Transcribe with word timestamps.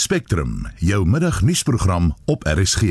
Spectrum, 0.00 0.66
jou 0.76 1.06
middagnuusprogram 1.06 2.14
op 2.24 2.44
RSG. 2.48 2.82
In 2.82 2.88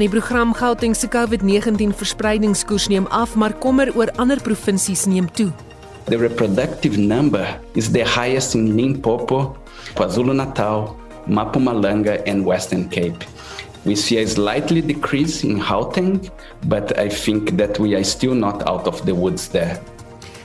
die 0.00 0.08
program 0.08 0.54
Gauteng 0.54 0.96
se 0.96 1.08
COVID-19 1.08 1.92
verspreidingskoers 1.96 2.88
neem 2.88 3.06
af, 3.06 3.34
maar 3.34 3.52
kommer 3.52 3.92
oor 3.96 4.08
ander 4.16 4.40
provinsies 4.42 5.04
neem 5.04 5.28
toe. 5.32 5.52
The 6.04 6.16
reproductive 6.16 6.96
number 6.96 7.60
is 7.72 7.90
the 7.90 8.08
highest 8.08 8.54
in 8.54 8.74
Limpopo, 8.74 9.56
KwaZulu-Natal, 9.94 10.96
Mpumalanga 11.26 12.24
and 12.24 12.44
Western 12.44 12.88
Cape. 12.88 13.28
We 13.84 13.94
see 13.94 14.18
a 14.18 14.26
slightly 14.26 14.80
decrease 14.80 15.44
in 15.44 15.60
Gauteng, 15.60 16.30
but 16.66 16.98
I 16.98 17.10
think 17.10 17.58
that 17.58 17.78
we 17.78 17.94
are 17.94 18.04
still 18.04 18.34
not 18.34 18.66
out 18.66 18.86
of 18.86 19.04
the 19.04 19.14
woods 19.14 19.48
there. 19.48 19.78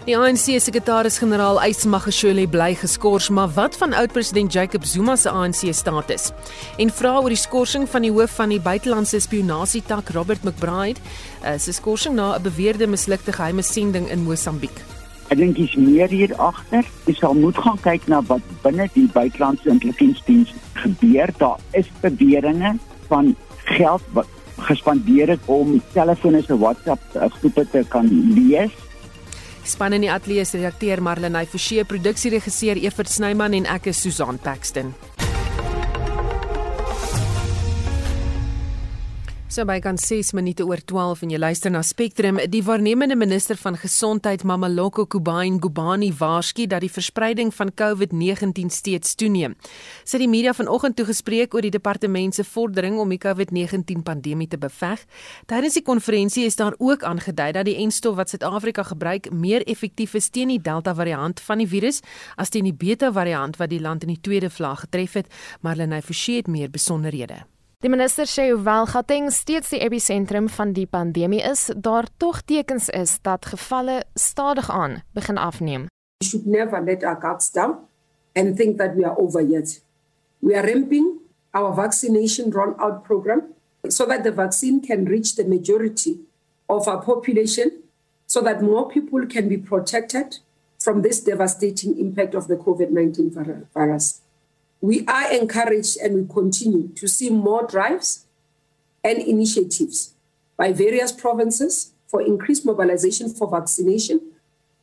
Die 0.05 0.17
ANC 0.17 0.57
sekretaris-generaal 0.59 1.61
Ysmagashule 1.63 2.47
bly 2.49 2.73
geskort, 2.75 3.29
maar 3.29 3.51
wat 3.53 3.77
van 3.77 3.93
oud-president 3.93 4.53
Jacob 4.53 4.83
Zuma 4.83 5.15
se 5.15 5.29
ANC 5.29 5.71
status? 5.71 6.31
En 6.77 6.89
vra 6.89 7.13
oor 7.19 7.29
die 7.29 7.39
skorsing 7.39 7.87
van 7.89 8.01
die 8.01 8.11
hoof 8.11 8.35
van 8.41 8.49
die 8.49 8.59
buitelandse 8.59 9.19
spionasietak 9.23 10.09
Robert 10.15 10.43
McBride, 10.43 10.99
uh, 11.43 11.55
se 11.57 11.71
skorsing 11.71 12.15
na 12.15 12.35
'n 12.35 12.41
beweerde 12.41 12.87
mislukte 12.87 13.31
geheime 13.31 13.61
sending 13.61 14.09
in 14.09 14.23
Mosambiek. 14.23 14.83
Ek 15.29 15.37
dink 15.37 15.55
dis 15.55 15.75
meer 15.75 16.09
hier 16.09 16.35
agter. 16.35 16.83
Jy 17.05 17.13
sal 17.13 17.33
moet 17.33 17.57
gaan 17.57 17.77
kyk 17.77 18.07
na 18.07 18.21
wat 18.21 18.41
binne 18.63 18.89
die 18.93 19.07
buitelandse 19.13 19.69
intelligensdiens 19.69 20.53
gebeur. 20.73 21.29
Daar 21.37 21.59
is 21.71 21.85
beweringe 22.01 22.79
van 23.09 23.33
geld 23.69 24.05
wat 24.15 24.27
gespandeer 24.69 25.35
het 25.35 25.45
om 25.45 25.77
telefone 25.93 26.41
se 26.45 26.57
WhatsApp 26.57 27.01
groepe 27.39 27.65
te 27.71 27.83
kan 27.89 28.07
lees. 28.35 28.73
Span 29.63 29.93
in 29.93 30.07
die 30.07 30.11
ateljee 30.11 30.45
se 30.45 30.57
redakteur 30.57 31.01
Marlenae 31.03 31.45
Forsie, 31.45 31.83
produksieregisseur 31.85 32.79
Evert 32.81 33.11
Snyman 33.11 33.53
en 33.53 33.69
ek 33.69 33.91
is 33.93 34.01
Susan 34.01 34.39
Paxton. 34.41 34.95
So 39.49 39.63
by 39.65 39.79
kan 39.81 39.97
6 39.97 40.35
minute 40.37 40.61
oor 40.61 40.77
12 40.77 41.23
en 41.25 41.31
jy 41.33 41.37
luister 41.41 41.71
na 41.73 41.79
Spectrum. 41.81 42.37
Die 42.53 42.61
waarnemende 42.61 43.15
minister 43.17 43.57
van 43.57 43.79
Gesondheid, 43.81 44.43
Mamaloko 44.45 45.07
Kubain 45.09 45.57
Gubani, 45.57 46.11
waarsku 46.13 46.67
dat 46.69 46.85
die 46.85 46.91
verspreiding 46.93 47.49
van 47.57 47.73
COVID-19 47.73 48.69
steeds 48.69 49.17
toeneem. 49.17 49.55
Sy 50.03 50.19
het 50.19 50.23
die 50.27 50.29
media 50.29 50.53
vanoggend 50.53 50.99
toegespreek 51.01 51.57
oor 51.57 51.65
die 51.65 51.73
departement 51.73 52.37
se 52.37 52.45
vordering 52.45 53.01
om 53.01 53.09
die 53.09 53.17
COVID-19 53.25 54.05
pandemie 54.05 54.51
te 54.53 54.61
beveg. 54.61 55.01
Tydens 55.49 55.81
die 55.81 55.85
konferensie 55.89 56.45
is 56.45 56.61
daar 56.61 56.77
ook 56.77 57.01
aangedui 57.01 57.51
dat 57.57 57.65
die 57.65 57.79
enstof 57.81 58.21
wat 58.21 58.29
Suid-Afrika 58.29 58.85
gebruik 58.93 59.33
meer 59.33 59.65
effektief 59.65 60.13
is 60.13 60.29
teen 60.29 60.53
die 60.53 60.61
Delta 60.61 60.93
variant 60.93 61.41
van 61.41 61.65
die 61.65 61.71
virus 61.73 62.03
as 62.37 62.53
teen 62.53 62.69
die 62.69 62.77
Beta 62.77 63.09
variant 63.09 63.57
wat 63.57 63.73
die 63.73 63.81
land 63.81 64.05
in 64.05 64.13
die 64.13 64.21
tweede 64.21 64.53
vlaag 64.53 64.85
getref 64.85 65.23
het. 65.23 65.39
Marlenae 65.65 66.05
Forsie 66.05 66.37
het 66.37 66.53
meer 66.53 66.69
besonderhede. 66.69 67.47
Die 67.79 67.87
minister 67.87 68.27
sê 68.27 68.49
hoewel 68.51 68.89
Gauteng 68.91 69.29
steeds 69.31 69.69
die 69.71 69.77
episentrum 69.79 70.49
van 70.51 70.73
die 70.75 70.83
pandemie 70.83 71.39
is, 71.47 71.69
daar 71.79 72.09
tog 72.19 72.41
tekens 72.43 72.89
is 72.91 73.13
dat 73.23 73.45
gevalle 73.53 74.01
stadig 74.19 74.67
aan 74.69 74.97
begin 75.15 75.39
afneem. 75.39 75.85
We 76.19 76.27
should 76.27 76.45
never 76.45 76.83
let 76.83 77.05
our 77.07 77.15
guards 77.21 77.47
down 77.51 77.77
and 78.35 78.57
think 78.57 78.77
that 78.77 78.95
we 78.95 79.05
are 79.05 79.15
over 79.15 79.39
yet. 79.39 79.79
We 80.39 80.57
are 80.57 80.67
ramping 80.67 81.21
our 81.55 81.73
vaccination 81.73 82.51
rollout 82.51 83.03
program 83.03 83.41
so 83.87 84.05
that 84.05 84.23
the 84.23 84.33
vaccine 84.33 84.81
can 84.81 85.05
reach 85.05 85.35
the 85.35 85.47
majority 85.47 86.19
of 86.67 86.87
our 86.87 86.99
population 86.99 87.71
so 88.25 88.41
that 88.41 88.61
more 88.61 88.89
people 88.89 89.25
can 89.25 89.47
be 89.47 89.57
protected 89.57 90.43
from 90.83 91.01
this 91.01 91.23
devastating 91.23 91.97
impact 91.97 92.35
of 92.35 92.47
the 92.47 92.57
COVID-19 92.57 93.31
virus. 93.73 94.19
We 94.81 95.05
are 95.07 95.31
encouraged 95.31 95.97
and 96.01 96.15
we 96.15 96.33
continue 96.33 96.87
to 96.95 97.07
see 97.07 97.29
more 97.29 97.67
drives 97.67 98.25
and 99.03 99.17
initiatives 99.19 100.13
by 100.57 100.71
various 100.71 101.11
provinces 101.11 101.93
for 102.07 102.21
increased 102.21 102.65
mobilization 102.65 103.29
for 103.29 103.49
vaccination. 103.49 104.21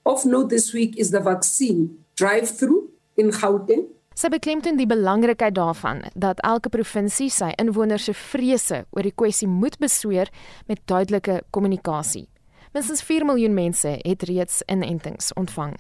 Of 0.05 0.25
note 0.25 0.51
this 0.51 0.73
week 0.73 0.97
is 0.97 1.11
the 1.11 1.21
vaccine 1.21 2.05
drive-through 2.15 2.91
in 3.17 3.33
Gauteng. 3.33 3.89
Sy 4.17 4.31
beklemtoon 4.33 4.79
die 4.81 4.89
belangrikheid 4.89 5.53
daarvan 5.59 6.07
dat 6.17 6.39
elke 6.41 6.71
provinsie 6.73 7.29
sy 7.29 7.51
inwoners 7.61 8.07
se 8.09 8.15
vrese 8.17 8.87
oor 8.97 9.05
die 9.05 9.13
kwessie 9.13 9.49
moet 9.49 9.77
besweer 9.83 10.31
met 10.71 10.81
duidelike 10.89 11.43
kommunikasie. 11.53 12.25
Minstens 12.73 13.05
4 13.05 13.29
miljoen 13.29 13.53
mense 13.57 13.99
het 13.99 14.25
reeds 14.25 14.63
inentings 14.73 15.35
ontvang. 15.37 15.77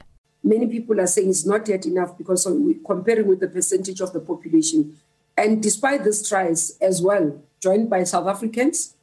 Many 0.46 0.66
people 0.66 1.00
are 1.00 1.06
saying 1.06 1.28
it's 1.28 1.44
not 1.44 1.68
yet 1.68 1.84
enough 1.86 2.16
because 2.16 2.44
comparing 2.86 3.26
with 3.26 3.40
the 3.40 3.48
percentage 3.48 4.00
of 4.00 4.12
the 4.12 4.20
population. 4.20 4.96
And 5.36 5.62
despite 5.62 6.04
this 6.04 6.26
tries 6.26 6.78
as 6.80 7.02
well, 7.02 7.42
joined 7.60 7.90
by 7.90 8.04
South 8.04 8.28
Africans, 8.28 8.94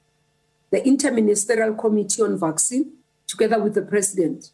the 0.71 0.81
Interministerial 0.81 1.77
Committee 1.77 2.21
on 2.23 2.39
Vaccine, 2.39 2.93
together 3.27 3.61
with 3.61 3.75
the 3.75 3.81
President, 3.81 4.51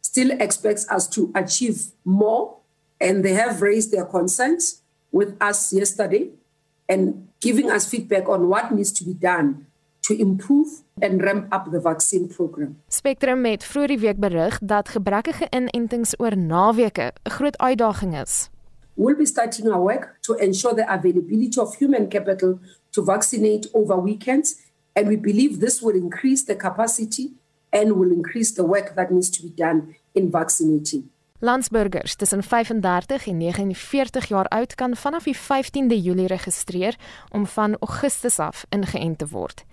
still 0.00 0.32
expects 0.32 0.88
us 0.90 1.08
to 1.10 1.32
achieve 1.34 1.92
more. 2.04 2.58
And 3.00 3.24
they 3.24 3.34
have 3.34 3.62
raised 3.62 3.92
their 3.92 4.04
concerns 4.04 4.82
with 5.10 5.36
us 5.40 5.72
yesterday 5.72 6.30
and 6.88 7.28
giving 7.40 7.70
us 7.70 7.88
feedback 7.88 8.28
on 8.28 8.48
what 8.48 8.72
needs 8.72 8.92
to 8.92 9.04
be 9.04 9.14
done 9.14 9.66
to 10.12 10.20
improve 10.20 10.82
and 11.00 11.22
ramp 11.22 11.54
up 11.54 11.70
the 11.70 11.80
vaccine 11.80 12.26
program. 12.28 12.76
Spectrum 12.88 13.44
het 13.44 13.64
vroeër 13.64 13.94
die 13.94 13.98
week 13.98 14.18
berig 14.20 14.58
dat 14.60 14.88
gebrekkige 14.88 15.46
inentings 15.50 16.14
oor 16.20 16.36
naweke 16.36 17.12
'n 17.12 17.30
groot 17.30 17.58
uitdaging 17.58 18.20
is. 18.20 18.50
We'll 18.94 19.16
be 19.16 19.26
starting 19.26 19.68
our 19.68 19.82
work 19.82 20.16
to 20.20 20.34
ensure 20.34 20.74
the 20.74 20.86
availability 20.86 21.60
of 21.60 21.76
human 21.76 22.08
capital 22.08 22.58
to 22.90 23.04
vaccinate 23.04 23.68
over 23.72 24.02
weekends 24.02 24.56
and 24.92 25.08
we 25.08 25.16
believe 25.18 25.58
this 25.58 25.80
will 25.80 25.94
increase 25.94 26.44
the 26.44 26.56
capacity 26.56 27.32
and 27.70 27.92
will 27.96 28.12
increase 28.12 28.54
the 28.54 28.64
work 28.64 28.94
that 28.94 29.10
needs 29.10 29.30
to 29.30 29.42
be 29.42 29.52
done 29.56 29.94
in 30.12 30.30
vaccinating. 30.30 31.11
Landsburgers 31.44 32.14
tussen 32.14 32.42
35 32.42 33.26
en 33.26 33.36
49 33.36 34.26
jaar 34.28 34.48
oud 34.48 34.74
kan 34.74 34.96
vanaf 34.96 35.24
die 35.24 35.36
15de 35.36 35.96
Julie 36.02 36.26
registreer 36.26 36.96
om 37.30 37.46
van 37.46 37.74
Augustus 37.80 38.38
af 38.38 38.64
ingeënt 38.70 39.18
te 39.18 39.26
word. 39.26 39.64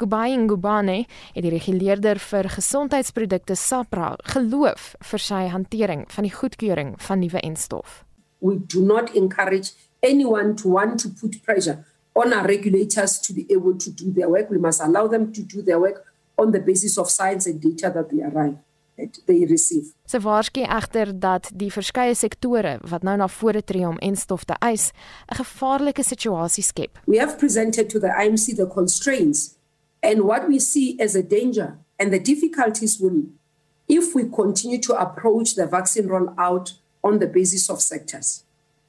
Kubai 0.00 0.36
Ngubane, 0.36 1.04
die 1.34 1.50
reguleerder 1.52 2.16
vir 2.18 2.48
gesondheidsprodukte 2.48 3.56
SAPRA, 3.60 4.14
geloof 4.32 4.94
vir 5.10 5.20
sy 5.20 5.42
hantering 5.52 6.06
van 6.14 6.24
die 6.24 6.32
goedkeuring 6.32 6.94
van 6.96 7.20
nuwe 7.20 7.42
enstof. 7.44 8.06
We 8.40 8.56
do 8.64 8.80
not 8.80 9.12
encourage 9.12 9.76
anyone 10.00 10.54
to 10.54 10.72
want 10.72 10.96
to 11.02 11.10
put 11.20 11.42
pressure 11.44 11.84
on 12.16 12.32
our 12.32 12.46
regulators 12.48 13.20
to 13.20 13.34
be 13.34 13.44
able 13.52 13.76
to 13.76 13.92
do 13.92 14.14
their 14.16 14.30
work. 14.30 14.48
We 14.48 14.58
must 14.58 14.80
allow 14.80 15.04
them 15.08 15.28
to 15.32 15.44
do 15.44 15.62
their 15.62 15.78
work 15.78 16.08
on 16.38 16.52
the 16.56 16.60
basis 16.60 16.96
of 16.96 17.10
science 17.10 17.44
and 17.50 17.60
data 17.60 17.92
that 17.92 18.08
they 18.08 18.24
arrive 18.24 18.56
they 19.26 19.44
receive. 19.46 19.92
Sy 20.08 20.18
waarsku 20.24 20.64
egter 20.66 21.12
dat 21.20 21.50
die 21.54 21.70
verskeie 21.72 22.16
sektore 22.18 22.78
wat 22.90 23.04
nou 23.06 23.16
na 23.20 23.28
vore 23.30 23.62
tree 23.62 23.86
om 23.86 23.98
enstof 24.02 24.44
te 24.44 24.56
eis, 24.64 24.90
'n 25.30 25.38
gevaarlike 25.40 26.02
situasie 26.02 26.64
skep. 26.64 26.98
We 27.06 27.18
have 27.18 27.38
presented 27.38 27.88
to 27.90 27.98
the 27.98 28.10
IMC 28.10 28.56
the 28.56 28.66
constraints 28.66 29.56
and 30.02 30.22
what 30.22 30.48
we 30.48 30.58
see 30.58 30.96
as 31.00 31.14
a 31.14 31.22
danger 31.22 31.78
and 31.98 32.12
the 32.12 32.20
difficulties 32.20 32.98
will 32.98 33.22
if 33.88 34.14
we 34.14 34.28
continue 34.28 34.78
to 34.78 34.94
approach 34.94 35.54
the 35.54 35.66
vaccine 35.66 36.08
rollout 36.08 36.78
on 37.02 37.18
the 37.18 37.26
basis 37.26 37.70
of 37.70 37.80
sectors. 37.80 38.44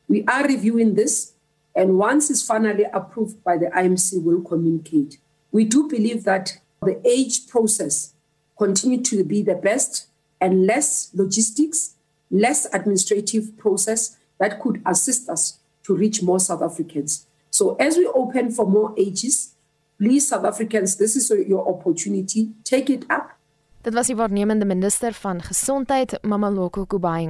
We 0.07 0.23
are 0.25 0.47
reviewing 0.47 0.95
this 0.95 1.33
and 1.75 1.97
once 1.97 2.29
it's 2.29 2.45
finally 2.45 2.85
approved 2.91 3.43
by 3.43 3.57
the 3.57 3.67
IMC 3.67 4.23
we'll 4.23 4.41
communicate. 4.41 5.19
We 5.51 5.65
do 5.65 5.87
believe 5.87 6.23
that 6.23 6.59
the 6.81 6.99
age 7.05 7.47
process 7.47 8.13
continue 8.59 9.01
to 9.01 9.23
be 9.23 9.41
the 9.41 9.55
best 9.55 10.07
and 10.41 10.67
less 10.67 11.09
logistics, 11.15 11.95
less 12.29 12.67
administrative 12.73 13.57
process 13.57 14.17
that 14.39 14.59
could 14.59 14.81
assist 14.85 15.29
us 15.29 15.59
to 15.83 15.95
reach 15.95 16.21
more 16.21 16.39
South 16.39 16.61
Africans. 16.61 17.25
So 17.49 17.75
as 17.79 17.97
we 17.97 18.05
open 18.07 18.51
for 18.51 18.67
more 18.67 18.93
ages, 18.97 19.55
please 19.97 20.27
South 20.27 20.45
Africans, 20.45 20.97
this 20.97 21.15
is 21.15 21.31
your 21.47 21.67
opportunity, 21.67 22.49
take 22.63 22.89
it 22.89 23.05
up. 23.09 23.31
Dit 23.81 23.93
was 23.93 24.07
die 24.07 24.15
waarnemende 24.15 24.65
minister 24.65 25.13
van 25.13 25.41
gesondheid 25.41 26.17
Mamaloko 26.21 26.85
Kubayi 26.85 27.25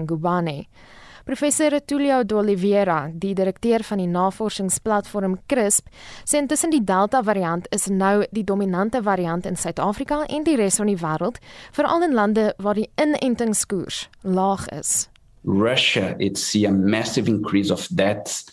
Professor 1.30 1.80
Tulio 1.86 2.24
D'Oliveira, 2.24 3.12
die 3.14 3.36
direkteur 3.38 3.84
van 3.86 4.00
die 4.02 4.08
navorsingsplatform 4.10 5.36
CRISP, 5.46 5.86
sê 6.26 6.40
intussen 6.42 6.72
die 6.74 6.82
Delta 6.82 7.20
variant 7.22 7.68
is 7.76 7.86
nou 7.94 8.24
die 8.34 8.42
dominante 8.42 8.98
variant 9.06 9.46
in 9.46 9.54
Suid-Afrika 9.54 10.24
en 10.26 10.48
die 10.48 10.56
res 10.58 10.80
van 10.82 10.90
die 10.90 10.98
wêreld, 10.98 11.38
veral 11.78 12.08
in 12.08 12.18
lande 12.18 12.48
waar 12.58 12.82
die 12.82 12.88
inentingskoers 12.98 14.08
laag 14.26 14.66
is. 14.74 15.06
Russia 15.46 16.16
it 16.18 16.42
see 16.42 16.66
a 16.66 16.74
massive 16.74 17.30
increase 17.30 17.70
of 17.70 17.86
deaths 17.94 18.50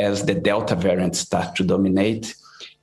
as 0.00 0.24
the 0.24 0.32
Delta 0.32 0.80
variant 0.80 1.20
start 1.20 1.52
to 1.60 1.62
dominate 1.62 2.32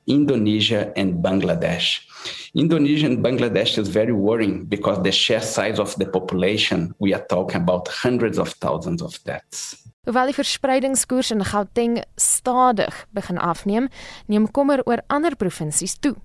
Indonesia 0.05 0.91
and 0.95 1.25
Bangladesh. 1.25 2.05
Indonesia 2.53 3.07
and 3.07 3.23
Bangladesh 3.23 3.77
is 3.77 3.87
very 3.87 4.11
worrying 4.11 4.65
because 4.65 5.01
the 5.03 5.11
sheer 5.11 5.39
size 5.39 5.79
of 5.79 5.95
the 5.95 6.05
population, 6.05 6.93
we 6.99 7.13
are 7.13 7.25
talking 7.29 7.61
about 7.61 7.87
hundreds 7.87 8.37
of 8.37 8.49
thousands 8.59 9.01
of 9.01 9.17
deaths. 9.23 9.77
Hoewel 10.05 10.25
die 10.25 10.33
verspreidingskoers 10.33 11.31
in 11.31 11.43
Gauteng 11.43 12.03
stadig 12.17 12.91
begin 13.13 13.37
afneem, 13.37 13.87
neem 14.27 14.47
kommer 14.51 14.81
oor 14.85 14.99
ander 15.07 15.35
provinsies 15.35 15.95
toe. 15.95 16.17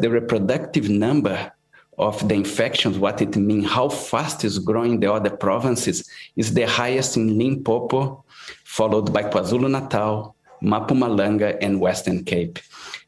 The 0.00 0.08
reproductive 0.08 0.88
number 0.88 1.52
of 1.98 2.26
the 2.28 2.34
infections, 2.34 2.98
what 2.98 3.20
it 3.20 3.36
means, 3.36 3.68
how 3.68 3.90
fast 3.90 4.42
is 4.44 4.58
growing 4.58 5.00
the 5.00 5.12
other 5.12 5.36
provinces, 5.36 6.08
is 6.34 6.54
the 6.54 6.64
highest 6.64 7.18
in 7.18 7.36
Limpopo, 7.36 8.24
followed 8.64 9.12
by 9.12 9.24
KwaZulu-Natal, 9.24 10.34
Mpumalanga, 10.62 11.58
and 11.60 11.78
Western 11.78 12.24
Cape 12.24 12.58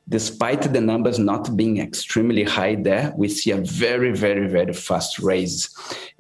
despite 0.09 0.73
the 0.73 0.81
numbers 0.81 1.19
not 1.19 1.57
being 1.57 1.79
extremely 1.79 2.45
high 2.45 2.77
there, 2.77 3.13
we 3.17 3.29
see 3.29 3.51
a 3.51 3.57
very, 3.57 4.13
very, 4.13 4.49
very 4.49 4.73
fast 4.73 5.19
raise. 5.19 5.69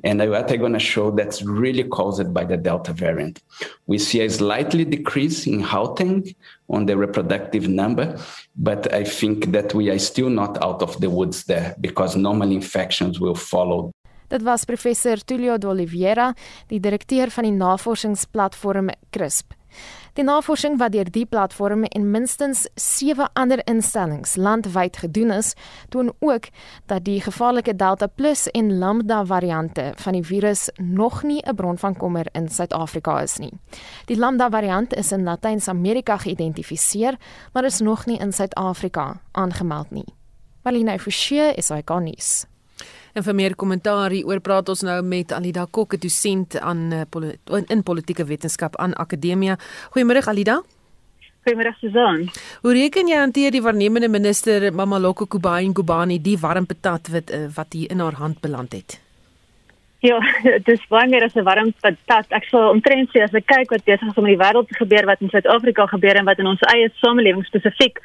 And 0.03 0.19
what 0.31 0.50
I'm 0.50 0.59
going 0.59 0.73
to 0.73 0.79
show 0.79 1.11
that's 1.11 1.43
really 1.43 1.85
caused 1.85 2.33
by 2.35 2.44
the 2.44 2.56
Delta 2.56 2.93
variant. 2.93 3.43
We 3.87 3.99
see 3.99 4.21
a 4.23 4.31
slightly 4.31 4.85
decrease 4.85 5.47
in 5.47 5.62
Gauteng 5.62 6.35
on 6.69 6.87
the 6.87 6.97
reproductive 6.97 7.69
number, 7.69 8.19
but 8.56 8.93
I 8.93 9.05
think 9.05 9.53
that 9.53 9.75
we 9.75 9.91
are 9.91 9.99
still 9.99 10.31
not 10.31 10.62
out 10.62 10.83
of 10.83 11.00
the 11.00 11.11
woods 11.11 11.44
there 11.44 11.77
because 11.81 12.17
normal 12.17 12.50
infections 12.50 13.21
will 13.21 13.37
follow. 13.37 13.93
Dit 14.29 14.43
was 14.43 14.65
professor 14.65 15.23
Tulio 15.25 15.56
de 15.59 15.69
Oliveira, 15.69 16.33
die 16.67 16.81
direkteur 16.81 17.31
van 17.31 17.47
die 17.47 17.55
navorsingsplatform 17.55 18.91
CRISP. 19.15 19.55
Die 20.16 20.24
navorsing 20.24 20.78
wat 20.80 20.94
deur 20.94 21.10
die 21.12 21.26
platform 21.28 21.82
en 21.84 22.06
minstens 22.08 22.62
7 22.80 23.26
ander 23.36 23.60
instellings 23.68 24.36
landwyd 24.40 24.96
gedoen 24.96 25.34
is, 25.34 25.50
toon 25.92 26.08
ook 26.24 26.48
dat 26.88 27.04
die 27.04 27.18
gevaarlike 27.20 27.74
Delta 27.76 28.06
Plus 28.06 28.46
en 28.56 28.78
Lambda 28.78 29.24
variante 29.28 29.92
van 30.00 30.16
die 30.16 30.24
virus 30.24 30.70
nog 30.80 31.22
nie 31.22 31.42
'n 31.44 31.54
bron 31.54 31.78
van 31.78 31.96
kommer 31.96 32.26
in 32.32 32.48
Suid-Afrika 32.48 33.20
is 33.20 33.36
nie. 33.36 33.52
Die 34.06 34.16
Lambda 34.16 34.50
variant 34.50 34.94
is 34.94 35.12
in 35.12 35.22
Latyns-Amerika 35.22 36.16
geïdentifiseer, 36.16 37.18
maar 37.52 37.64
is 37.64 37.80
nog 37.80 38.06
nie 38.06 38.18
in 38.18 38.32
Suid-Afrika 38.32 39.20
aangemeld 39.32 39.90
nie. 39.90 40.14
Marlene 40.62 40.98
Forsie 40.98 41.54
is 41.54 41.68
hy 41.68 41.82
gonies. 41.84 42.46
En 43.16 43.24
vir 43.24 43.32
meer 43.32 43.54
kommentaar 43.56 44.12
hieroor 44.12 44.42
praat 44.44 44.68
ons 44.68 44.82
nou 44.84 44.98
met 45.00 45.30
Alida 45.32 45.62
Kok, 45.64 45.94
'n 45.94 46.00
dosent 46.00 46.58
aan 46.60 46.92
uh, 46.92 47.62
in 47.72 47.82
politieke 47.82 48.24
wetenskap 48.24 48.76
aan 48.76 48.92
Akademia. 48.94 49.56
Goeiemôre 49.90 50.20
Alida. 50.28 50.60
Goeiemôre 51.46 51.72
Susan. 51.80 52.28
Hoe 52.60 52.72
reken 52.72 53.08
jy 53.08 53.16
hanteer 53.16 53.50
die 53.50 53.62
waarnemende 53.62 54.08
minister 54.08 54.72
Mamaloko 54.72 55.24
Kubayi 55.24 55.68
Ngubani 55.68 56.20
die 56.20 56.36
warm 56.38 56.66
patat 56.66 57.08
wat 57.08 57.30
uh, 57.30 57.48
wat 57.56 57.72
hier 57.72 57.90
in 57.90 58.00
haar 58.00 58.20
hand 58.20 58.40
beland 58.40 58.72
het? 58.72 59.00
Ja, 60.04 60.20
dis 60.68 60.84
baie 60.88 61.08
meer 61.08 61.24
as 61.24 61.34
'n 61.34 61.44
warm 61.44 61.72
patat. 61.80 62.26
Ek 62.28 62.44
sal 62.44 62.68
omtrent 62.68 63.08
sê 63.08 63.24
as 63.24 63.32
ek 63.32 63.46
kyk 63.46 63.70
wat 63.70 63.84
besig 63.84 64.08
is 64.08 64.16
om 64.16 64.26
in 64.26 64.36
die 64.36 64.44
wêreld 64.44 64.68
te 64.68 64.76
gebeur, 64.76 65.06
wat 65.06 65.20
in 65.20 65.32
Suid-Afrika 65.32 65.86
gebeur 65.86 66.16
en 66.16 66.28
wat 66.28 66.38
in 66.38 66.46
ons 66.46 66.60
eie 66.68 66.92
samelewing 67.00 67.44
spesifiek 67.44 67.96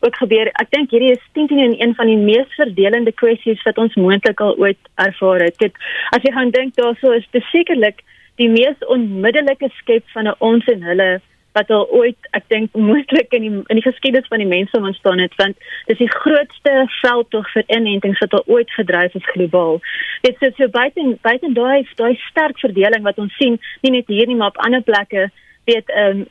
ook 0.00 0.16
gebeur. 0.16 0.50
Ek 0.60 0.70
dink 0.70 0.90
hierdie 0.90 1.12
is 1.14 1.22
teen 1.32 1.48
teen 1.50 1.76
een 1.80 1.94
van 1.94 2.10
die 2.10 2.18
mees 2.18 2.50
verdelende 2.58 3.12
kwessies 3.12 3.62
wat 3.68 3.78
ons 3.78 3.94
moontlik 3.94 4.40
al 4.40 4.56
ooit 4.56 4.90
ervaar 4.94 5.46
het. 5.46 5.58
Dit 5.58 5.78
as 6.16 6.22
jy 6.22 6.32
gaan 6.32 6.50
dink 6.50 6.74
daaroor 6.76 7.16
is 7.16 7.30
dit 7.30 7.44
sekerlik 7.52 8.02
die 8.40 8.50
mees 8.52 8.76
onmiddellike 8.92 9.70
skep 9.80 10.04
van 10.14 10.28
'n 10.28 10.36
ons 10.38 10.66
en 10.68 10.82
hulle 10.82 11.20
wat 11.56 11.70
al 11.70 11.86
ooit 11.88 12.28
ek 12.36 12.44
dink 12.52 12.74
moontlik 12.76 13.32
in 13.36 13.44
die 13.46 13.54
in 13.72 13.78
die 13.80 13.86
geskiedenis 13.86 14.28
van 14.32 14.42
die 14.42 14.50
mense 14.50 14.76
ontstaan 14.76 15.22
het 15.24 15.34
want 15.40 15.56
dis 15.88 16.02
die 16.02 16.12
grootste 16.12 16.74
veldtog 17.00 17.48
vir 17.54 17.64
inentings 17.78 18.20
wat 18.24 18.36
al 18.36 18.44
ooit 18.46 18.70
gedryf 18.78 19.14
is 19.14 19.30
globaal. 19.32 19.80
Dit 20.26 20.42
is 20.48 20.56
so 20.60 20.68
buite 20.68 21.06
buite 21.28 21.52
daai 21.60 21.88
daai 22.02 22.14
sterk 22.28 22.60
verdeling 22.60 23.02
wat 23.08 23.18
ons 23.18 23.36
sien 23.40 23.58
nie 23.82 23.94
net 23.98 24.12
hier 24.12 24.26
nie 24.26 24.36
maar 24.36 24.54
op 24.54 24.64
ander 24.68 24.84
plekke 24.90 25.30
weet 25.66 25.90
ehm 25.90 26.18
um, 26.18 26.26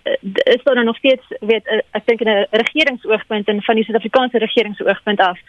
is 0.55 0.63
daar 0.63 0.83
nog 0.83 0.97
steeds 0.97 1.25
weet 1.39 1.65
uh, 1.67 1.79
ek 1.91 2.05
dink 2.05 2.21
'n 2.21 2.47
regeringsoogpunt 2.63 3.47
en 3.47 3.61
van 3.61 3.75
die 3.75 3.83
Suid-Afrikaanse 3.83 4.37
regeringsoogpunt 4.37 5.19
af 5.19 5.39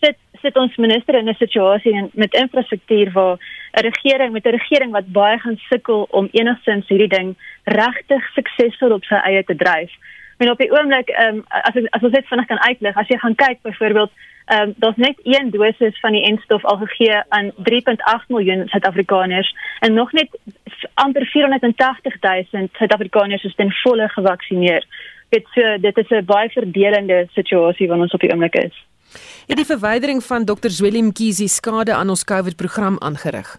sit 0.00 0.16
sit 0.42 0.56
ons 0.56 0.76
minister 0.76 1.14
in 1.14 1.28
'n 1.28 1.34
situasie 1.34 1.94
en 1.94 2.10
met 2.12 2.34
infrastruktuur 2.34 3.12
waar 3.12 3.36
'n 3.72 3.86
regering 3.90 4.32
met 4.32 4.44
'n 4.46 4.56
regering 4.60 4.92
wat 4.92 5.12
baie 5.12 5.38
gaan 5.38 5.60
sukkel 5.70 6.06
om 6.10 6.28
enigstens 6.30 6.88
hierdie 6.88 7.16
ding 7.18 7.36
regtig 7.64 8.22
suksesvol 8.34 8.92
op 8.92 9.04
sy 9.04 9.14
eie 9.14 9.44
te 9.44 9.56
dryf. 9.56 9.92
En 10.38 10.50
op 10.50 10.58
die 10.58 10.70
oomblik 10.70 11.08
ehm 11.08 11.36
um, 11.36 11.44
as 11.48 11.74
as 11.90 12.02
ons 12.02 12.12
net 12.12 12.26
vinnig 12.26 12.46
kan 12.46 12.60
uitlig 12.62 12.96
as 12.96 13.08
jy 13.08 13.18
gaan 13.18 13.34
kyk 13.34 13.62
byvoorbeeld 13.62 14.10
ehm 14.46 14.68
um, 14.68 14.74
daar's 14.76 14.96
net 14.96 15.18
een 15.22 15.50
dosis 15.50 16.00
van 16.00 16.12
die 16.12 16.24
enstof 16.30 16.64
al 16.64 16.76
gegee 16.76 17.22
aan 17.28 17.50
3.8 17.70 18.26
miljoen 18.28 18.68
Suid-Afrikaners 18.68 19.54
en 19.80 19.94
nog 19.94 20.12
net 20.12 20.38
amper 20.94 21.26
480 21.26 22.16
000 22.20 22.68
Suid-Afrikaners 22.72 23.44
is 23.44 23.54
ten 23.54 23.72
volle 23.82 24.08
gevaksinereer. 24.08 24.86
Dit 25.28 25.46
so 25.54 25.78
dit 25.80 25.96
is 25.96 26.10
'n 26.10 26.24
baie 26.24 26.48
verdelende 26.48 27.26
situasie 27.32 27.88
wat 27.88 27.98
ons 27.98 28.12
op 28.12 28.20
die 28.20 28.30
oomblik 28.32 28.54
is. 28.54 28.74
Het 29.46 29.56
die 29.56 29.66
verwydering 29.66 30.22
van 30.24 30.44
Dr. 30.44 30.68
Zweli 30.68 31.02
Mkhize 31.02 31.48
skade 31.48 31.94
aan 31.94 32.08
ons 32.08 32.24
COVID-program 32.24 32.96
aangerig? 32.98 33.58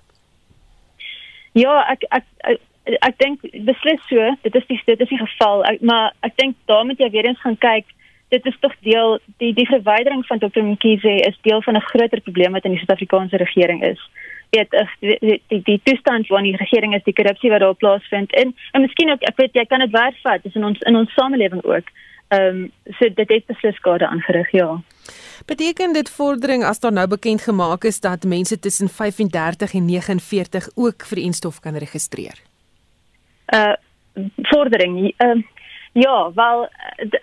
Ja, 1.52 1.82
ek 1.90 2.04
ek 2.10 2.26
ek, 2.38 2.60
ek 2.86 3.18
dink 3.18 3.42
beslis 3.66 4.02
so, 4.10 4.36
dit 4.42 4.56
is 4.56 4.68
die 4.68 4.82
dit 4.86 5.02
is 5.02 5.10
die 5.10 5.18
geval, 5.18 5.66
ek, 5.66 5.82
maar 5.82 6.14
ek 6.22 6.36
dink 6.36 6.56
daarmee 6.66 6.96
jy 7.00 7.10
weer 7.10 7.26
eens 7.26 7.42
gaan 7.42 7.58
kyk 7.58 7.86
dit 8.30 8.46
is 8.46 8.58
tog 8.60 8.74
deel 8.86 9.18
die 9.42 9.54
die 9.54 9.68
verwydering 9.68 10.26
van 10.26 10.40
Dr. 10.40 10.64
Mkhize 10.64 11.14
is 11.30 11.38
deel 11.42 11.62
van 11.62 11.76
'n 11.76 11.90
groter 11.92 12.22
probleem 12.22 12.52
wat 12.52 12.66
in 12.66 12.72
die 12.72 12.80
Suid-Afrikaanse 12.80 13.38
regering 13.38 13.84
is. 13.84 14.02
Dit 14.50 14.74
is 14.74 14.92
die 15.00 15.42
die, 15.48 15.62
die 15.64 15.82
toestand 15.84 16.28
van 16.28 16.44
die 16.44 16.56
regering 16.56 16.96
is 16.96 17.04
die 17.04 17.14
korrupsie 17.14 17.50
wat 17.50 17.60
daar 17.60 17.76
plaasvind 17.76 18.32
en 18.32 18.56
en 18.72 18.82
miskien 18.82 19.12
ook 19.12 19.22
ek 19.22 19.38
weet 19.38 19.54
jy 19.54 19.66
kan 19.66 19.80
dit 19.80 19.92
waarvat 19.92 20.44
dis 20.44 20.56
in 20.56 20.66
ons 20.66 20.80
in 20.80 20.96
ons 20.96 21.14
samelewing 21.14 21.64
ook. 21.64 21.88
Ehm 22.28 22.48
um, 22.48 22.72
so 23.00 23.10
dit 23.10 23.30
het 23.30 23.46
beslis 23.46 23.76
skade 23.76 24.08
aangerig 24.08 24.52
ja. 24.52 24.82
Beteken 25.46 25.94
dit 25.94 26.10
vordering 26.10 26.64
as 26.64 26.80
daar 26.80 26.94
nou 26.94 27.08
bekend 27.08 27.42
gemaak 27.42 27.84
is 27.84 28.00
dat 28.00 28.24
mense 28.24 28.60
tussen 28.60 28.90
35 28.90 29.74
en 29.74 29.86
49 29.86 30.70
ook 30.76 31.06
vir 31.06 31.16
die 31.16 31.26
instof 31.26 31.60
kan 31.60 31.76
registreer? 31.76 32.49
Uh 33.54 33.76
vordering 34.50 35.14
uh, 35.18 35.36
Ja, 35.92 36.32
wel 36.34 36.68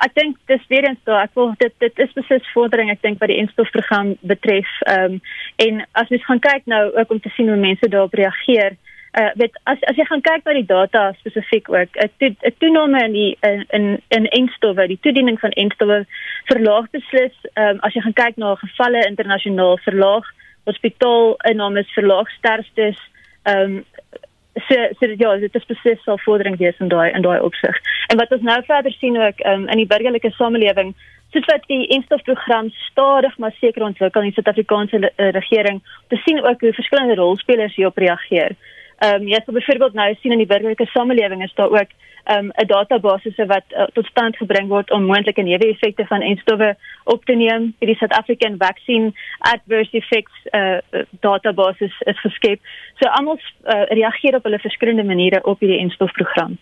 ek 0.02 0.14
dink 0.14 0.38
dis 0.50 0.64
weer 0.68 0.88
eens 0.88 1.02
daar. 1.04 1.22
Ek 1.28 1.34
wil 1.38 1.52
dit 1.58 1.72
dit 1.78 1.98
is 2.02 2.12
beslis 2.16 2.48
vordering 2.54 2.90
ek 2.90 3.02
dink 3.04 3.20
wat 3.22 3.30
die 3.30 3.38
instofprogram 3.38 4.16
betref. 4.26 4.70
Ehm 4.90 5.18
um, 5.18 5.20
en 5.62 5.84
as 5.94 6.10
jy 6.10 6.18
gaan 6.24 6.42
kyk 6.42 6.66
nou 6.66 6.82
ook 6.96 7.14
om 7.14 7.20
te 7.22 7.30
sien 7.36 7.48
hoe 7.48 7.60
mense 7.60 7.88
daarop 7.88 8.16
reageer. 8.18 8.74
Uh 9.14 9.30
weet 9.38 9.54
as 9.70 9.78
as 9.86 9.96
jy 9.96 10.04
gaan 10.08 10.24
kyk 10.26 10.42
na 10.44 10.56
die 10.58 10.66
data 10.66 11.04
spesifiek 11.20 11.70
ook, 11.70 11.94
'n 12.18 12.54
toename 12.58 13.04
in 13.04 13.12
die 13.12 13.38
in 13.40 13.64
in 13.70 13.86
in 14.08 14.26
instowwe, 14.40 14.88
die 14.88 15.00
toediening 15.00 15.38
van 15.40 15.50
instowwe 15.50 16.04
verlaag 16.50 16.90
beslis. 16.90 17.36
Um, 17.54 17.78
as 17.80 17.94
jy 17.94 18.02
gaan 18.02 18.18
kyk 18.22 18.36
na 18.36 18.54
gevalle 18.54 19.06
internasionaal 19.06 19.78
verlaag, 19.78 20.26
hospitaal 20.64 21.36
innames 21.48 21.92
verlaag 21.94 22.30
sterftes. 22.30 22.98
Ehm 23.42 23.62
um, 23.62 23.84
so 24.68 24.76
so 24.98 25.06
ja, 25.16 25.36
dit 25.36 25.54
is 25.54 25.64
presies 25.64 26.02
sal 26.04 26.18
vordering 26.24 26.56
wees 26.58 26.78
in 26.78 26.88
daai 26.88 27.10
in 27.10 27.22
daai 27.22 27.40
opsig. 27.40 27.76
En 28.08 28.16
wat 28.16 28.32
ons 28.32 28.42
nou 28.42 28.62
verder 28.64 28.92
sien 28.92 29.20
ook 29.20 29.44
um, 29.44 29.68
in 29.68 29.82
die 29.82 29.86
burgerlike 29.86 30.30
samelewing, 30.36 30.94
soos 31.34 31.48
wat 31.50 31.66
die 31.66 31.86
instofprogram 31.86 32.70
stadig 32.88 33.38
maar 33.38 33.54
seker 33.60 33.82
ontwikkel 33.82 34.22
in 34.22 34.32
die 34.32 34.36
Suid-Afrikaanse 34.38 35.00
uh, 35.04 35.30
regering, 35.36 35.82
te 36.08 36.16
sien 36.24 36.42
ook 36.44 36.60
hoe 36.60 36.72
verskillende 36.72 37.14
rolspelers 37.20 37.76
hierop 37.76 37.98
reageer. 37.98 38.56
Ehm 38.96 39.22
um, 39.22 39.28
jy 39.28 39.40
sal 39.44 39.54
byvoorbeeld 39.54 39.94
nou 39.94 40.14
sien 40.20 40.32
in 40.32 40.40
die 40.40 40.48
burgerlike 40.48 40.86
samelewing 40.86 41.42
is 41.44 41.54
daar 41.54 41.70
ook 41.70 41.90
um, 42.32 42.50
'n 42.54 42.66
database 42.66 43.46
wat 43.46 43.64
uh, 43.70 43.84
tot 43.92 44.06
stand 44.06 44.36
gebring 44.36 44.68
word 44.68 44.90
om 44.90 45.04
moontlike 45.04 45.42
neeweffekte 45.42 46.06
van 46.06 46.20
enstowwe 46.20 46.76
op 47.04 47.24
te 47.24 47.32
neem. 47.32 47.74
Hierdie 47.78 47.96
South 47.96 48.12
African 48.12 48.54
Vaccine 48.58 49.12
Adverse 49.38 49.96
Effects 49.96 50.32
uh, 50.50 50.78
database 51.20 51.92
is 51.98 52.20
geskep. 52.20 52.60
So 52.94 53.08
almal 53.08 53.38
uh, 53.64 53.82
reageer 53.88 54.34
op 54.34 54.42
hulle 54.42 54.58
verskillende 54.58 55.04
maniere 55.04 55.44
op 55.44 55.60
hierdie 55.60 55.80
enstofprogram. 55.80 56.58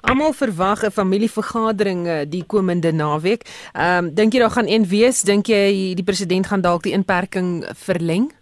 Almal 0.00 0.32
verwag 0.32 0.84
'n 0.84 0.90
familievergadering 0.90 2.28
die 2.28 2.44
komende 2.46 2.92
naweek. 2.92 3.42
Ehm 3.72 4.04
um, 4.04 4.14
dink 4.14 4.32
jy 4.32 4.38
daar 4.38 4.56
gaan 4.56 4.68
een 4.68 4.86
wees? 4.86 5.22
Dink 5.22 5.46
jy 5.46 5.94
die 5.94 6.04
president 6.04 6.46
gaan 6.46 6.60
dalk 6.60 6.82
die 6.82 6.92
inperking 6.92 7.66
verleng? 7.74 8.32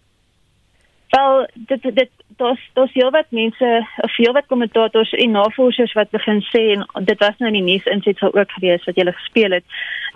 Wel, 1.09 1.47
dit 1.53 1.81
dit 1.81 2.09
daar's 2.37 2.61
daar's 2.73 2.93
heelwat 2.93 3.29
mense, 3.29 3.87
of 3.97 4.15
heelwat 4.15 4.45
kommentators 4.45 5.11
en 5.11 5.31
navorsers 5.31 5.93
wat 5.93 6.09
begin 6.09 6.41
sê 6.49 6.63
en 6.75 6.85
dit 7.05 7.19
was 7.19 7.37
nou 7.37 7.51
in 7.51 7.59
die 7.59 7.67
nuus 7.71 7.85
insetsel 7.95 8.33
ook 8.33 8.51
gewees 8.57 8.85
wat 8.89 8.95
julle 8.95 9.13
gespeel 9.13 9.51
het 9.51 9.65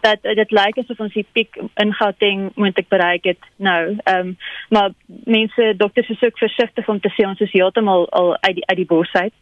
dat 0.02 0.22
dit 0.22 0.52
lyk 0.52 0.78
asof 0.78 1.00
ons 1.00 1.14
die 1.14 1.26
piek 1.34 1.58
in 1.82 1.94
Gauteng 1.94 2.50
moontlik 2.56 2.90
bereik 2.94 3.26
het 3.26 3.50
nou. 3.56 3.98
Ehm 4.04 4.28
um, 4.28 4.38
maar 4.70 4.92
mense 5.08 5.74
dokters 5.78 6.10
is 6.10 6.22
ook 6.22 6.38
versigtig 6.38 6.88
om 6.88 7.00
te 7.00 7.12
sê 7.16 7.26
ons 7.28 7.40
is 7.40 7.52
heeltemal 7.52 8.10
al 8.10 8.38
uit 8.42 8.56
die 8.56 8.68
uit 8.68 8.78
die 8.78 8.90
bos 8.90 9.14
uit. 9.14 9.34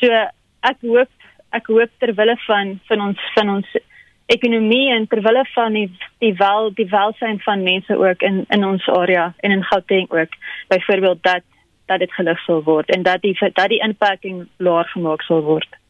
So 0.00 0.10
ek 0.72 0.82
hoop 0.82 1.08
ek 1.50 1.66
hoop 1.66 1.90
ter 1.98 2.14
wille 2.14 2.36
van 2.46 2.78
van 2.88 3.06
ons 3.08 3.30
van 3.34 3.54
ons 3.56 3.78
ekonomie 4.30 4.90
en 4.94 5.06
terwille 5.10 5.44
van 5.54 5.78
die 5.78 5.88
die 6.18 6.34
wel 6.38 6.70
die 6.74 6.88
welsyn 6.90 7.40
van 7.46 7.62
mense 7.62 7.96
ook 7.96 8.22
in 8.22 8.44
in 8.48 8.64
ons 8.64 8.88
area 8.88 9.32
en 9.40 9.50
in 9.50 9.64
Gauteng 9.64 10.10
ook 10.10 10.36
byvoorbeeld 10.68 11.22
dat 11.22 11.42
dat 11.90 12.02
dit 12.02 12.12
gelig 12.14 12.38
sal 12.46 12.62
word 12.62 12.90
en 12.94 13.02
dat 13.02 13.22
die 13.26 13.36
dat 13.40 13.68
die 13.68 13.82
inperking 13.82 14.46
laer 14.56 14.88
gemaak 14.94 15.26
sal 15.26 15.42
word. 15.42 15.80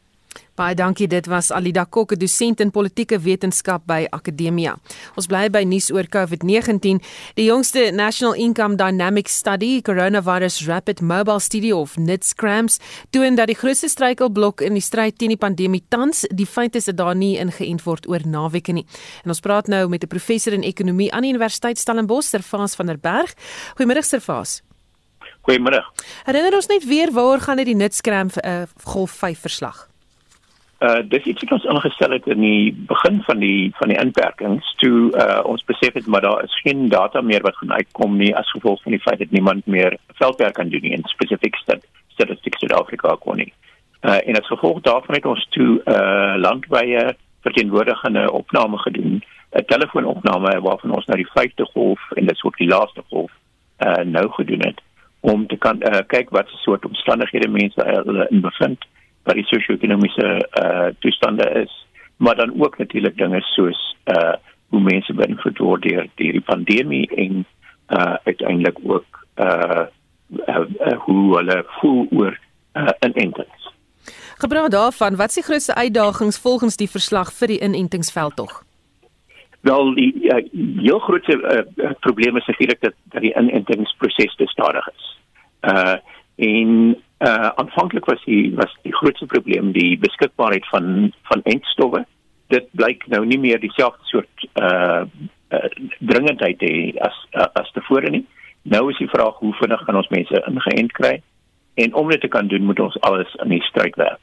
Baie 0.60 0.74
dankie. 0.76 1.06
Dit 1.08 1.26
was 1.30 1.48
Alida 1.54 1.86
Kok, 1.88 2.12
dosent 2.20 2.60
in 2.60 2.70
politieke 2.70 3.16
wetenskap 3.24 3.86
by 3.88 4.04
Akademia. 4.12 4.74
Ons 5.16 5.28
bly 5.30 5.46
by 5.52 5.62
nuus 5.64 5.88
oor 5.94 6.04
COVID-19. 6.10 7.00
Die 7.38 7.46
jongste 7.46 7.86
National 7.96 8.36
Income 8.36 8.76
Dynamics 8.76 9.38
Study, 9.40 9.80
Coronavirus 9.86 10.60
Rapid 10.68 11.00
Mobile 11.00 11.40
Study 11.40 11.72
of 11.72 11.96
NITSCRAMS, 11.96 12.76
toon 13.14 13.40
dat 13.40 13.48
die 13.48 13.56
grootste 13.56 13.88
struikelblok 13.88 14.60
in 14.66 14.76
die 14.76 14.84
stryd 14.84 15.16
teen 15.18 15.32
die 15.32 15.40
pandemie 15.40 15.84
tans 15.88 16.26
die 16.28 16.48
feit 16.48 16.76
is 16.76 16.90
dat 16.90 17.00
daar 17.00 17.16
nie 17.16 17.38
ingeënt 17.40 17.86
word 17.88 18.08
oor 18.10 18.26
naweke 18.26 18.76
nie. 18.76 18.84
En 19.24 19.32
ons 19.32 19.40
praat 19.40 19.70
nou 19.70 19.86
met 19.88 20.04
'n 20.04 20.12
professor 20.12 20.52
in 20.52 20.62
ekonomie 20.62 21.12
aan 21.12 21.22
die 21.22 21.32
Universiteit 21.32 21.78
Stellenbosch, 21.78 22.28
Servaas 22.28 22.74
van 22.74 22.86
der 22.86 22.98
Berg. 22.98 23.32
Goeiemôre 23.78 24.04
Servaas. 24.04 24.60
Goeiemôre. 25.50 25.82
Herinner 26.28 26.54
ons 26.54 26.68
net 26.70 26.84
weer 26.86 27.10
waaroor 27.10 27.40
gaan 27.42 27.58
dit 27.58 27.66
die 27.72 27.78
NITSCRAMS 27.78 28.36
uh, 28.38 28.62
golf 28.86 29.10
5 29.10 29.40
verslag? 29.48 29.86
uh 30.80 31.02
dis 31.12 31.26
iets 31.28 31.42
wat 31.44 31.50
ons 31.52 31.66
ingestel 31.74 32.14
het 32.16 32.26
in 32.32 32.40
die 32.40 32.72
begin 32.88 33.18
van 33.26 33.42
die 33.42 33.68
van 33.76 33.90
die 33.92 33.98
inperkings 34.00 34.68
toe 34.80 35.10
uh 35.12 35.42
ons 35.44 35.64
besef 35.68 35.98
het 35.98 36.06
maar 36.06 36.24
daar 36.24 36.44
is 36.46 36.54
geen 36.64 36.86
data 36.88 37.20
meer 37.20 37.42
wat 37.44 37.58
gaan 37.58 37.72
uitkom 37.72 38.16
nie 38.16 38.30
as 38.36 38.52
gevolg 38.54 38.80
van 38.82 38.96
die 38.96 39.02
feit 39.04 39.18
dat 39.20 39.34
niemand 39.36 39.66
meer 39.66 39.98
veldwerk 40.22 40.56
kan 40.56 40.72
doen 40.72 40.86
nie 40.86 40.94
in 40.96 41.04
spesifiek 41.12 41.58
stad 41.60 41.84
statistics 42.14 42.62
Suid-Afrika 42.62 43.16
kon 43.20 43.42
nie. 43.42 43.52
Uh 44.00 44.16
en 44.24 44.40
as 44.40 44.48
gevolg 44.54 44.80
daarvan 44.86 45.18
het 45.18 45.28
ons 45.28 45.46
toe 45.56 45.82
uh 45.84 46.34
landwyse 46.46 47.16
verteenwoordigende 47.44 48.30
opname 48.32 48.78
gedoen, 48.78 49.20
'n 49.52 49.64
telefoonopname 49.66 50.60
waarvan 50.60 50.96
ons 50.96 51.06
nou 51.06 51.18
die 51.18 51.32
5de 51.36 51.66
golf 51.74 52.00
en 52.16 52.26
dit 52.26 52.36
soort 52.36 52.56
die 52.56 52.72
laaste 52.72 53.02
golf 53.10 53.32
uh 53.84 54.04
nou 54.16 54.30
gedoen 54.38 54.64
het 54.68 54.80
om 55.20 55.46
te 55.46 55.56
kan 55.56 55.82
uh, 55.82 56.00
kyk 56.06 56.30
wat 56.30 56.48
soort 56.64 56.84
omstandighede 56.84 57.48
mense 57.48 57.84
hulle 57.84 58.26
in 58.30 58.40
bevind 58.40 58.84
wat 59.28 59.36
die 59.36 59.46
sosio-ekonomiese 59.50 60.28
uh 60.62 60.88
toestande 61.04 61.44
is, 61.62 61.72
maar 62.16 62.36
dan 62.36 62.54
ook 62.62 62.78
natuurlik 62.78 63.16
dinge 63.16 63.40
soos 63.40 63.80
uh 64.04 64.34
hoe 64.70 64.80
mense 64.80 65.12
beïnvloed 65.12 65.58
word 65.58 65.82
deur 65.82 66.06
die 66.14 66.40
pandemie 66.40 67.06
en 67.16 67.44
uh 67.88 68.16
uiteindelik 68.24 68.78
ook 68.82 69.26
uh, 69.36 69.86
uh, 70.48 70.64
uh 70.86 70.98
hoe 71.04 71.36
hulle 71.36 71.64
voel 71.80 72.06
oor 72.10 72.38
uh 72.78 72.94
inentings. 73.00 73.68
Gepraat 74.38 74.70
daarvan, 74.70 75.16
wat 75.16 75.28
is 75.28 75.34
die 75.34 75.44
grootste 75.44 75.74
uitdagings 75.74 76.38
volgens 76.38 76.76
die 76.76 76.88
verslag 76.88 77.32
vir 77.32 77.46
die 77.46 77.60
inentingsveld 77.60 78.36
tog? 78.36 78.62
Wel 79.60 79.94
die 79.94 80.14
uh, 80.22 80.44
heel 80.82 80.98
grootste 80.98 81.66
uh, 81.76 81.90
probleem 82.00 82.36
is 82.36 82.46
natuurlik 82.46 82.80
dat 82.80 82.94
dat 83.04 83.20
die 83.20 83.34
inentingsproses 83.34 84.34
te 84.34 84.46
stadig 84.46 84.88
is. 84.88 85.18
Uh 85.60 85.96
en 86.40 86.96
uh 87.18 87.50
aanvanklik 87.54 88.04
was 88.04 88.24
die 88.24 88.54
was 88.54 88.76
die 88.82 88.94
grootste 88.94 89.26
probleem 89.26 89.72
die 89.72 89.98
beskikbaarheid 89.98 90.68
van 90.68 91.12
van 91.22 91.42
entstowwe. 91.42 92.06
Dit 92.46 92.66
blyk 92.70 93.06
nou 93.06 93.26
nie 93.26 93.38
meer 93.38 93.60
dieselfde 93.60 94.04
soort 94.04 94.48
uh, 94.54 95.02
uh 95.48 95.68
dringendheid 95.98 96.60
hê 96.60 96.96
as 96.98 97.26
uh, 97.32 97.50
as 97.52 97.70
tevore 97.72 98.10
nie. 98.10 98.26
Nou 98.62 98.90
is 98.90 98.98
die 98.98 99.10
vraag 99.12 99.36
hoe 99.44 99.52
vinnig 99.60 99.84
kan 99.84 99.96
ons 99.96 100.08
mense 100.08 100.42
ingeënt 100.46 100.92
kry? 100.92 101.20
En 101.74 101.94
om 101.94 102.08
dit 102.08 102.20
te 102.20 102.28
kan 102.28 102.48
doen, 102.48 102.64
moet 102.64 102.80
ons 102.80 103.00
alles 103.00 103.34
in 103.44 103.48
die 103.48 103.62
stryd 103.68 103.96
werk. 103.96 104.20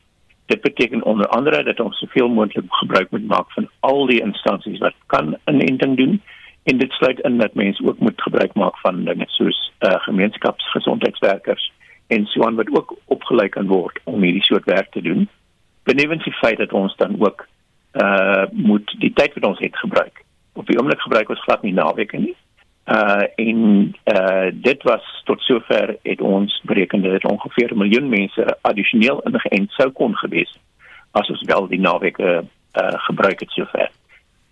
Dit 0.47 0.61
beteken 0.61 1.03
onder 1.03 1.27
andere 1.27 1.63
dat 1.63 1.79
ons 1.79 1.97
soveel 1.97 2.29
moontlik 2.29 2.65
gebruik 2.67 3.11
moet 3.11 3.27
maak 3.27 3.51
van 3.51 3.69
al 3.79 4.05
die 4.05 4.21
instansies 4.21 4.79
wat 4.79 4.95
kan 5.05 5.37
inenting 5.45 5.97
doen 5.97 6.21
en 6.63 6.77
dit 6.77 6.91
sluit 6.91 7.19
in 7.19 7.37
dat 7.37 7.53
mense 7.53 7.83
ook 7.87 7.99
moet 7.99 8.21
gebruik 8.21 8.53
maak 8.53 8.77
van 8.77 9.03
dinge 9.03 9.25
soos 9.27 9.59
uh 9.79 9.99
gemeenskapsgesondheidswerkers 10.07 11.71
en 12.07 12.25
so 12.25 12.43
aan 12.45 12.55
wat 12.55 12.71
ook 12.71 12.95
opgelei 13.05 13.49
kan 13.49 13.67
word 13.67 13.99
om 14.03 14.21
hierdie 14.21 14.43
soort 14.43 14.65
werk 14.65 14.91
te 14.91 15.01
doen. 15.01 15.27
Benewens 15.83 16.23
die 16.23 16.33
feit 16.33 16.57
dat 16.57 16.73
ons 16.73 16.95
dan 16.95 17.15
ook 17.19 17.47
uh 17.93 18.45
moet 18.51 18.95
die 18.99 19.13
tyd 19.13 19.33
wat 19.33 19.49
ons 19.51 19.59
het 19.59 19.77
gebruik. 19.77 20.23
Op 20.53 20.67
die 20.67 20.79
oomblik 20.79 21.01
gebruik 21.01 21.29
ons 21.29 21.43
glad 21.43 21.61
nie 21.61 21.73
naweke 21.73 22.17
nie. 22.17 22.35
Uh 22.87 23.23
en 23.35 23.93
uh 24.05 24.47
dit 24.53 24.83
was 24.83 25.21
tot 25.23 25.41
sover 25.41 25.97
het 26.03 26.21
ons 26.21 26.61
bereken 26.65 27.01
dat 27.01 27.11
dit 27.11 27.31
ongeveer 27.31 27.73
'n 27.73 27.77
miljoen 27.77 28.09
mense 28.09 28.57
addisioneel 28.61 29.21
ingeënt 29.21 29.71
sou 29.71 29.89
kon 29.91 30.15
gewees 30.15 30.59
as 31.11 31.29
ons 31.29 31.43
wel 31.43 31.67
die 31.67 31.79
naweke 31.79 32.43
uh 32.81 32.93
gebruik 33.07 33.39
het 33.39 33.49
sover. 33.49 33.91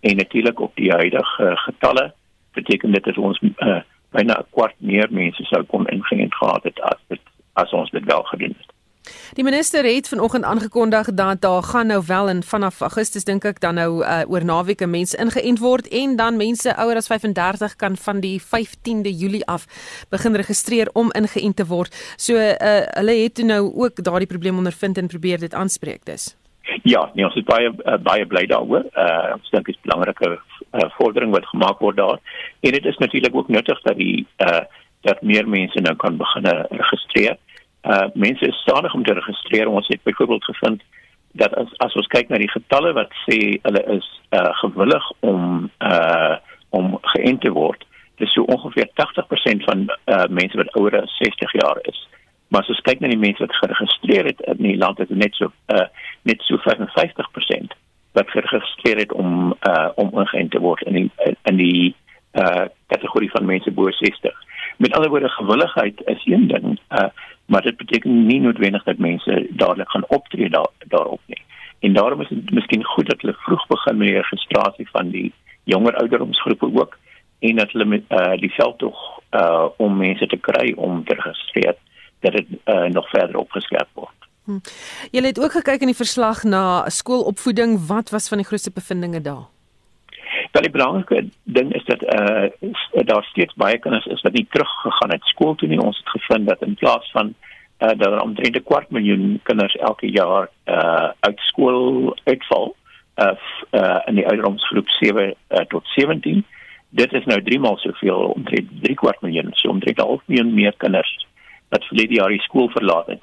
En 0.00 0.16
natuurlik 0.16 0.60
op 0.60 0.74
die 0.74 0.90
huidige 0.90 1.42
uh, 1.42 1.56
getalle 1.56 2.12
beteken 2.52 2.92
dit 2.92 3.04
dat 3.04 3.18
ons 3.18 3.40
uh 3.40 3.80
byna 4.10 4.38
'n 4.38 4.50
kwart 4.50 4.74
meer 4.78 5.08
mense 5.10 5.44
sou 5.44 5.62
kon 5.62 5.86
ingeënt 5.86 6.34
gehad 6.34 6.62
het 6.62 6.80
as 6.80 7.00
dit 7.08 7.20
as 7.52 7.72
ons 7.72 7.90
dit 7.90 8.04
wel 8.04 8.22
gedoen 8.22 8.54
het. 8.58 8.75
Die 9.34 9.44
minister 9.44 9.84
het 9.84 10.08
vanoggend 10.08 10.44
aangekondig 10.44 11.14
dat 11.14 11.40
daar 11.40 11.62
gaan 11.62 11.86
nou 11.86 12.02
wel 12.06 12.28
in 12.28 12.42
vanaf 12.42 12.80
Augustus 12.80 13.24
dink 13.24 13.44
ek 13.44 13.60
dan 13.60 13.74
nou 13.74 14.04
uh, 14.04 14.22
oor 14.28 14.44
naweke 14.44 14.86
mense 14.86 15.16
ingeënt 15.16 15.58
word 15.58 15.88
en 15.88 16.16
dan 16.16 16.36
mense 16.36 16.76
ouer 16.76 16.96
as 16.96 17.06
35 17.06 17.76
kan 17.76 17.96
van 17.96 18.20
die 18.20 18.40
15de 18.42 19.12
Julie 19.12 19.46
af 19.46 19.66
begin 20.10 20.34
registreer 20.34 20.90
om 20.92 21.12
ingeënt 21.12 21.56
te 21.56 21.66
word. 21.66 21.94
So 22.16 22.34
uh, 22.34 22.54
hulle 22.96 23.16
het 23.22 23.42
nou 23.44 23.72
ook 23.74 24.02
daardie 24.04 24.30
probleem 24.30 24.56
ondervind 24.56 24.98
en 24.98 25.06
probeer 25.06 25.38
dit 25.38 25.54
aanspreek 25.54 26.04
dus. 26.04 26.36
Ja, 26.82 27.10
nee, 27.14 27.24
ons 27.24 27.34
is 27.34 27.46
baie 27.46 27.70
uh, 27.70 27.98
baie 28.02 28.26
bly 28.26 28.46
daaroor. 28.50 28.86
Uh 28.94 29.36
ons 29.36 29.50
dink 29.50 29.66
dit 29.66 29.74
is 29.74 29.80
'n 29.80 29.88
belangrike 29.88 30.30
uh, 30.72 30.90
vordering 30.98 31.32
wat 31.32 31.46
gemaak 31.46 31.78
word 31.78 31.96
daar. 31.96 32.18
En 32.60 32.72
dit 32.72 32.84
is 32.84 32.98
natuurlik 32.98 33.34
ook 33.34 33.48
nuttig 33.48 33.80
dat 33.82 33.96
die 33.96 34.26
uh 34.38 34.64
dat 35.00 35.22
meer 35.22 35.48
mense 35.48 35.80
nou 35.80 35.96
kan 35.96 36.16
begin 36.16 36.46
registreer 36.70 37.36
uh 37.86 38.06
mense 38.14 38.46
is 38.46 38.60
stadig 38.60 38.94
om 38.94 39.04
te 39.04 39.12
registreer. 39.12 39.68
Ons 39.68 39.88
het 39.88 40.02
byvoorbeeld 40.02 40.44
gevind 40.44 40.82
dat 41.32 41.54
as 41.54 41.72
as 41.76 41.94
ons 41.94 42.06
kyk 42.06 42.28
na 42.28 42.40
die 42.40 42.50
getalle 42.50 42.92
wat 42.96 43.12
sê 43.24 43.38
hulle 43.62 43.82
is 43.96 44.08
uh 44.30 44.52
gewillig 44.62 45.10
om 45.20 45.70
uh 45.78 46.36
om 46.76 46.98
geënt 47.14 47.40
te 47.40 47.52
word, 47.54 47.84
dis 48.20 48.32
so 48.34 48.42
ongeveer 48.52 48.88
80% 49.00 49.64
van 49.68 49.86
uh 49.88 50.26
mense 50.28 50.56
wat 50.56 50.72
ouer 50.80 51.00
as 51.02 51.16
60 51.22 51.52
jaar 51.62 51.78
is. 51.82 52.00
Maar 52.48 52.62
as 52.62 52.72
ons 52.74 52.82
kyk 52.88 53.00
na 53.00 53.10
die 53.10 53.20
mense 53.20 53.42
wat 53.42 53.58
geregistreer 53.60 54.30
het 54.30 54.40
in 54.54 54.62
die 54.62 54.78
land, 54.78 55.00
is 55.00 55.08
dit 55.08 55.18
net 55.18 55.34
so 55.38 55.52
uh 55.74 55.86
net 56.28 56.42
so 56.48 56.58
55% 56.64 57.76
wat 58.16 58.30
geregistreer 58.32 59.04
het 59.04 59.12
om 59.12 59.54
uh 59.68 59.88
om 59.94 60.12
ingeënt 60.24 60.50
te 60.50 60.62
word 60.64 60.82
in 60.90 61.00
die 61.00 61.36
in 61.50 61.62
die 61.62 61.94
uh 62.40 62.66
kategorie 62.92 63.30
van 63.30 63.48
mense 63.48 63.70
bo 63.70 63.90
60. 63.90 64.44
Met 64.76 64.92
ander 64.94 65.10
woorde 65.10 65.28
gewilligheid 65.28 66.02
is 66.04 66.22
een 66.24 66.48
ding, 66.48 66.78
uh 66.88 67.08
maar 67.46 67.62
dit 67.62 67.76
beteken 67.76 68.26
nie 68.26 68.40
noodwendig 68.40 68.82
dat 68.82 68.98
mense 68.98 69.46
dadelik 69.50 69.90
gaan 69.90 70.08
optree 70.08 70.50
daar 70.50 70.70
daarop 70.78 71.20
nie. 71.26 71.42
En 71.78 71.92
daarom 71.92 72.20
is 72.20 72.28
dit 72.28 72.50
miskien 72.50 72.84
goed 72.84 73.06
dat 73.06 73.20
hulle 73.20 73.36
vroeg 73.38 73.66
begin 73.66 73.96
met 73.96 74.06
die 74.06 74.16
registrasie 74.16 74.88
van 74.90 75.10
die 75.10 75.32
jonger 75.64 75.96
ouderdomsgroepe 75.96 76.70
ook 76.74 76.98
en 77.38 77.56
dat 77.56 77.70
hulle 77.72 77.84
met 77.84 78.02
uh, 78.08 78.32
die 78.40 78.52
veldtog 78.52 78.96
uh 79.30 79.66
om 79.76 79.96
mense 79.96 80.26
te 80.26 80.36
kry 80.36 80.72
om 80.76 81.04
te 81.04 81.14
registreer 81.14 81.74
dat 82.20 82.32
dit 82.32 82.46
uh, 82.64 82.84
nog 82.84 83.08
verder 83.10 83.36
opgeskerp 83.36 83.88
word. 83.92 84.14
Hm. 84.44 84.58
Jy 85.10 85.22
het 85.26 85.40
ook 85.40 85.52
gekyk 85.52 85.80
in 85.80 85.90
die 85.90 85.98
verslag 85.98 86.42
na 86.42 86.88
skoolopvoeding, 86.88 87.86
wat 87.86 88.10
was 88.10 88.28
van 88.28 88.38
die 88.38 88.46
grootste 88.46 88.70
bevindinge 88.70 89.20
daar? 89.20 89.46
Wel 90.56 90.64
die 90.64 90.80
belangrike 90.80 91.28
ding 91.42 91.74
is 91.74 91.84
dat 91.84 92.02
eh 92.02 92.44
uh, 92.60 93.04
daar 93.04 93.24
steeds 93.24 93.54
baie 93.54 93.78
kinders 93.78 94.06
is 94.06 94.22
wat 94.22 94.32
nie 94.32 94.46
teruggegaan 94.50 95.10
het 95.10 95.24
skool 95.24 95.54
toe 95.54 95.68
nie. 95.68 95.80
Ons 95.80 95.98
het 95.98 96.08
gevind 96.08 96.48
dat 96.48 96.62
in 96.62 96.74
plaas 96.74 97.10
van 97.10 97.34
eh 97.78 97.90
uh, 97.90 97.98
dat 97.98 98.12
er 98.12 98.20
omtrent 98.20 98.56
'n 98.56 98.62
kwart 98.62 98.90
miljoen 98.90 99.40
kinders 99.42 99.76
elke 99.76 100.10
jaar 100.10 100.48
eh 100.64 100.74
uh, 100.74 101.10
uit 101.20 101.38
skool 101.38 102.16
uitval 102.24 102.76
uh, 103.16 103.36
uh 103.70 103.98
in 104.04 104.14
die 104.14 104.24
ouderdomsgroep 104.24 104.88
7 104.88 105.34
uh, 105.48 105.58
tot 105.58 105.86
17. 105.86 106.44
Dit 106.88 107.12
is 107.12 107.24
nou 107.24 107.42
3 107.42 107.60
maal 107.60 107.76
soveel 107.76 108.20
omtrent 108.36 108.68
3 108.82 108.94
kwart 108.94 109.20
miljoen, 109.20 109.48
so 109.52 109.68
omtrent 109.68 109.98
'n 109.98 110.06
half 110.06 110.22
miljoen 110.26 110.54
meer 110.54 110.74
kinders 110.76 111.26
wat 111.68 111.84
verlede 111.84 112.14
jaar 112.14 112.28
die 112.28 112.46
skool 112.48 112.68
verlaat 112.68 113.06
het. 113.06 113.22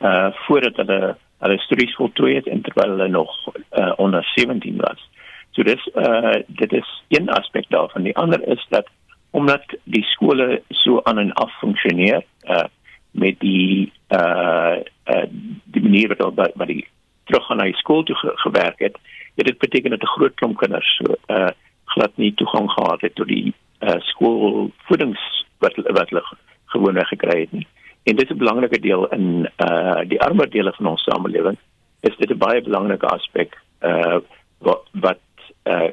Uh 0.00 0.30
voordat 0.32 0.76
hulle 0.76 1.16
hulle 1.38 1.58
studies 1.58 1.94
voltooi 1.94 2.34
het 2.34 2.46
en 2.46 2.60
terwyl 2.60 2.90
hulle 2.90 3.08
nog 3.08 3.30
uh, 3.72 3.92
onder 3.96 4.24
17 4.34 4.76
was. 4.76 5.08
So 5.54 5.62
dis 5.62 5.82
uh 5.94 6.42
dit 6.46 6.72
is 6.72 7.02
een 7.08 7.28
aspek 7.30 7.68
daarvan. 7.68 8.02
Die 8.02 8.16
ander 8.16 8.48
is 8.48 8.66
dat 8.68 8.88
omdat 9.30 9.64
die 9.84 10.04
skole 10.04 10.62
so 10.68 11.00
aan 11.02 11.18
en 11.18 11.32
af 11.32 11.58
funksioneer 11.58 12.22
uh 12.42 12.64
met 13.10 13.40
die 13.40 13.92
uh 14.08 14.76
uh 15.04 15.26
die 15.64 15.82
manier 15.82 16.08
wat 16.16 16.34
wat, 16.34 16.52
wat 16.54 16.66
die 16.66 16.86
terug 17.24 17.50
aan 17.50 17.58
die 17.58 17.76
skool 17.76 18.02
toe 18.02 18.16
ge, 18.16 18.32
gewerk 18.34 18.78
het, 18.78 18.98
het 19.34 19.46
dit 19.46 19.58
beteken 19.58 19.90
dat 19.90 20.02
'n 20.02 20.14
groot 20.16 20.34
klomp 20.34 20.56
kinders 20.56 20.96
so 20.96 21.14
uh 21.26 21.50
glad 21.84 22.16
nie 22.16 22.34
toegang 22.34 22.70
gehad 22.70 23.00
het 23.00 23.14
tot 23.14 23.28
die 23.28 23.54
uh 23.80 24.00
skoolvoedings 24.00 25.46
wat 25.58 25.76
wat 25.76 26.08
hulle 26.08 26.24
gewoonweg 26.66 27.08
gekry 27.08 27.40
het 27.40 27.52
nie. 27.52 27.66
En 28.02 28.16
dit 28.16 28.30
is 28.30 28.34
'n 28.34 28.38
belangrike 28.38 28.80
deel 28.80 29.06
in 29.06 29.50
uh 29.56 30.00
die 30.08 30.20
armer 30.20 30.50
dele 30.50 30.72
van 30.72 30.86
ons 30.86 31.02
samelewing. 31.02 31.58
Is 32.00 32.16
dit 32.16 32.30
'n 32.30 32.38
baie 32.38 32.62
belangrike 32.62 33.06
aspek 33.06 33.58
uh 33.80 34.18
wat 34.58 34.82
wat 34.92 35.18
uh 35.64 35.90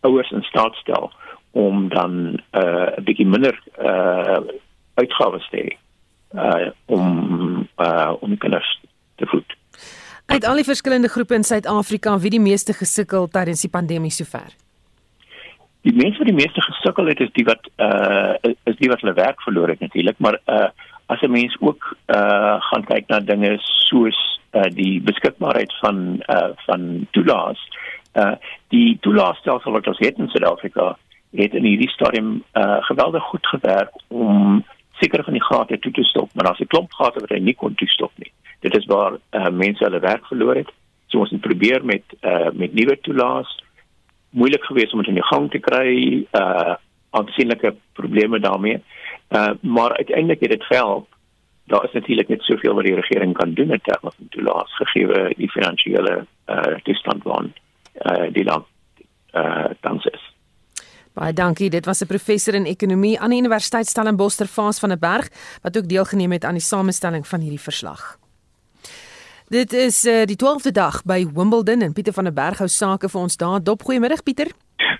ouers 0.00 0.30
in 0.30 0.42
staat 0.42 0.74
stel 0.74 1.12
om 1.50 1.88
dan 1.88 2.40
uh 2.52 2.88
'n 2.96 3.04
bietjie 3.04 3.26
minder 3.26 3.54
uh 3.78 4.40
uitgawes 4.94 5.48
te 5.50 5.56
hê 5.56 5.70
uh 6.34 6.70
om 6.86 7.68
uh 7.78 8.12
om 8.20 8.38
kinders 8.38 8.80
te 9.16 9.26
voed. 9.26 9.56
Uit 10.26 10.44
al 10.44 10.54
die 10.54 10.64
verskillende 10.64 11.08
groepe 11.08 11.34
in 11.34 11.44
Suid-Afrika, 11.44 12.18
wie 12.18 12.30
die 12.30 12.40
meeste 12.40 12.72
gesukkel 12.72 13.28
tydens 13.28 13.60
die 13.60 13.70
pandemie 13.70 14.10
sover? 14.10 14.54
Die 15.84 15.92
mense 15.92 16.18
wat 16.18 16.30
die 16.30 16.36
meeste 16.36 16.62
gesukkel 16.64 17.10
het 17.12 17.20
is 17.20 17.32
die 17.32 17.44
wat 17.44 17.68
uh 17.76 18.34
is 18.64 18.76
die 18.80 18.88
wat 18.88 19.00
hulle 19.04 19.12
werk 19.12 19.42
verloor 19.44 19.68
het 19.68 19.80
natuurlik, 19.80 20.18
maar 20.18 20.40
uh 20.48 20.68
as 21.06 21.20
'n 21.20 21.30
mens 21.30 21.56
ook 21.60 21.96
uh 22.08 22.56
gaan 22.60 22.84
kyk 22.84 23.08
na 23.08 23.20
dinge 23.20 23.58
soos 23.60 24.40
uh 24.52 24.70
die 24.72 25.00
beskikbaarheid 25.02 25.72
van 25.80 26.22
uh 26.28 26.50
van 26.66 27.06
toelaas, 27.10 27.60
uh 28.14 28.34
die 28.68 28.98
toelaasstelsel 29.00 29.72
wat 29.72 29.86
ons 29.86 29.98
het 29.98 30.18
in 30.18 30.28
Suid-Afrika 30.28 30.96
het 31.34 31.54
in 31.54 31.64
hierdie 31.64 31.90
stadium 31.90 32.42
uh 32.52 32.78
geweldig 32.90 33.22
goed 33.22 33.46
gewerk 33.46 33.90
om 34.08 34.64
seker 35.00 35.24
van 35.24 35.32
die 35.32 35.44
gate 35.44 35.78
toe 35.78 35.92
te 35.92 36.04
stop, 36.04 36.30
maar 36.34 36.44
daar's 36.44 36.60
'n 36.60 36.66
klomp 36.66 36.92
gate 36.92 37.20
wat 37.20 37.28
hy 37.28 37.38
nie 37.38 37.54
kon 37.54 37.74
toestop 37.74 38.12
nie. 38.16 38.32
Dit 38.60 38.76
is 38.76 38.86
waar 38.86 39.12
uh, 39.12 39.48
mense 39.48 39.84
hulle 39.84 40.00
werk 40.00 40.26
verloor 40.26 40.54
het. 40.54 40.70
So 41.06 41.18
ons 41.18 41.30
het 41.30 41.40
probeer 41.40 41.84
met 41.84 42.02
uh 42.22 42.50
met 42.52 42.74
nuwe 42.74 43.00
toelaas 43.00 43.64
moeilik 44.30 44.64
geweest 44.64 44.92
om 44.92 44.98
dit 44.98 45.08
in 45.08 45.20
die 45.20 45.30
gang 45.32 45.50
te 45.50 45.58
kry, 45.58 46.26
uh 46.32 46.74
aansienlike 47.10 47.74
probleme 47.92 48.40
daarmee. 48.40 48.82
Uh 49.30 49.52
maar 49.60 49.96
uiteindelik 49.96 50.40
het 50.40 50.50
dit 50.50 50.64
gehelp. 50.64 51.08
Daar 51.66 51.84
is 51.84 51.92
natuurlik 51.92 52.28
net 52.28 52.42
soveel 52.42 52.74
wat 52.74 52.84
die 52.84 52.94
regering 52.94 53.34
kan 53.34 53.52
doen 53.54 53.70
in 53.70 53.80
terme 53.82 54.10
van 54.16 54.28
toelaas 54.28 54.76
gegee 54.76 55.34
die 55.36 55.50
finansiële 55.50 56.26
uh 56.46 56.74
toestand 56.82 57.22
van 57.22 57.52
uh 58.02 58.32
die 58.32 58.44
land 58.44 58.66
uh 59.34 59.70
tans 59.80 60.04
is. 60.04 60.32
Baie 61.14 61.32
dankie. 61.32 61.70
Dit 61.70 61.86
was 61.86 62.00
'n 62.02 62.06
professor 62.06 62.54
in 62.54 62.64
ekonomie 62.64 63.20
aan 63.20 63.30
die 63.30 63.38
Universiteit 63.38 63.86
Stellenbosch 63.86 64.36
ter 64.36 64.46
Vaas 64.46 64.78
van 64.78 64.88
der 64.88 64.98
Berg 64.98 65.28
wat 65.62 65.76
ook 65.76 65.88
deelgeneem 65.88 66.32
het 66.32 66.44
aan 66.44 66.58
die 66.58 66.62
samestelling 66.62 67.26
van 67.26 67.40
hierdie 67.40 67.60
verslag. 67.60 68.18
Dit 69.48 69.72
is 69.72 70.04
uh, 70.04 70.24
die 70.24 70.36
12de 70.36 70.72
dag 70.72 71.02
by 71.04 71.26
Wimbledon 71.34 71.80
en 71.80 71.92
Pieter 71.92 72.12
van 72.12 72.24
der 72.24 72.32
Berg 72.32 72.58
hou 72.58 72.68
sake 72.68 73.08
vir 73.08 73.20
ons 73.20 73.36
daar. 73.36 73.62
Dop 73.62 73.82
goeiemiddag 73.82 74.22
Pieter. 74.22 74.48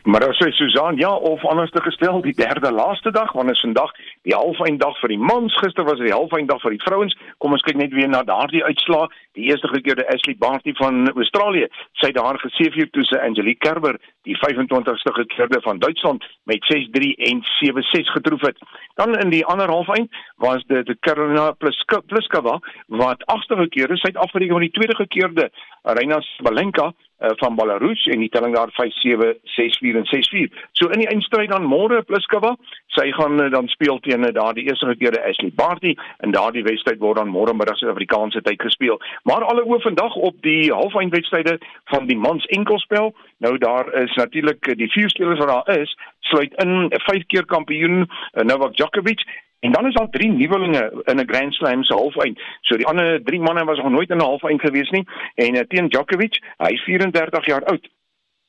Maar 0.03 0.21
dan 0.21 0.33
sê 0.33 0.51
Susan, 0.51 0.97
ja, 0.97 1.11
of 1.11 1.45
anders 1.45 1.71
te 1.71 1.81
gestel, 1.81 2.21
die 2.23 2.35
derde 2.35 2.73
laaste 2.73 3.11
dag, 3.11 3.33
want 3.33 3.51
is 3.51 3.61
vandag 3.61 3.91
die 4.25 4.35
halfeindag 4.35 4.97
vir 5.03 5.13
die 5.13 5.21
mans, 5.21 5.55
gister 5.61 5.85
was 5.85 6.01
dit 6.01 6.09
die 6.09 6.17
halfeindag 6.17 6.61
vir 6.63 6.75
die 6.75 6.83
vrouens. 6.85 7.15
Kom 7.43 7.53
ons 7.57 7.65
kyk 7.67 7.77
net 7.81 7.93
weer 7.93 8.09
na 8.09 8.23
daardie 8.27 8.65
uitslaa. 8.65 9.09
Die 9.37 9.49
eerste 9.51 9.69
gekeerde 9.73 10.07
Ashley 10.13 10.37
Barty 10.41 10.73
van 10.79 11.11
Australië, 11.13 11.69
sy 12.01 12.11
het 12.11 12.19
daar 12.19 12.39
geseëvier 12.41 12.91
toe 12.95 13.05
sy 13.09 13.19
Angelique 13.21 13.61
Kerber, 13.65 13.99
die 14.25 14.37
25ste 14.41 15.13
gekeerde 15.19 15.61
van 15.65 15.81
Duitsland 15.83 16.25
met 16.49 16.65
6-3 16.71 17.11
en 17.29 17.43
7-6 17.59 18.13
getroof 18.17 18.47
het. 18.49 18.61
Dan 19.01 19.19
in 19.19 19.33
die 19.35 19.45
ander 19.45 19.69
halfeind 19.69 20.13
was 20.41 20.65
dit 20.71 20.87
die 20.87 20.97
Carolina 21.01 21.51
Pliskova 21.59 22.61
wat 22.89 23.27
agste 23.27 23.57
gekeerde, 23.57 23.99
afgereken 24.15 24.55
met 24.55 24.71
die 24.71 24.79
tweede 24.79 24.97
gekeerde 24.97 25.51
Aryna 25.83 26.21
Sabalenka 26.21 26.93
uh, 26.93 27.31
van 27.37 27.55
Belarus 27.55 28.07
en 28.07 28.19
die 28.19 28.29
telling 28.29 28.55
daar 28.55 28.71
5-7, 28.73 29.35
6-4 29.57 29.99
en 30.01 30.07
6-4. 30.07 30.55
So 30.73 30.89
in 30.89 30.99
die 30.99 31.09
eindstryd 31.09 31.51
dan 31.51 31.67
môre 31.69 32.03
Pliskova, 32.03 32.55
sy 32.97 33.11
gaan 33.19 33.41
uh, 33.41 33.51
dan 33.53 33.69
speel 33.73 34.01
teen 34.01 34.14
uh, 34.23 34.33
daardie 34.33 34.65
eerste 34.65 34.87
gekeerde 34.87 35.25
Ashley 35.25 35.53
Barty 35.55 35.95
en 36.19 36.31
daardie 36.31 36.63
wedstryd 36.63 36.99
word 36.99 37.17
dan 37.17 37.29
môre 37.29 37.55
middag 37.55 37.77
Suid-Afrikaanse 37.79 38.43
tyd 38.43 38.63
gespeel. 38.63 39.01
Maar 39.23 39.45
alle 39.45 39.65
oë 39.65 39.81
vandag 39.81 40.15
op 40.15 40.37
die 40.43 40.73
halfeindwedstryde 40.73 41.59
van 41.85 42.07
die 42.07 42.17
mans 42.17 42.45
enkelspel. 42.47 43.15
Nou 43.39 43.59
daar 43.59 43.93
is 44.03 44.15
natuurlik 44.15 44.77
die 44.77 44.91
vier 44.93 45.11
spelers 45.11 45.39
wat 45.39 45.49
daar 45.49 45.81
is, 45.81 45.97
sluit 46.21 46.53
in 46.63 46.85
'n 46.85 47.01
vyf 47.09 47.27
keer 47.27 47.45
kampioen 47.45 48.07
Novak 48.33 48.77
Djokovic 48.77 49.25
En 49.65 49.73
dan 49.73 49.87
is 49.87 49.95
daar 49.95 50.11
drie 50.11 50.31
nuwelinge 50.31 51.03
in 51.05 51.17
'n 51.21 51.29
Grand 51.29 51.55
Slam 51.55 51.85
se 51.85 51.95
halfeind. 51.95 52.41
So 52.61 52.77
die 52.77 52.87
ander 52.87 53.23
drie 53.23 53.41
manne 53.41 53.65
was 53.65 53.79
nog 53.79 53.91
nooit 53.91 54.11
in 54.11 54.17
'n 54.17 54.31
halfeind 54.31 54.61
gewees 54.61 54.91
nie. 54.91 55.09
En 55.35 55.69
teen 55.69 55.89
Djokovic, 55.89 56.43
hy 56.57 56.73
is 56.73 56.83
34 56.83 57.47
jaar 57.47 57.65
oud 57.65 57.89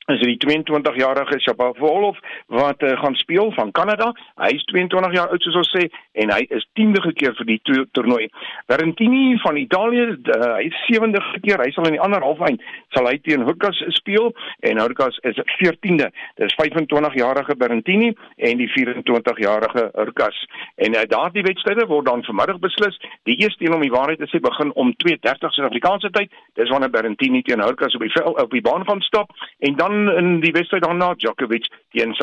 is 0.05 0.21
die 0.21 0.37
22-jarige 0.37 1.39
Shapovalov 1.39 2.17
wat 2.53 2.81
uh, 2.85 2.93
gaan 3.01 3.15
speel 3.15 3.51
van 3.55 3.71
Kanada. 3.71 4.11
Hy 4.37 4.51
is 4.53 4.65
22 4.69 5.15
jaar 5.17 5.31
oud 5.33 5.41
soos 5.41 5.57
ons 5.63 5.71
sê 5.73 5.87
en 6.21 6.31
hy 6.33 6.43
is 6.53 6.65
10de 6.77 7.13
keer 7.17 7.33
vir 7.39 7.47
die 7.49 7.57
to 7.65 7.85
toernooi. 7.97 8.27
Berrettini 8.69 9.33
van 9.41 9.57
Italië, 9.57 10.05
uh, 10.35 10.51
hy 10.59 10.67
is 10.69 10.81
7de 10.91 11.21
keer. 11.41 11.63
Hy 11.63 11.71
sal 11.73 11.89
in 11.89 11.97
die 11.97 12.03
ander 12.05 12.21
halfeind 12.25 12.61
sal 12.93 13.09
hy 13.09 13.15
teen 13.25 13.47
Hukas 13.47 13.81
speel 13.97 14.29
en 14.69 14.81
Hukas 14.83 15.17
is 15.25 15.41
14de. 15.55 16.11
Dis 16.43 16.53
25-jarige 16.61 17.57
Berrettini 17.57 18.11
en 18.37 18.61
die 18.61 18.69
24-jarige 18.75 19.87
Hukas. 19.97 20.43
En 20.85 20.93
uh, 20.93 21.07
daardie 21.09 21.45
wedstryde 21.49 21.87
word 21.89 22.05
dan 22.11 22.23
vanmiddag 22.29 22.61
beslis. 22.61 23.01
Die 23.25 23.39
eerste 23.41 23.65
een 23.65 23.73
om 23.73 23.81
die 23.81 23.93
waarheid 23.93 24.21
te 24.21 24.29
sê 24.29 24.43
begin 24.43 24.69
om 24.77 24.93
2:30 25.01 25.57
Suid-Afrikaanse 25.57 26.13
tyd. 26.13 26.29
Dis 26.61 26.69
wanneer 26.69 26.93
Berrettini 26.93 27.41
teen 27.41 27.65
Hukas 27.65 27.97
op 27.97 28.05
die 28.05 28.13
op 28.35 28.53
die 28.53 28.61
baan 28.61 28.85
gaan 28.85 29.01
stap 29.01 29.33
en 29.65 29.73
dan 29.81 29.94
in 30.17 30.39
die 30.43 30.51
wedstryd 30.55 30.83
daarna 30.83 31.13
Djokovic 31.13 31.67
teen 31.95 32.13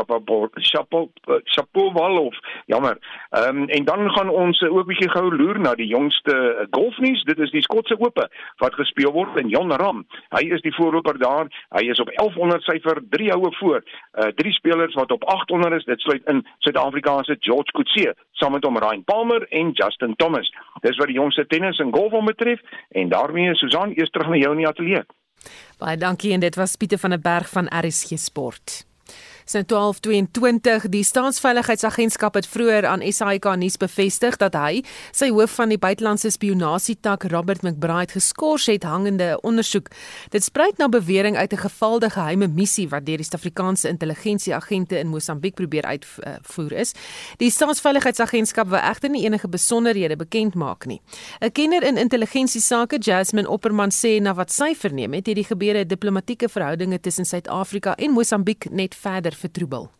Shapovalov. 1.45 2.37
Jammer. 2.67 2.99
Ehm 3.31 3.57
um, 3.57 3.69
en 3.69 3.85
dan 3.85 4.11
gaan 4.11 4.29
ons 4.29 4.63
ook 4.63 4.87
bietjie 4.87 5.11
gou 5.11 5.37
loer 5.37 5.61
na 5.61 5.75
die 5.75 5.87
jongste 5.87 6.67
golfnuus. 6.71 7.23
Dit 7.29 7.39
is 7.39 7.51
die 7.51 7.63
Skotse 7.63 7.99
Ope 7.99 8.29
wat 8.63 8.75
gespeel 8.75 9.13
word 9.13 9.41
in 9.41 9.49
Jon 9.49 9.73
Ram. 9.73 10.05
Hy 10.37 10.45
is 10.55 10.63
die 10.63 10.75
voorloper 10.75 11.19
daar. 11.19 11.49
Hy 11.77 11.85
is 11.91 12.01
op 12.01 12.11
1100 12.17 12.63
syfer, 12.63 13.03
3 13.11 13.31
houe 13.33 13.53
voor. 13.61 13.83
Uh 14.13 14.31
drie 14.43 14.53
spelers 14.53 14.95
wat 14.95 15.13
op 15.13 15.25
800 15.25 15.81
is. 15.81 15.85
Dit 15.85 16.01
sluit 16.01 16.23
in 16.31 16.47
Suid-Afrikaanse 16.59 17.37
George 17.41 17.73
Coetzee 17.73 18.13
saam 18.31 18.53
met 18.53 18.65
hom 18.65 18.79
Ryan 18.79 19.05
Palmer 19.05 19.47
en 19.49 19.71
Justin 19.71 20.17
Thomas. 20.17 20.53
Dis 20.81 20.97
wat 20.97 21.07
die 21.07 21.19
jongste 21.19 21.47
tennis 21.47 21.79
en 21.79 21.95
golf 21.95 22.25
betref 22.25 22.61
en 22.91 23.09
daarmee 23.09 23.55
Susan 23.55 23.93
eers 23.95 24.11
terug 24.11 24.29
na 24.29 24.37
jou 24.37 24.53
in 24.53 24.65
die 24.65 24.69
ateljee. 24.69 25.05
Baie 25.79 25.97
dankie 25.97 26.33
en 26.33 26.41
dit 26.41 26.55
was 26.55 26.77
Pieter 26.77 26.99
van 26.99 27.11
der 27.11 27.21
Berg 27.21 27.49
van 27.49 27.67
RSG 27.67 28.19
Sport. 28.19 28.85
Sin 29.45 29.65
1222 29.67 30.89
die 30.89 31.03
staatsveiligheidsagentskap 31.03 32.35
het 32.39 32.47
vroeër 32.47 32.87
aan 32.87 33.03
SAK 33.03 33.57
nuus 33.59 33.77
bevestig 33.77 34.37
dat 34.39 34.55
hy 34.55 34.85
sy 35.11 35.33
hoof 35.35 35.57
van 35.59 35.73
die 35.73 35.79
buitelandse 35.83 36.31
spionasietak 36.31 37.27
Robert 37.33 37.63
McBride 37.67 38.15
geskort 38.15 38.67
het 38.67 38.85
hangende 38.87 39.35
ondersoek. 39.43 39.89
Dit 40.31 40.45
spruit 40.45 40.79
na 40.79 40.89
bewering 40.89 41.37
uit 41.37 41.53
'n 41.53 41.65
gevalde 41.67 42.11
geheime 42.11 42.49
missie 42.49 42.89
wat 42.89 43.07
deur 43.07 43.17
die 43.17 43.25
Suid-Afrikaanse 43.25 43.89
intelligensieagente 43.89 44.99
in 44.99 45.09
Mosambiek 45.09 45.55
probeer 45.55 45.83
uitvoer 45.83 46.73
is. 46.73 46.93
Die 47.37 47.51
staatsveiligheidsagentskap 47.51 48.69
wil 48.69 48.79
egter 48.79 49.11
nie 49.11 49.25
enige 49.25 49.49
besonderhede 49.49 50.17
bekend 50.17 50.55
maak 50.55 50.87
nie. 50.87 51.01
'n 51.41 51.53
Kenner 51.53 51.83
in 51.83 51.97
intelligensiesake, 51.97 52.99
Jasmine 52.99 53.49
Opperman 53.49 53.91
sê 53.91 54.21
na 54.21 54.35
wat 54.35 54.53
sy 54.53 54.75
verneem 54.75 55.13
het, 55.13 55.27
het 55.27 55.35
die 55.37 55.45
gebeure 55.45 55.87
diplomatieke 55.87 56.49
verhoudinge 56.49 57.01
tussen 57.01 57.25
Suid-Afrika 57.25 57.95
en 57.95 58.11
Mosambiek 58.11 58.71
net 58.71 58.95
verder 58.95 59.32
verder 59.33 59.49
vertroebel? 59.49 59.91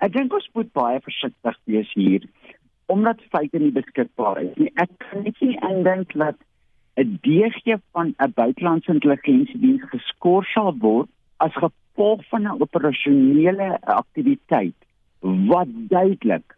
Ek 0.00 0.12
dink 0.12 0.32
ons 0.32 0.48
moet 0.54 0.72
baie 0.72 1.00
versigtig 1.00 1.58
wees 1.66 1.92
hier 1.94 2.24
omdat 2.90 3.20
feite 3.30 3.58
nie 3.62 3.70
beskikbaar 3.70 4.40
is 4.42 4.54
nie. 4.58 4.70
Ek 4.82 4.90
kan 4.98 5.22
net 5.22 5.36
nie 5.40 5.54
aandink 5.62 6.10
dat 6.18 6.34
'n 6.98 7.20
DG 7.22 7.76
van 7.92 8.14
'n 8.18 8.32
buitelandse 8.34 8.90
intelligensiediens 8.90 9.84
geskort 9.92 10.46
sal 10.46 10.74
word 10.78 11.08
as 11.38 11.52
gevolg 11.54 12.24
van 12.30 12.48
'n 12.48 12.60
operasionele 12.60 13.78
aktiwiteit 13.80 14.74
wat 15.22 15.68
duidelik 15.88 16.56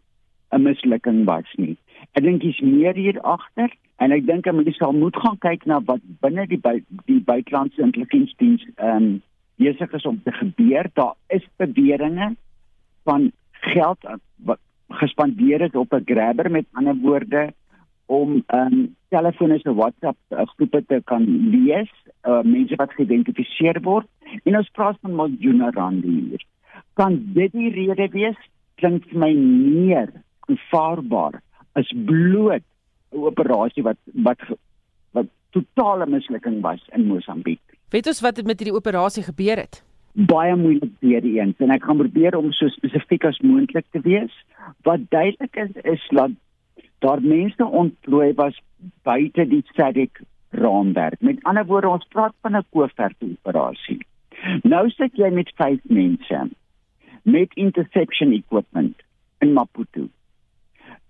'n 0.51 0.63
mislukking 0.63 1.25
was 1.25 1.49
nie. 1.57 1.77
Ek 2.13 2.23
dink 2.23 2.41
dis 2.41 2.59
meer 2.59 2.95
hier 2.95 3.21
agter 3.21 3.69
en 3.97 4.11
ek 4.11 4.25
dink 4.25 4.45
mense 4.45 4.73
sal 4.73 4.93
moet 4.93 5.15
gaan 5.15 5.37
kyk 5.37 5.65
na 5.65 5.79
wat 5.85 6.01
binne 6.21 6.47
die 6.47 6.59
bui 6.59 6.83
die 7.05 7.21
buitelandse 7.21 7.81
intelligensiediens 7.81 8.65
ehm 8.75 8.97
um, 8.97 9.21
besig 9.63 9.93
is 9.93 10.05
om 10.05 10.21
te 10.23 10.31
gebeur. 10.31 10.89
Daar 10.93 11.15
is 11.27 11.47
beweringe 11.57 12.35
van 13.03 13.31
geld 13.51 14.07
wat 14.35 14.59
gespandeer 14.89 15.61
is 15.61 15.75
op 15.83 15.93
'n 15.93 16.05
grabber 16.05 16.51
met 16.51 16.65
ander 16.71 16.95
woorde 16.95 17.53
om 18.05 18.43
ehm 18.47 18.73
um, 18.73 18.95
telefone 19.09 19.59
se 19.59 19.73
WhatsApp 19.73 20.17
uh, 20.29 20.41
groepe 20.55 20.83
te 20.87 21.01
kan 21.05 21.23
lees, 21.49 21.91
uh, 22.23 22.41
mense 22.41 22.75
wat 22.75 22.93
geïdentifiseer 22.97 23.79
word 23.81 24.07
en 24.43 24.57
ons 24.57 24.69
praat 24.73 24.97
van 25.01 25.15
miljoene 25.15 25.71
rande 25.71 26.07
hier. 26.07 26.43
Kan 26.93 27.19
dit 27.33 27.51
die 27.51 27.71
rede 27.71 28.07
wees? 28.11 28.39
Klink 28.75 29.05
vir 29.09 29.19
my 29.19 29.33
meer 29.33 30.09
gevaarbaar 30.47 31.41
as 31.79 31.93
bloot 32.05 32.65
'n 33.13 33.25
operasie 33.29 33.83
wat 33.83 33.97
wat 34.13 34.41
wat 35.11 35.29
totale 35.51 36.05
mislukking 36.05 36.61
was 36.61 36.81
in 36.91 37.07
Mosambiek. 37.07 37.72
Weet 37.93 38.07
ons 38.09 38.23
wat 38.25 38.39
met 38.41 38.57
hierdie 38.57 38.73
operasie 38.73 39.21
gebeur 39.21 39.59
het? 39.61 39.83
Baie 40.29 40.55
moeilik 40.57 40.93
weer 41.05 41.25
eens 41.29 41.59
en 41.61 41.69
ek 41.75 41.83
gaan 41.85 41.99
probeer 41.99 42.33
om 42.33 42.47
so 42.57 42.73
spesifiek 42.73 43.25
as 43.29 43.35
moontlik 43.45 43.85
te 43.93 43.99
wees. 44.01 44.33
Wat 44.87 45.03
duidelik 45.13 45.59
is 45.61 45.75
is 45.91 46.05
dat 46.09 46.31
daar 47.05 47.21
mense 47.21 47.65
ontplooi 47.81 48.31
was 48.39 48.57
buite 49.05 49.45
die 49.51 49.61
SADC 49.75 50.23
raamwerk. 50.57 51.21
Met 51.21 51.43
ander 51.45 51.67
woorde, 51.69 51.91
ons 51.93 52.07
praat 52.09 52.33
van 52.41 52.57
'n 52.57 52.65
koeverte 52.69 53.27
operasie. 53.29 53.99
Nou 54.63 54.89
sit 54.89 55.13
jy 55.13 55.29
met 55.29 55.51
vyf 55.55 55.79
mense 55.83 56.39
met 57.21 57.53
interception 57.53 58.33
equipment 58.33 58.95
in 59.39 59.53
Maputo. 59.53 60.07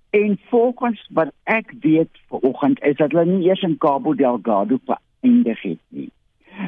En 0.10 0.38
volgens 0.50 1.08
wat 1.14 1.32
ek 1.44 1.72
weet 1.80 2.20
vanoggend 2.28 2.84
is 2.84 2.98
dat 2.98 3.12
hulle 3.12 3.26
nie 3.26 3.48
eers 3.48 3.62
in 3.62 3.78
Cabo 3.78 4.14
Delgado 4.14 4.80
beëindig 4.86 5.62
het 5.62 5.80
nie. 5.88 6.12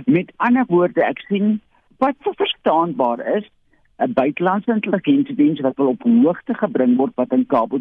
Met 0.06 0.32
ander 0.36 0.66
woorde, 0.68 1.04
ek 1.04 1.20
sien 1.28 1.62
wat 1.98 2.16
verstaanbaar 2.20 3.20
is, 3.36 3.50
'n 3.98 4.14
buitelandse 4.14 4.72
intelligensiediens 4.72 5.60
wat 5.60 5.76
wil 5.76 5.88
op 5.88 6.04
hoogte 6.04 6.54
gebring 6.54 6.98
word 6.98 7.16
wat 7.16 7.32
in 7.32 7.46
Cabo 7.46 7.80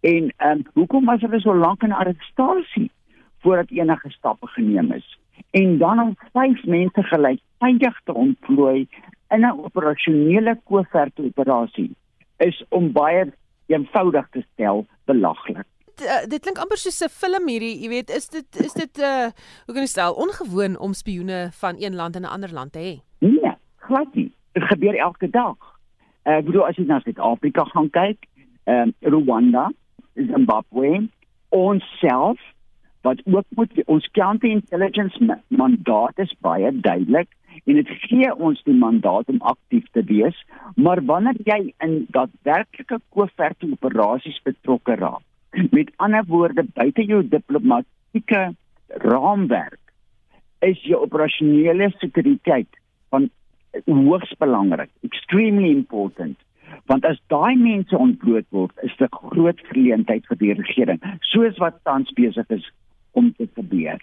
en 0.00 0.32
um, 0.38 0.62
hoekom 0.74 1.04
was 1.04 1.20
hulle 1.20 1.40
so 1.40 1.54
lank 1.54 1.82
in 1.82 1.92
arrestasie 1.92 2.90
voordat 3.42 3.70
enige 3.70 4.10
stappe 4.10 4.46
geneem 4.46 4.92
is? 4.92 5.18
En 5.50 5.78
dan 5.78 6.00
om 6.00 6.16
vyf 6.32 6.64
mense 6.64 7.02
gelyktydig 7.02 8.00
te 8.04 8.14
ontplooi 8.14 8.88
in 9.28 9.40
'n 9.40 9.58
operasionele 9.64 10.60
koevert 10.64 11.18
operasie 11.20 11.90
is 12.36 12.64
om 12.68 12.92
baie 12.92 13.32
eenvoudig 13.66 14.28
te 14.30 14.44
stel 14.52 14.86
belaglik. 15.04 15.66
Uh, 16.02 16.22
dit 16.30 16.42
klink 16.42 16.58
amper 16.62 16.78
soos 16.78 17.00
'n 17.04 17.08
film 17.08 17.48
hierdie, 17.48 17.74
jy 17.82 17.88
weet, 17.88 18.10
is 18.10 18.28
dit 18.28 18.60
is 18.64 18.72
dit 18.72 18.98
uh 18.98 19.30
hoe 19.66 19.74
kan 19.74 19.82
ek 19.82 19.92
stel 19.94 20.14
ongewoon 20.14 20.78
om 20.78 20.92
spioene 20.92 21.48
van 21.60 21.74
een 21.78 21.94
land 21.94 22.16
in 22.16 22.22
'n 22.22 22.34
ander 22.34 22.52
land 22.52 22.72
te 22.72 22.78
hê? 22.78 22.94
Nee, 23.18 23.54
glad 23.76 24.14
nie. 24.14 24.32
Dit 24.52 24.62
gebeur 24.62 24.94
elke 24.94 25.30
dag. 25.30 25.56
Uh, 26.24 26.38
ek 26.38 26.44
bedoel 26.44 26.66
as 26.66 26.76
jy 26.76 26.84
na 26.84 27.00
Suid-Afrika 27.00 27.64
gaan 27.64 27.90
kyk, 27.90 28.26
ehm 28.64 28.92
uh, 29.00 29.10
Rwanda, 29.10 29.70
Zimbabwe, 30.14 31.08
ons 31.48 31.84
self 32.00 32.38
wat 33.00 33.20
ook 33.24 33.44
moet 33.48 33.84
ons 33.84 34.08
counterintelligence 34.12 35.38
mandaat 35.48 36.18
is 36.18 36.34
baie 36.40 36.80
duidelik 36.80 37.30
en 37.64 37.78
dit 37.80 37.90
gee 38.04 38.34
ons 38.34 38.62
die 38.66 38.74
mandaat 38.74 39.30
om 39.32 39.40
aktief 39.52 39.86
te 39.92 40.02
wees 40.10 40.36
maar 40.74 41.00
wanneer 41.04 41.38
jy 41.44 41.60
in 41.86 41.94
daadwerklike 42.16 43.00
koeverte 43.14 43.70
operasies 43.72 44.40
betrokke 44.44 44.98
raak 45.00 45.24
met 45.76 45.92
ander 45.96 46.24
woorde 46.26 46.64
buite 46.74 47.04
jou 47.04 47.22
diplomatieke 47.28 48.42
raamwerk 49.04 49.80
is 50.66 50.80
jou 50.82 51.00
operasionele 51.02 51.90
sekuriteit 51.98 52.80
van 53.14 53.30
hoogs 53.86 54.34
belangrik 54.38 54.90
extremely 55.06 55.70
important 55.70 56.38
want 56.90 57.04
as 57.04 57.20
daai 57.32 57.56
mense 57.56 57.96
ontbloot 57.96 58.46
word 58.50 58.74
is 58.82 58.96
dit 58.96 59.10
'n 59.12 59.28
groot 59.32 59.60
geleentheid 59.72 60.26
vir 60.26 60.38
die 60.44 60.54
regering 60.54 61.00
soos 61.32 61.56
wat 61.58 61.82
tans 61.84 62.12
besig 62.12 62.50
is 62.50 62.70
om 63.12 63.32
te 63.32 63.48
gebeur 63.54 64.00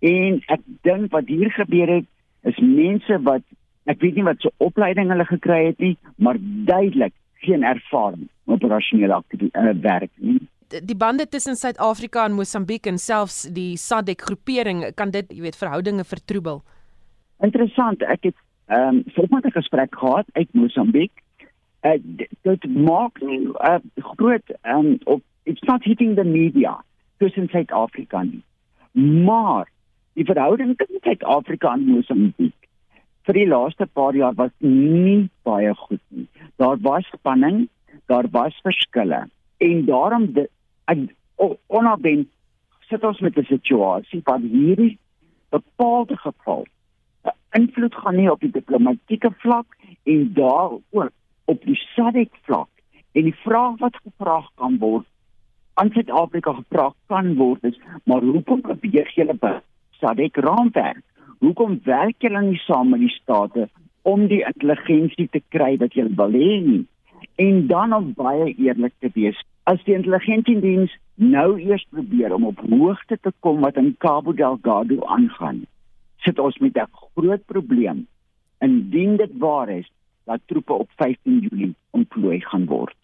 en 0.00 0.42
ek 0.46 0.62
dink 0.82 1.12
wat 1.12 1.26
hier 1.28 1.50
gebeur 1.50 1.88
het 1.96 2.08
is 2.42 2.58
mense 2.58 3.18
wat 3.22 3.42
ek 3.90 4.00
weet 4.04 4.18
nie 4.18 4.26
wat 4.26 4.42
so 4.44 4.52
opleiding 4.62 5.10
hulle 5.12 5.26
gekry 5.28 5.60
het 5.70 5.80
nie, 5.82 5.96
maar 6.16 6.38
duidelik 6.68 7.14
geen 7.44 7.64
ervaring 7.64 8.28
op 8.46 8.58
operasionele 8.58 9.16
aktiwiteit 9.16 9.76
uh, 9.76 9.82
werk 9.82 10.10
nie. 10.16 10.40
Die 10.70 10.94
bande 10.94 11.26
tussen 11.26 11.56
Suid-Afrika 11.56 12.24
en 12.24 12.36
Mosambiek 12.38 12.86
en 12.86 12.98
selfs 12.98 13.42
die 13.50 13.76
SADC 13.76 14.20
groepering 14.22 14.84
kan 14.94 15.10
dit, 15.10 15.26
jy 15.34 15.42
weet, 15.42 15.56
verhoudinge 15.58 16.04
vertroebel. 16.06 16.60
Interessant, 17.42 18.04
ek 18.06 18.28
het 18.30 18.36
ehm 18.70 19.00
um, 19.00 19.02
vanoggend 19.16 19.46
'n 19.46 19.58
gesprek 19.58 19.94
gehad 19.98 20.26
uit 20.32 20.54
Mosambiek. 20.54 21.12
Uh, 21.82 21.98
dit 22.46 22.64
maak 22.70 23.18
nie 23.20 23.40
uh, 23.48 23.80
groot 24.14 24.46
ehm 24.62 24.86
um, 24.86 24.98
op 25.04 25.22
it's 25.42 25.66
not 25.66 25.82
hitting 25.82 26.14
the 26.14 26.24
media 26.24 26.84
tussen 27.18 27.48
Suid-Afrika 27.48 28.22
nie. 28.22 28.44
Maar 29.24 29.66
die 30.12 30.24
verhouding 30.24 30.76
tussen 30.76 31.00
Suid-Afrika 31.02 31.72
en 31.72 31.84
Mosambiek 31.84 32.54
vir 33.26 33.34
die 33.34 33.48
laaste 33.48 33.86
paar 33.86 34.14
jaar 34.14 34.34
was 34.34 34.52
nie 34.58 35.28
baie 35.42 35.74
goed 35.74 36.02
nie. 36.08 36.28
Daar 36.56 36.78
was 36.80 37.06
spanning, 37.14 37.68
daar 38.06 38.28
was 38.30 38.54
verskille 38.62 39.26
en 39.58 39.84
daarom 39.84 40.32
onabend 41.66 42.28
sit 42.88 43.04
ons 43.04 43.20
met 43.20 43.38
'n 43.38 43.44
situasie 43.44 44.20
waar 44.24 44.40
hierdie 44.40 44.98
bepaalde 45.50 46.16
geval 46.16 46.66
invloed 47.52 47.94
gaan 47.94 48.16
nie 48.16 48.30
op 48.30 48.40
die 48.40 48.50
diplomatieke 48.50 49.30
vlak 49.38 49.76
en 50.04 50.32
daar 50.34 50.70
ook 50.90 51.10
op 51.44 51.64
die 51.64 51.80
SADC 51.94 52.34
vlak 52.42 52.68
en 53.12 53.22
die 53.22 53.36
vraag 53.42 53.78
wat 53.78 53.96
gevra 54.02 54.42
kan 54.54 54.78
word 54.78 55.06
aan 55.74 55.90
Suid-Afrika 55.94 56.52
gevra 56.52 56.92
kan 57.06 57.34
word 57.36 57.64
is 57.64 57.78
maar 58.04 58.22
hoekom 58.22 58.60
beweeg 58.60 59.14
julle 59.14 59.34
by 59.34 59.58
SADC 60.00 60.40
raamwerk. 60.44 61.04
Hoekom 61.40 61.78
werk 61.84 62.20
julle 62.24 62.42
nie 62.44 62.60
saam 62.66 62.92
met 62.92 63.00
die 63.04 63.12
state 63.14 63.68
om 64.08 64.26
die 64.28 64.42
intelligensie 64.44 65.28
te 65.32 65.42
kry 65.54 65.76
wat 65.80 65.96
julle 65.96 66.12
wil 66.16 66.36
hê 66.36 66.50
nie? 66.64 66.84
En 67.40 67.66
dan 67.68 67.94
om 67.96 68.12
baie 68.16 68.50
eerlik 68.56 68.92
te 69.00 69.10
wees, 69.14 69.40
as 69.62 69.82
die 69.84 69.94
intelligensiediens 69.94 70.92
nou 71.14 71.60
eers 71.60 71.86
probeer 71.90 72.32
om 72.34 72.46
op 72.46 72.60
hoogte 72.70 73.18
te 73.20 73.32
kom 73.40 73.60
wat 73.60 73.76
in 73.76 73.94
Cabo 73.98 74.32
Delgado 74.32 75.04
aangaan, 75.06 75.66
sit 76.24 76.38
ons 76.38 76.58
met 76.58 76.76
'n 76.76 76.88
groot 77.14 77.44
probleem 77.46 78.06
indien 78.60 79.16
dit 79.16 79.30
waar 79.38 79.68
is 79.68 79.90
dat 80.24 80.40
troepe 80.46 80.72
op 80.72 80.90
15 80.96 81.38
Julie 81.38 81.74
ontplooi 81.90 82.40
gaan 82.40 82.66
word. 82.66 82.96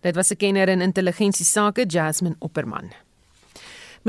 Dit 0.00 0.14
was 0.14 0.30
'n 0.30 0.36
kenner 0.36 0.68
in 0.68 0.80
intelligensie 0.80 1.44
sake, 1.44 1.86
Jasmine 1.86 2.36
Opperman. 2.38 3.07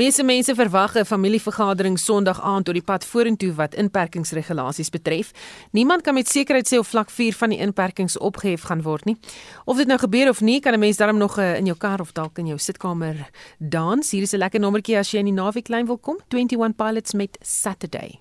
Meeste 0.00 0.22
mense 0.22 0.54
verwag 0.54 0.94
'n 0.96 1.04
familievergadering 1.04 1.98
Sondag 1.98 2.40
aand 2.40 2.68
oor 2.68 2.74
die 2.74 2.82
pad 2.82 3.04
vorentoe 3.04 3.52
wat 3.54 3.74
inperkingsregulasies 3.74 4.88
betref. 4.90 5.30
Niemand 5.72 6.02
kan 6.02 6.14
met 6.14 6.28
sekerheid 6.28 6.72
sê 6.72 6.78
of 6.78 6.88
vlak 6.88 7.10
4 7.10 7.32
van 7.32 7.48
die 7.48 7.58
inperkings 7.58 8.18
opgehef 8.18 8.62
gaan 8.62 8.82
word 8.82 9.04
nie. 9.04 9.16
Of 9.64 9.76
dit 9.76 9.86
nou 9.86 9.98
gebeur 9.98 10.28
of 10.28 10.40
nie, 10.40 10.60
kan 10.60 10.72
'n 10.72 10.78
mens 10.78 10.96
darm 10.96 11.16
nog 11.16 11.38
uh, 11.38 11.56
in 11.56 11.64
jou 11.64 11.76
kar 11.76 12.00
of 12.00 12.12
dalk 12.12 12.38
in 12.38 12.46
jou 12.46 12.58
sitkamer 12.58 13.30
dans. 13.58 14.10
Hier 14.10 14.22
is 14.22 14.32
'n 14.32 14.38
lekker 14.38 14.60
nommertjie 14.60 14.96
as 14.96 15.10
jy 15.10 15.18
in 15.18 15.24
die 15.24 15.42
naweek 15.42 15.64
klein 15.64 15.86
wil 15.86 15.98
kom. 15.98 16.18
21 16.28 16.76
Pilots 16.76 17.12
met 17.12 17.38
Saturday. 17.42 18.20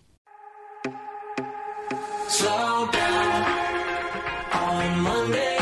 Slow 2.28 2.92
down 2.92 3.46
on 4.52 5.02
Monday. 5.02 5.59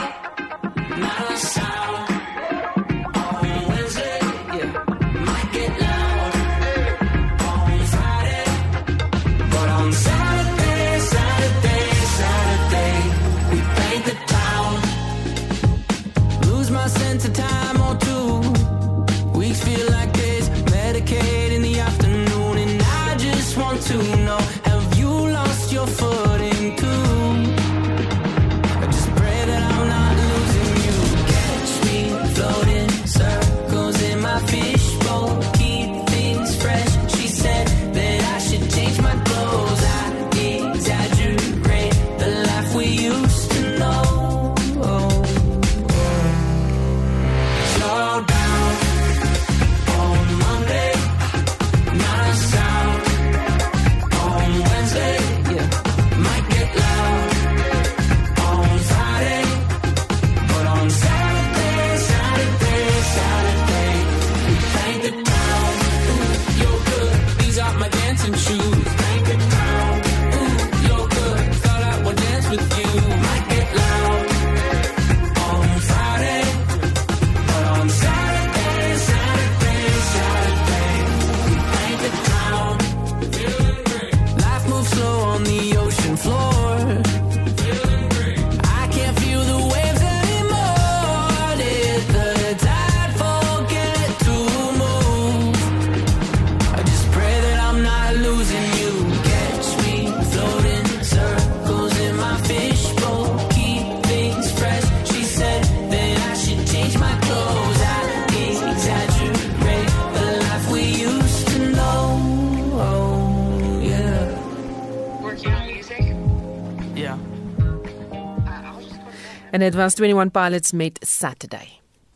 En 119.57 119.63
dit 119.63 119.75
was 119.75 119.95
21 119.97 120.31
Pilots 120.31 120.71
met 120.71 120.97
Saturday. 121.07 121.67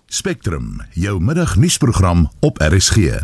Spectrum, 0.06 0.82
jou 0.92 1.22
middagnuusprogram 1.22 2.32
op 2.40 2.58
RSG. 2.58 3.22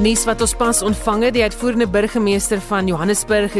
Nuus 0.00 0.22
wat 0.24 0.40
ons 0.40 0.54
pas 0.56 0.78
ontvang 0.80 1.26
het, 1.26 1.34
die 1.36 1.42
uitvoerende 1.44 1.84
burgemeester 1.92 2.60
van 2.70 2.86
Johannesburg, 2.88 3.52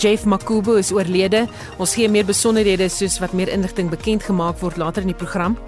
Jeff 0.00 0.24
Makubo, 0.24 0.78
is 0.80 0.88
oorlede. 0.88 1.42
Ons 1.76 1.92
gee 1.98 2.08
meer 2.08 2.24
besonderhede 2.24 2.86
soos 2.88 3.18
wat 3.20 3.34
meer 3.36 3.50
inligting 3.52 3.90
bekend 3.92 4.24
gemaak 4.24 4.56
word 4.62 4.78
later 4.80 5.04
in 5.04 5.12
die 5.12 5.18
program. 5.18 5.58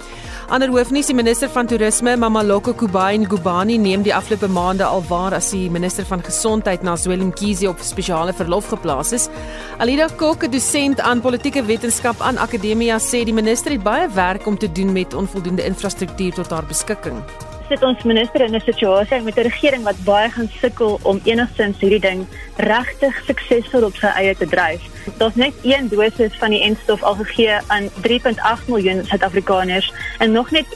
Ander 0.49 0.73
hoofnuus, 0.73 1.11
die 1.13 1.19
minister 1.19 1.53
van 1.53 1.69
toerisme, 1.69 2.17
Mamaloko 2.17 2.73
Kubayi 2.73 3.21
Ngubane, 3.21 3.77
neem 3.77 4.05
die 4.07 4.17
afgelope 4.17 4.49
maande 4.49 4.89
alwaar 4.89 5.37
as 5.37 5.53
die 5.53 5.69
minister 5.69 6.09
van 6.09 6.25
gesondheid 6.25 6.81
na 6.89 6.97
Zweli 6.97 7.29
Mkhize 7.29 7.69
op 7.69 7.85
spesiale 7.85 8.33
verlof 8.33 8.73
geplaas 8.73 9.13
is. 9.13 9.29
Alida 9.77 10.09
Kok, 10.09 10.45
'n 10.45 10.51
dosent 10.51 11.01
aan 11.01 11.21
politieke 11.21 11.65
wetenskap 11.65 12.21
aan 12.21 12.39
Akademia, 12.39 12.97
sê 12.97 13.25
die 13.25 13.35
minister 13.35 13.73
het 13.73 13.83
baie 13.83 14.09
werk 14.09 14.47
om 14.47 14.57
te 14.57 14.73
doen 14.73 14.93
met 14.93 15.15
onvoldoende 15.15 15.65
infrastruktuur 15.65 16.33
tot 16.33 16.51
haar 16.51 16.65
beskikking 16.65 17.21
sit 17.69 17.83
ons 17.83 18.03
minister 18.05 18.41
in 18.41 18.55
'n 18.55 18.61
situasie 18.61 19.21
met 19.21 19.37
'n 19.37 19.49
regering 19.49 19.85
wat 19.85 20.05
baie 20.05 20.31
gaan 20.31 20.51
sukkel 20.61 20.99
om 21.03 21.21
enigstens 21.25 21.79
hierdie 21.81 22.01
ding 22.01 22.27
regtig 22.57 23.15
suksesvol 23.27 23.85
op 23.85 23.97
sy 23.97 24.07
eie 24.07 24.35
te 24.37 24.47
dryf. 24.47 24.83
Daar's 25.19 25.35
net 25.35 25.55
een 25.63 25.89
dosis 25.89 26.35
van 26.39 26.51
die 26.51 26.63
enstof 26.63 27.03
al 27.03 27.15
gegee 27.15 27.59
aan 27.67 27.89
3.8 28.03 28.67
miljoen 28.67 29.05
Suid-Afrikaners 29.05 29.93
en 30.19 30.33
nog 30.33 30.51
net 30.51 30.67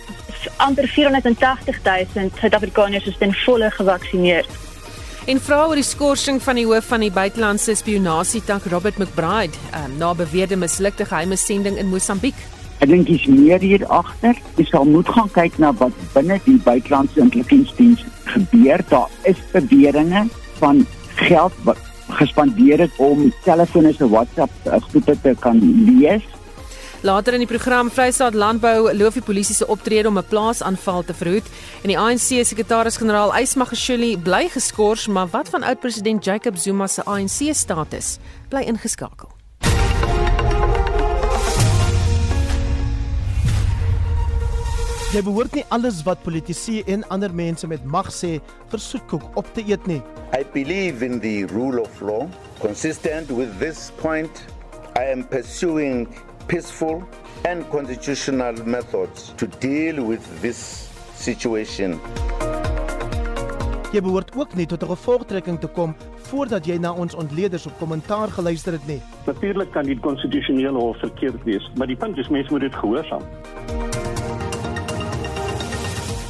amper 0.57 0.89
480 0.89 1.81
000 2.15 2.31
Suid-Afrikaners 2.41 3.07
is 3.07 3.17
ten 3.19 3.35
volle 3.35 3.71
gevaksinereer. 3.71 4.47
En 5.29 5.41
vra 5.41 5.67
oor 5.67 5.77
die 5.77 5.85
skorsing 5.85 6.39
van 6.43 6.57
die 6.57 6.65
hoof 6.67 6.87
van 6.89 7.01
die 7.05 7.13
buitelandse 7.13 7.75
spionasie 7.75 8.41
tank 8.45 8.65
Robert 8.73 8.97
McBride 8.97 9.53
um, 9.77 9.97
na 10.01 10.15
beweerde 10.15 10.57
mislukte 10.57 11.05
geheime 11.05 11.37
sending 11.37 11.77
in 11.77 11.91
Mosambiek. 11.93 12.39
Ek 12.79 12.89
dink 12.89 13.07
dis 13.07 13.27
meer 13.27 13.59
hier 13.61 13.83
agter. 13.91 14.39
Jy 14.57 14.69
sal 14.71 14.87
moet 14.87 15.09
gaan 15.09 15.31
kyk 15.35 15.59
na 15.59 15.73
wat 15.81 15.95
binne 16.15 16.39
die 16.45 16.59
buitelandse 16.63 17.21
intelligensdiens 17.21 18.05
gebeur. 18.31 18.85
Daar 18.89 19.11
is 19.23 19.41
beweringe 19.53 20.29
van 20.61 20.87
geld 21.19 21.53
wat 21.67 21.79
gespandeer 22.09 22.87
het 22.87 22.95
om 22.97 23.33
telefone 23.45 23.93
se 23.93 24.09
WhatsApp 24.09 24.51
groepe 24.91 25.17
te 25.23 25.35
kan 25.41 25.59
lees. 25.61 26.25
Later 27.01 27.33
in 27.33 27.45
die 27.45 27.51
program 27.51 27.91
Vrystaat 27.95 28.35
Landbou 28.35 28.91
loof 28.95 29.15
die 29.15 29.23
polisie 29.23 29.55
se 29.55 29.67
optrede 29.67 30.09
om 30.09 30.19
'n 30.19 30.27
plaasaanval 30.29 31.05
te 31.05 31.15
verhoed 31.15 31.47
en 31.83 31.89
die 31.89 31.99
ANC 31.99 32.43
sekretaris-generaal 32.43 33.37
Ysmagashule 33.39 34.19
bly 34.19 34.49
geskort, 34.49 35.07
maar 35.07 35.29
wat 35.31 35.49
van 35.49 35.63
oud-president 35.63 36.25
Jacob 36.25 36.57
Zuma 36.57 36.87
se 36.87 37.05
ANC 37.05 37.55
status? 37.55 38.19
Bly 38.49 38.61
ingeskakel. 38.61 39.38
Jy 45.09 45.23
behoort 45.25 45.55
nie 45.57 45.63
alles 45.73 46.03
wat 46.05 46.21
politici 46.21 46.83
en 46.93 47.01
ander 47.09 47.33
mense 47.33 47.65
met 47.65 47.85
mag 47.89 48.11
sê 48.13 48.35
vir 48.69 48.83
soetkoek 48.85 49.39
op 49.41 49.47
te 49.57 49.63
eet 49.65 49.87
nie. 49.89 50.03
I 50.37 50.43
believe 50.53 51.01
in 51.01 51.17
the 51.25 51.47
rule 51.49 51.81
of 51.81 52.03
law. 52.05 52.27
Consistent 52.61 53.33
with 53.33 53.55
this 53.57 53.89
point, 54.03 54.43
I 55.01 55.09
am 55.09 55.25
pursuing 55.25 56.05
peaceful 56.45 57.01
and 57.49 57.65
constitutional 57.73 58.61
methods 58.69 59.33
to 59.41 59.49
deal 59.65 60.05
with 60.05 60.29
this 60.45 60.61
situation. 61.17 61.97
Jy 63.89 64.05
behoort 64.05 64.37
ook 64.37 64.53
nie 64.61 64.69
tot 64.69 64.85
'n 64.85 64.93
gevolgtrekking 64.93 65.61
te 65.61 65.73
kom 65.73 65.97
voordat 66.29 66.67
jy 66.67 66.77
na 66.77 66.93
ons 66.93 67.15
ontleeders 67.15 67.67
op 67.67 67.79
kommentaar 67.79 68.29
geluister 68.29 68.73
het 68.73 68.87
nie. 68.87 69.01
Natuurlik 69.25 69.73
kan 69.73 69.85
dit 69.85 70.01
konstitusioneel 70.01 70.75
hof 70.75 70.99
verkeerd 70.99 71.45
wees, 71.45 71.71
maar 71.77 71.87
die 71.87 71.97
punt 71.97 72.19
is 72.19 72.29
mense 72.29 72.53
moet 72.53 72.61
dit 72.61 72.75
gehoorsaam. 72.75 73.25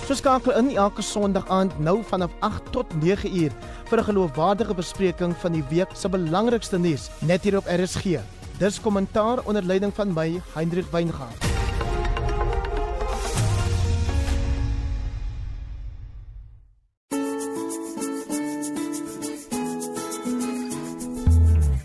So 0.09 0.15
skakel 0.17 0.55
in 0.57 0.71
elke 0.73 1.03
Sondag 1.05 1.51
aand 1.53 1.75
nou 1.85 1.99
vanaf 2.01 2.33
8 2.41 2.71
tot 2.73 2.95
9 2.97 3.29
uur 3.29 3.53
vir 3.91 3.99
'n 3.99 4.05
geloofwaardige 4.05 4.75
bespreking 4.75 5.37
van 5.37 5.53
die 5.53 5.65
week 5.69 5.89
se 5.93 6.09
belangrikste 6.09 6.79
nuus 6.79 7.11
net 7.21 7.43
hier 7.43 7.57
op 7.57 7.67
RSG. 7.69 8.17
Dis 8.59 8.81
kommentaar 8.81 9.45
onder 9.45 9.63
leiding 9.63 9.93
van 9.95 10.13
my, 10.13 10.41
Hendrik 10.55 10.87
Weingart. 10.91 11.45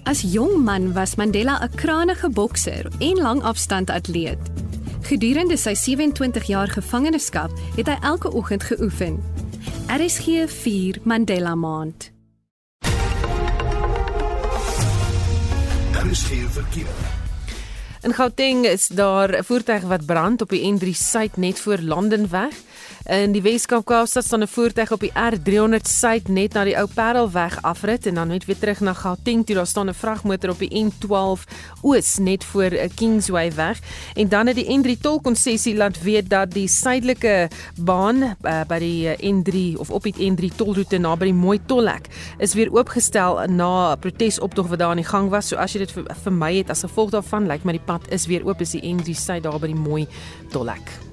As 0.03 0.21
jong 0.21 0.63
man 0.63 0.93
was 0.93 1.15
Mandela 1.15 1.59
'n 1.59 1.75
krangige 1.75 2.29
bokser 2.29 2.87
en 2.99 3.17
langafstand 3.17 3.89
atleet. 3.89 4.62
Gedurende 5.13 5.59
sy 5.61 5.75
27 5.77 6.47
jaar 6.49 6.71
gevangenskap 6.73 7.51
het 7.75 7.85
hy 7.85 7.95
elke 8.01 8.31
oggend 8.33 8.63
geoefen. 8.65 9.19
RSG 9.93 10.47
4 10.49 10.97
Mandela 11.05 11.53
Maand. 11.53 12.07
RSG 16.01 16.39
verkeer. 16.55 16.97
In 18.01 18.17
Gauteng 18.17 18.65
is 18.65 18.87
daar 18.87 19.37
'n 19.37 19.43
voertuig 19.43 19.85
wat 19.85 20.05
brand 20.05 20.41
op 20.41 20.49
die 20.49 20.65
N3 20.73 20.97
suid 20.97 21.37
net 21.37 21.59
voor 21.59 21.77
Landenweg. 21.77 22.57
In 23.03 23.33
die 23.35 23.41
Weskaap 23.43 23.83
Kaapstad 23.83 24.23
staan 24.23 24.43
'n 24.43 24.47
voertuig 24.47 24.91
op 24.91 24.99
die 24.99 25.11
R300 25.11 25.83
suid 25.83 26.27
net 26.27 26.53
na 26.53 26.63
die 26.63 26.77
ou 26.77 26.87
Parelweg 26.87 27.61
afrit 27.61 28.05
en 28.05 28.15
dan 28.15 28.27
net 28.27 28.45
weer 28.45 28.57
terug 28.57 28.79
na 28.79 28.93
Gauteng 28.93 29.45
toe. 29.45 29.55
Daar 29.55 29.67
staan 29.67 29.89
'n 29.89 29.93
vragmotor 29.93 30.49
op 30.49 30.59
die 30.59 30.85
N12 30.85 31.43
oos 31.81 32.17
net 32.17 32.43
voor 32.43 32.71
'n 32.71 32.93
Kingsway 32.95 33.53
weg. 33.53 33.79
En 34.15 34.29
dan 34.29 34.47
het 34.47 34.55
die 34.55 34.79
N3 34.79 35.01
tolkonssessie 35.01 35.75
laat 35.75 36.01
weet 36.01 36.29
dat 36.29 36.51
die 36.51 36.67
suidelike 36.67 37.49
baan 37.75 38.23
uh, 38.23 38.61
by 38.67 38.79
die 38.79 39.09
eh, 39.09 39.33
N3 39.33 39.79
of 39.79 39.89
op 39.89 40.03
die 40.03 40.31
N3 40.31 40.55
tolroete 40.55 40.97
naby 40.97 41.25
die 41.25 41.33
Mooi 41.33 41.59
Tollhek 41.65 42.07
is 42.37 42.53
weer 42.53 42.71
oopgestel 42.71 43.47
na 43.47 43.91
'n 43.91 43.99
protesoptog 43.99 44.67
wat 44.67 44.79
daar 44.79 44.89
aan 44.89 44.95
die 44.95 45.05
gang 45.05 45.29
was. 45.29 45.47
So 45.47 45.55
as 45.55 45.73
jy 45.73 45.79
dit 45.79 45.93
vermy 46.23 46.57
het 46.57 46.69
as 46.69 46.79
gevolg 46.79 47.09
daarvan, 47.09 47.47
lyk 47.47 47.63
my 47.63 47.71
die 47.71 47.85
pad 47.85 48.11
is 48.11 48.25
weer 48.25 48.45
oop 48.45 48.61
is 48.61 48.71
die 48.71 48.95
N3 48.95 49.11
suid 49.11 49.43
daar 49.43 49.59
by 49.59 49.67
die 49.67 49.75
Mooi 49.75 50.07
Tollhek. 50.49 51.12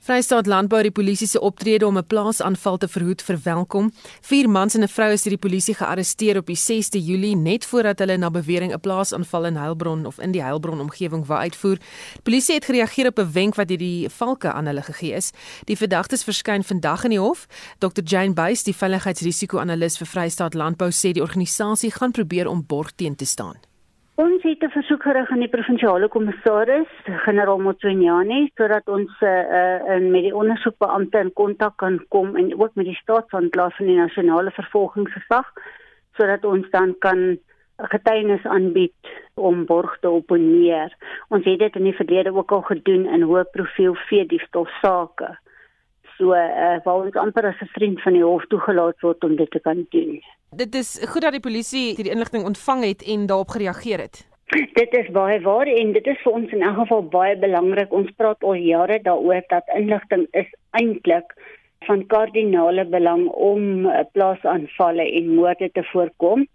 Vrystaat 0.00 0.46
Landbou 0.48 0.78
die 0.80 0.90
polisie 0.96 1.26
se 1.28 1.40
optrede 1.44 1.86
om 1.86 1.98
'n 1.98 2.06
plaasaanval 2.06 2.76
te 2.76 2.88
verhoed 2.88 3.22
verwelkom. 3.22 3.92
Vier 4.20 4.48
mans 4.48 4.74
en 4.74 4.82
'n 4.82 4.88
vrou 4.88 5.12
is 5.12 5.22
deur 5.22 5.36
die 5.36 5.48
polisie 5.48 5.74
gearresteer 5.74 6.36
op 6.36 6.46
die 6.46 6.56
6de 6.56 7.04
Julie 7.04 7.36
net 7.36 7.64
voordat 7.64 7.98
hulle 7.98 8.16
na 8.16 8.30
bewering 8.30 8.72
'n 8.72 8.80
plaasaanval 8.80 9.44
in 9.44 9.56
Heilbron 9.56 10.06
of 10.06 10.18
in 10.18 10.32
die 10.32 10.42
Heilbron 10.42 10.80
omgewing 10.80 11.26
wou 11.26 11.38
uitvoer. 11.38 11.76
Die 12.12 12.22
polisie 12.22 12.54
het 12.54 12.64
gereageer 12.64 13.06
op 13.06 13.18
'n 13.18 13.32
wenk 13.32 13.54
wat 13.54 13.68
deur 13.68 13.78
die 13.78 14.08
valke 14.08 14.52
aan 14.52 14.66
hulle 14.66 14.82
gegee 14.82 15.12
is. 15.12 15.32
Die 15.64 15.76
verdagtes 15.76 16.24
verskyn 16.24 16.64
vandag 16.64 17.04
in 17.04 17.10
die 17.10 17.20
hof. 17.20 17.46
Dr 17.78 18.02
Jane 18.04 18.32
Buys, 18.32 18.62
die 18.62 18.74
veiligheidsrisiko-analis 18.74 19.98
vir 19.98 20.06
Vrystaat 20.06 20.54
Landbou, 20.54 20.90
sê 20.90 21.12
die 21.12 21.22
organisasie 21.22 21.90
gaan 21.90 22.10
probeer 22.10 22.48
om 22.48 22.64
borg 22.66 22.92
teen 22.96 23.16
te 23.16 23.24
staan. 23.24 23.69
Ons 24.14 24.42
het 24.42 24.62
'n 24.62 24.70
versoek 24.70 25.02
gerig 25.02 25.30
aan 25.30 25.38
die 25.38 25.48
provinsiale 25.48 26.08
kommissaris, 26.08 26.88
generaal 27.04 27.58
Motsoenyane, 27.58 28.50
sodat 28.54 28.88
ons 28.88 29.10
uh, 29.20 29.28
uh, 29.28 30.10
met 30.10 30.22
die 30.22 30.34
ondersoekbeampte 30.34 31.18
in 31.18 31.32
kontak 31.32 31.76
kan 31.76 32.04
kom 32.08 32.36
en 32.36 32.60
ook 32.60 32.74
met 32.74 32.84
die 32.84 33.00
staatsanklaer 33.02 33.72
van 33.76 33.86
die 33.86 33.96
nasionale 33.96 34.50
vervolgingsgesag 34.50 35.52
sodat 36.16 36.44
ons 36.44 36.70
dan 36.70 36.98
kan 36.98 37.38
getuienis 37.76 38.44
aanbied 38.44 39.12
om 39.34 39.64
borg 39.64 39.98
te 40.00 40.10
opponeer. 40.10 40.96
Ons 41.28 41.44
het 41.44 41.58
dit 41.58 41.76
in 41.76 41.84
die 41.88 41.96
verlede 41.96 42.34
ook 42.34 42.52
al 42.52 42.62
gedoen 42.62 43.06
in 43.06 43.22
hoë 43.22 43.44
profiel 43.52 43.94
veediefstal 43.94 44.66
sake. 44.80 45.38
So, 46.18 46.34
uh, 46.36 46.76
waar 46.84 47.06
ons 47.06 47.16
amper 47.16 47.46
as 47.46 47.62
'n 47.62 47.72
vriend 47.72 48.02
van 48.02 48.12
die 48.12 48.24
hof 48.24 48.44
toegelaat 48.46 49.00
word 49.00 49.24
om 49.24 49.36
dit 49.36 49.50
te 49.50 49.60
kan 49.60 49.86
doen. 49.90 50.20
Dit 50.56 50.74
is 50.74 50.98
goed 51.08 51.22
dat 51.22 51.32
die 51.36 51.40
polisie 51.40 51.94
hierdie 51.94 52.10
inligting 52.10 52.42
ontvang 52.44 52.80
het 52.82 53.02
en 53.06 53.26
daarop 53.30 53.52
gereageer 53.54 54.00
het. 54.02 54.26
Dit 54.74 54.94
is 54.98 55.10
baie 55.14 55.38
waar 55.40 55.68
en 55.70 55.92
dit 55.92 56.06
is 56.10 56.18
vir 56.24 56.32
ons 56.32 56.50
in 56.56 56.64
elk 56.66 56.80
geval 56.80 57.04
baie 57.12 57.36
belangrik. 57.38 57.92
Ons 57.94 58.10
praat 58.18 58.42
al 58.42 58.58
jare 58.58 58.98
daaroor 59.04 59.44
dat 59.52 59.70
inligting 59.78 60.26
is 60.40 60.50
eintlik 60.80 61.36
van 61.86 62.02
kardinale 62.06 62.84
belang 62.84 63.28
om 63.28 63.86
eh, 63.86 64.02
plaasaanvalle 64.12 65.06
en 65.20 65.34
moorde 65.34 65.70
te 65.70 65.84
voorkom. 65.92 66.46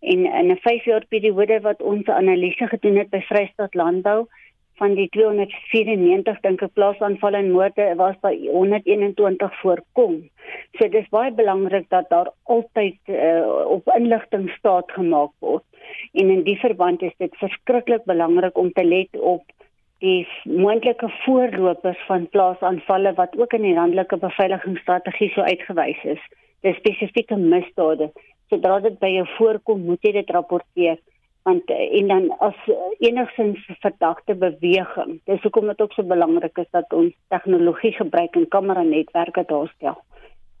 En 0.00 0.24
in 0.26 0.52
'n 0.52 0.60
5 0.62 0.84
jaar 0.84 1.04
periode 1.08 1.60
wat 1.60 1.82
ons 1.82 2.06
analise 2.06 2.66
gedoen 2.66 2.96
het 2.96 3.10
by 3.10 3.20
Vrystaat 3.20 3.74
Landbou, 3.74 4.26
van 4.80 4.94
die 4.96 5.08
294 5.12 6.40
dink 6.44 6.62
ek 6.64 6.76
plaasaanvalle 6.78 7.42
en 7.42 7.50
moorde 7.52 7.86
was 8.00 8.16
by 8.24 8.32
121 8.48 9.56
voorkom. 9.60 10.14
So 10.78 10.88
dis 10.88 11.08
baie 11.12 11.32
belangrik 11.36 11.88
dat 11.92 12.08
daar 12.12 12.32
altyd 12.54 13.12
uh, 13.12 13.44
op 13.76 13.90
inligting 13.96 14.48
staat 14.56 14.92
gemaak 14.96 15.34
word. 15.44 15.66
En 16.16 16.32
in 16.32 16.44
die 16.46 16.56
verband 16.62 17.02
is 17.04 17.16
dit 17.20 17.36
verskriklik 17.42 18.06
belangrik 18.08 18.56
om 18.58 18.72
te 18.72 18.84
let 18.86 19.20
op 19.20 19.44
die 20.00 20.24
moontlike 20.48 21.10
voorlopers 21.26 22.00
van 22.08 22.28
plaasaanvalle 22.32 23.12
wat 23.20 23.36
ook 23.36 23.52
in 23.58 23.66
die 23.68 23.76
landelike 23.76 24.16
beveiligingsstrategie 24.16 25.28
so 25.34 25.44
uitgewys 25.44 26.04
is. 26.16 26.22
Dis 26.64 26.80
spesifieke 26.80 27.36
misdade. 27.36 28.08
Sodra 28.48 28.80
dit 28.80 28.96
by 29.02 29.12
jou 29.18 29.26
voorkom, 29.36 29.84
moet 29.92 30.08
jy 30.08 30.16
dit 30.16 30.32
rapporteer 30.32 30.96
want 31.50 31.70
eh, 31.70 31.98
en 31.98 32.08
dan 32.08 32.28
as 32.38 32.58
enigsins 32.98 33.66
verdagte 33.80 34.34
beweging. 34.34 35.18
Dis 35.24 35.42
hoekom 35.42 35.66
dit 35.66 35.80
ook 35.80 35.92
so 35.92 36.02
belangrik 36.02 36.58
is 36.58 36.70
dat 36.70 36.92
ons 36.92 37.12
tegnologie 37.28 37.92
gebruik 37.98 38.36
en 38.36 38.48
kamera 38.48 38.82
netwerke 38.82 39.44
daarstel 39.46 39.98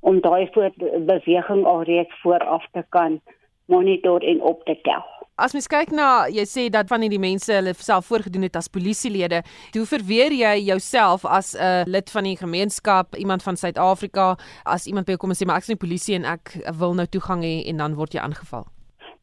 om 0.00 0.20
daai 0.24 0.48
voor 0.52 0.72
beweging 1.06 1.64
alreeds 1.66 2.20
vooraf 2.22 2.64
te 2.72 2.84
kan 2.88 3.20
monitor 3.64 4.24
en 4.24 4.40
op 4.42 4.64
te 4.64 4.78
tel. 4.82 5.04
As 5.40 5.52
mens 5.56 5.68
kyk 5.72 5.92
na 5.96 6.26
jy 6.28 6.44
sê 6.48 6.66
dat 6.72 6.88
van 6.88 7.04
hierdie 7.04 7.20
mense 7.20 7.52
hulle 7.52 7.72
self 7.76 8.10
voorgedoen 8.10 8.44
het 8.48 8.56
as 8.60 8.68
polisielede, 8.68 9.42
hoe 9.76 9.86
verweer 9.88 10.34
jy 10.36 10.54
jouself 10.66 11.24
as 11.24 11.54
'n 11.56 11.88
lid 11.88 12.10
van 12.10 12.24
die 12.24 12.36
gemeenskap, 12.36 13.16
iemand 13.16 13.42
van 13.42 13.56
Suid-Afrika, 13.56 14.36
as 14.64 14.86
iemand 14.86 15.06
by 15.06 15.12
jou 15.12 15.20
kom 15.20 15.30
en 15.30 15.36
sê 15.36 15.46
maar 15.46 15.56
ek 15.56 15.68
is 15.68 15.72
nie 15.72 15.84
polisie 15.86 16.14
en 16.14 16.24
ek 16.24 16.56
wil 16.78 16.94
nou 16.94 17.06
toegang 17.06 17.42
hê 17.42 17.68
en 17.68 17.76
dan 17.76 17.94
word 17.94 18.12
jy 18.12 18.20
aangeval? 18.20 18.66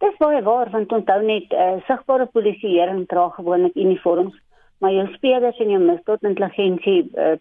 Dis 0.04 0.18
baie 0.20 0.42
waar 0.46 0.70
want 0.72 0.92
onthou 0.92 1.22
net 1.26 1.54
uh, 1.54 1.78
sigbare 1.88 2.26
polisieering 2.26 3.06
dra 3.08 3.30
gewoonlik 3.30 3.76
uniforms 3.76 4.36
maar 4.78 4.94
jou 4.94 5.08
spelers 5.14 5.58
en 5.58 5.72
jou 5.74 5.80
misdaadintelligensie 5.82 7.00
uh, 7.18 7.38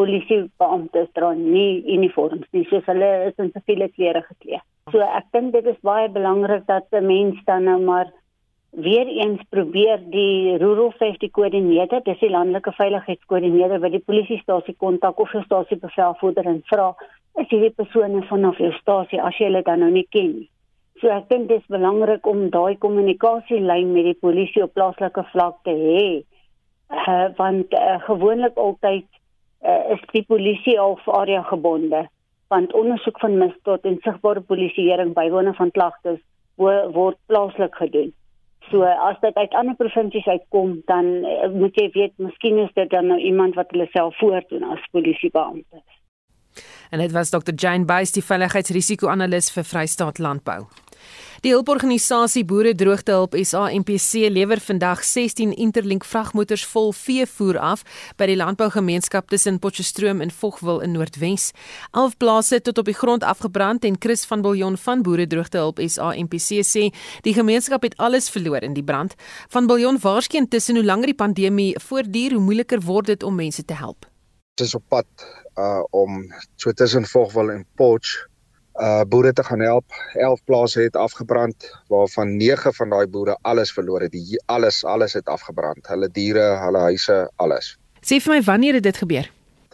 polisiebeamptes 0.00 1.10
dra 1.16 1.32
nie 1.36 1.82
uniforms 1.96 2.46
nie 2.56 2.64
soos 2.70 2.86
hulle 2.88 3.10
is 3.26 3.42
in 3.42 3.50
siviele 3.52 3.90
klere 3.92 4.22
geklee. 4.28 4.62
So 4.92 5.04
ek 5.04 5.28
dink 5.36 5.52
dit 5.56 5.68
is 5.68 5.82
baie 5.86 6.08
belangrik 6.08 6.64
dat 6.66 6.88
'n 6.92 7.06
mens 7.06 7.44
dan 7.44 7.64
nou 7.68 7.80
maar 7.80 8.08
weer 8.70 9.06
eens 9.06 9.42
probeer 9.50 9.98
die 10.10 10.56
rural 10.58 10.92
safety 10.98 11.30
coordinator, 11.30 12.00
dis 12.04 12.20
die 12.20 12.30
landelike 12.30 12.72
veiligheidskoördineerder 12.72 13.80
wat 13.80 13.92
die 13.92 14.06
polisiestasie 14.06 14.74
kontak 14.78 15.18
of 15.20 15.30
die 15.30 15.42
stasiebevelvoerder 15.42 16.46
en 16.46 16.62
vra 16.64 16.94
is 17.40 17.48
hierdie 17.48 17.74
persone 17.76 18.22
vanaf 18.22 18.58
jou 18.58 18.72
stasie 18.72 19.20
as 19.20 19.36
jy 19.38 19.50
hulle 19.50 19.62
dan 19.62 19.80
nou 19.80 19.90
nie 19.90 20.06
ken 20.10 20.32
nie. 20.38 20.48
So 21.00 21.08
ek 21.08 21.30
dink 21.30 21.48
dit 21.48 21.62
is 21.62 21.72
belangrik 21.72 22.26
om 22.28 22.50
daai 22.52 22.76
kommunikasielyn 22.80 23.92
met 23.94 24.04
die 24.10 24.18
polisie 24.20 24.66
op 24.66 24.74
plaaslike 24.76 25.24
vlak 25.32 25.62
te 25.64 25.72
hê 25.72 26.04
uh, 26.20 27.28
want 27.38 27.72
uh, 27.72 27.96
gewoonlik 28.04 28.58
altyd 28.60 29.06
uh, 29.64 29.94
is 29.96 30.02
die 30.12 30.24
polisie 30.28 30.76
of 30.82 31.08
area 31.08 31.42
gebonde 31.48 32.04
want 32.52 32.74
ondersoek 32.74 33.20
van 33.22 33.38
misdaad 33.38 33.84
en 33.86 34.00
sigbare 34.04 34.42
polisieering 34.42 35.14
bywone 35.14 35.54
van 35.54 35.70
klagtes 35.70 36.18
word 36.60 37.16
plaaslik 37.30 37.76
gedoen. 37.78 38.10
So 38.68 38.82
as 38.84 39.16
dit 39.22 39.36
uit 39.38 39.54
ander 39.56 39.76
provinsies 39.78 40.26
uitkom 40.26 40.82
dan 40.90 41.08
uh, 41.24 41.48
moet 41.54 41.78
jy 41.80 41.86
weet 41.94 42.14
miskien 42.18 42.60
is 42.66 42.74
dit 42.76 42.90
dan 42.92 43.08
nou 43.08 43.18
iemand 43.22 43.56
wat 43.56 43.72
hulle 43.72 43.88
self 43.94 44.18
voordoen 44.20 44.68
as 44.74 44.84
polisiebeampte. 44.92 45.80
En 46.90 46.98
dit 46.98 47.12
was 47.14 47.30
Dr. 47.30 47.54
Jane 47.54 47.86
Buys, 47.86 48.12
die 48.12 48.24
veiligheidsrisiko-analis 48.26 49.52
vir 49.54 49.64
Vrystaat 49.64 50.18
Landbou. 50.18 50.66
Die 51.40 51.54
hulporganisasie 51.54 52.42
Boere 52.44 52.74
Droogtehulp 52.76 53.32
SA 53.48 53.62
MPC 53.72 54.28
lewer 54.28 54.60
vandag 54.60 55.00
16 55.08 55.54
Interlink 55.56 56.04
vragmotors 56.04 56.66
vol 56.68 56.90
veevoer 56.92 57.56
af 57.56 57.80
by 58.20 58.26
die 58.28 58.36
landbougemeenskap 58.36 59.30
tussen 59.32 59.56
Potchefstroom 59.56 60.20
en 60.20 60.28
Vogwel 60.36 60.82
in 60.84 60.92
Noordwes. 60.92 61.46
11 61.96 62.18
plase 62.20 62.60
tot 62.60 62.82
op 62.82 62.90
die 62.90 62.96
grond 62.98 63.24
afgebrand 63.24 63.88
en 63.88 63.96
Chris 63.96 64.26
van 64.28 64.44
Biljon 64.44 64.76
van 64.76 65.00
Boere 65.00 65.24
Droogtehulp 65.32 65.80
SA 65.88 66.12
MPC 66.12 66.60
sê 66.60 66.90
die 67.24 67.32
gemeenskap 67.32 67.88
het 67.88 67.96
alles 67.96 68.28
verloor 68.28 68.60
in 68.60 68.76
die 68.76 68.84
brand. 68.84 69.16
Van 69.48 69.64
Biljon 69.70 69.96
waarskyn 70.04 70.48
tussen 70.52 70.76
hoe 70.76 70.84
langer 70.84 71.14
die 71.14 71.20
pandemie 71.24 71.72
voortduur, 71.80 72.36
hoe 72.36 72.44
moeiliker 72.50 72.84
word 72.84 73.14
dit 73.14 73.24
om 73.24 73.40
mense 73.40 73.64
te 73.64 73.80
help. 73.80 74.04
Dit 74.60 74.68
is 74.68 74.76
op 74.76 74.84
pad 74.92 75.08
uh 75.56 75.80
om 75.96 76.26
so 76.60 76.76
tussen 76.76 77.08
Vogwel 77.08 77.56
en 77.56 77.64
Potch 77.80 78.28
uh 78.80 79.02
boere 79.08 79.32
te 79.32 79.44
gaan 79.44 79.60
help. 79.60 79.84
11 80.12 80.44
plase 80.44 80.80
het 80.80 80.96
afgebrand 80.96 81.70
waarvan 81.88 82.36
9 82.36 82.74
van 82.74 82.90
daai 82.90 83.06
boere 83.06 83.38
alles 83.42 83.72
verloor 83.72 84.00
het. 84.00 84.12
Die 84.12 84.42
alles 84.46 84.84
alles 84.84 85.12
het 85.12 85.28
afgebrand. 85.28 85.86
Hulle 85.86 86.08
diere, 86.08 86.56
hulle 86.64 86.78
huise, 86.78 87.30
alles. 87.36 87.76
Sê 88.00 88.20
vir 88.24 88.34
my 88.34 88.42
wanneer 88.42 88.80
het 88.80 88.82
dit 88.88 88.96
gebeur? 88.96 89.30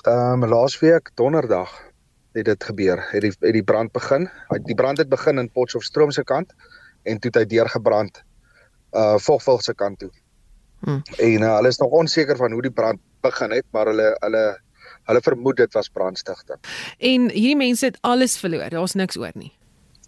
Um 0.09 0.45
laasweek 0.47 1.11
donderdag 1.15 1.71
het 2.33 2.45
dit 2.45 2.65
gebeur. 2.65 3.07
Het 3.11 3.23
die 3.23 3.33
het 3.41 3.53
die 3.53 3.65
brand 3.65 3.93
begin. 3.93 4.29
Die 4.67 4.75
brand 4.75 4.99
het 4.99 5.09
begin 5.09 5.39
in 5.39 5.51
Potchefstroom 5.51 6.11
se 6.11 6.25
kant 6.25 6.55
en 7.03 7.19
toe 7.19 7.31
het 7.31 7.43
hy 7.43 7.47
deurgebrand 7.57 8.23
uh 8.93 9.17
Vogveld 9.19 9.65
se 9.65 9.75
kant 9.75 9.99
toe. 9.99 10.11
Hmm. 10.81 11.03
En 11.19 11.43
uh, 11.43 11.55
hulle 11.55 11.69
is 11.69 11.79
nog 11.79 11.91
onseker 11.91 12.37
van 12.37 12.53
hoe 12.53 12.63
die 12.63 12.71
brand 12.71 13.01
begin 13.21 13.51
het, 13.51 13.65
maar 13.71 13.87
hulle 13.87 14.17
hulle 14.21 14.45
Hulle 15.07 15.23
vermoed 15.23 15.57
dit 15.57 15.73
was 15.73 15.89
brandstigting. 15.89 16.59
En 16.99 17.31
hierdie 17.31 17.57
mense 17.57 17.87
het 17.87 17.99
alles 18.01 18.37
verloor. 18.39 18.69
Daar's 18.75 18.95
niks 18.99 19.17
oor 19.17 19.35
nie. 19.35 19.53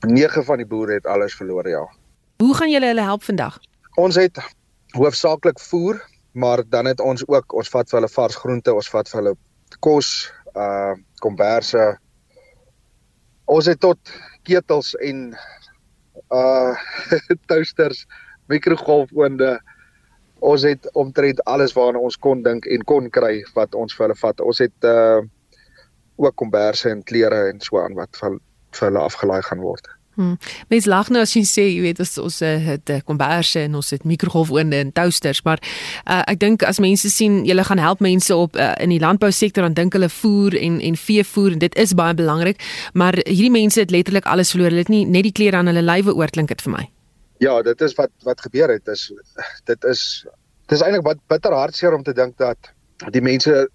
9 0.06 0.44
van 0.44 0.56
die 0.62 0.66
boere 0.66 0.98
het 0.98 1.06
alles 1.06 1.34
verloor, 1.34 1.68
ja. 1.68 1.84
Hoe 2.42 2.54
gaan 2.54 2.70
julle 2.70 2.86
hulle 2.86 3.02
help 3.02 3.22
vandag? 3.22 3.58
Ons 3.98 4.14
het 4.14 4.38
hoofsaaklik 4.94 5.60
voer, 5.60 5.98
maar 6.32 6.62
dan 6.68 6.86
het 6.86 7.00
ons 7.00 7.24
ook 7.26 7.54
ons 7.54 7.70
vat 7.74 7.90
vir 7.90 7.98
hulle 7.98 8.10
vars 8.14 8.36
groente, 8.36 8.74
ons 8.74 8.90
vat 8.94 9.08
vir 9.10 9.20
hulle 9.22 9.34
kos, 9.84 10.10
uh 10.54 10.94
komberse. 11.18 11.86
Ons 13.50 13.66
het 13.66 13.80
tot 13.80 13.98
ketels 14.46 14.94
en 15.02 15.32
uh 16.30 16.74
toasters, 17.50 18.06
mikrogolfoonde 18.46 19.58
ons 20.40 20.62
het 20.62 20.88
omtrent 20.92 21.44
alles 21.44 21.74
waarna 21.76 21.98
ons 21.98 22.16
kon 22.16 22.42
dink 22.42 22.66
en 22.66 22.84
kon 22.84 23.10
kry 23.10 23.42
wat 23.54 23.74
ons 23.74 23.94
vir 23.94 24.08
hulle 24.08 24.20
vat. 24.22 24.40
Ons 24.40 24.64
het 24.64 24.88
uh 24.88 25.20
ook 26.18 26.34
komberse 26.34 26.90
en 26.90 27.04
klere 27.06 27.44
en 27.52 27.60
so 27.62 27.78
aan 27.78 27.94
wat 27.94 28.18
vir, 28.18 28.40
vir 28.74 28.88
hulle 28.88 29.04
afgelaai 29.06 29.42
gaan 29.46 29.60
word. 29.62 29.86
Hmm. 30.18 30.34
Mens 30.66 30.88
lag 30.90 31.12
nou 31.14 31.20
as 31.22 31.30
jy 31.36 31.44
sê 31.46 31.64
jy 31.68 31.82
weet 31.84 32.00
ons 32.02 32.40
eh, 32.42 32.56
het 32.58 32.90
eh, 32.90 33.04
komberse 33.06 33.60
en 33.62 33.76
ons 33.78 33.92
het 33.94 34.02
mikrogolfoonde 34.02 34.80
en 34.82 34.90
toasters, 34.90 35.44
maar 35.46 35.62
uh, 35.62 36.24
ek 36.24 36.40
dink 36.42 36.64
as 36.66 36.82
mense 36.82 37.06
sien 37.14 37.44
julle 37.46 37.62
gaan 37.68 37.78
help 37.78 38.02
mense 38.02 38.34
op 38.34 38.58
uh, 38.58 38.72
in 38.82 38.90
die 38.90 38.98
landbousektor 38.98 39.62
dan 39.62 39.78
dink 39.78 39.94
hulle 39.94 40.10
voer 40.10 40.58
en 40.58 40.82
en 40.82 40.98
veevoer 40.98 41.54
en 41.54 41.62
dit 41.62 41.78
is 41.78 41.94
baie 41.94 42.18
belangrik, 42.18 42.58
maar 42.98 43.22
hierdie 43.22 43.54
mense 43.60 43.78
het 43.78 43.94
letterlik 43.94 44.26
alles 44.26 44.50
verloor. 44.50 44.74
Hulle 44.74 44.88
het 44.88 44.90
nie 44.90 45.06
net 45.06 45.30
die 45.30 45.36
klere 45.38 45.62
aan 45.62 45.70
hulle 45.70 45.86
lywe 45.86 46.18
oorklink 46.18 46.50
dit 46.50 46.66
vir 46.66 46.80
my. 46.80 46.88
Ja, 47.38 47.62
dit 47.62 47.80
is 47.80 47.94
wat 47.94 48.10
wat 48.26 48.40
gebeur 48.40 48.70
het. 48.72 48.88
Is 48.88 49.12
dit 49.64 49.84
is 49.84 50.26
dit 50.66 50.76
is 50.76 50.84
eintlik 50.84 51.06
wat 51.06 51.20
bitter 51.30 51.54
hartseer 51.54 51.94
om 51.94 52.02
te 52.02 52.12
dink 52.12 52.36
dat 52.38 52.72
die 53.14 53.22
mense 53.22 53.68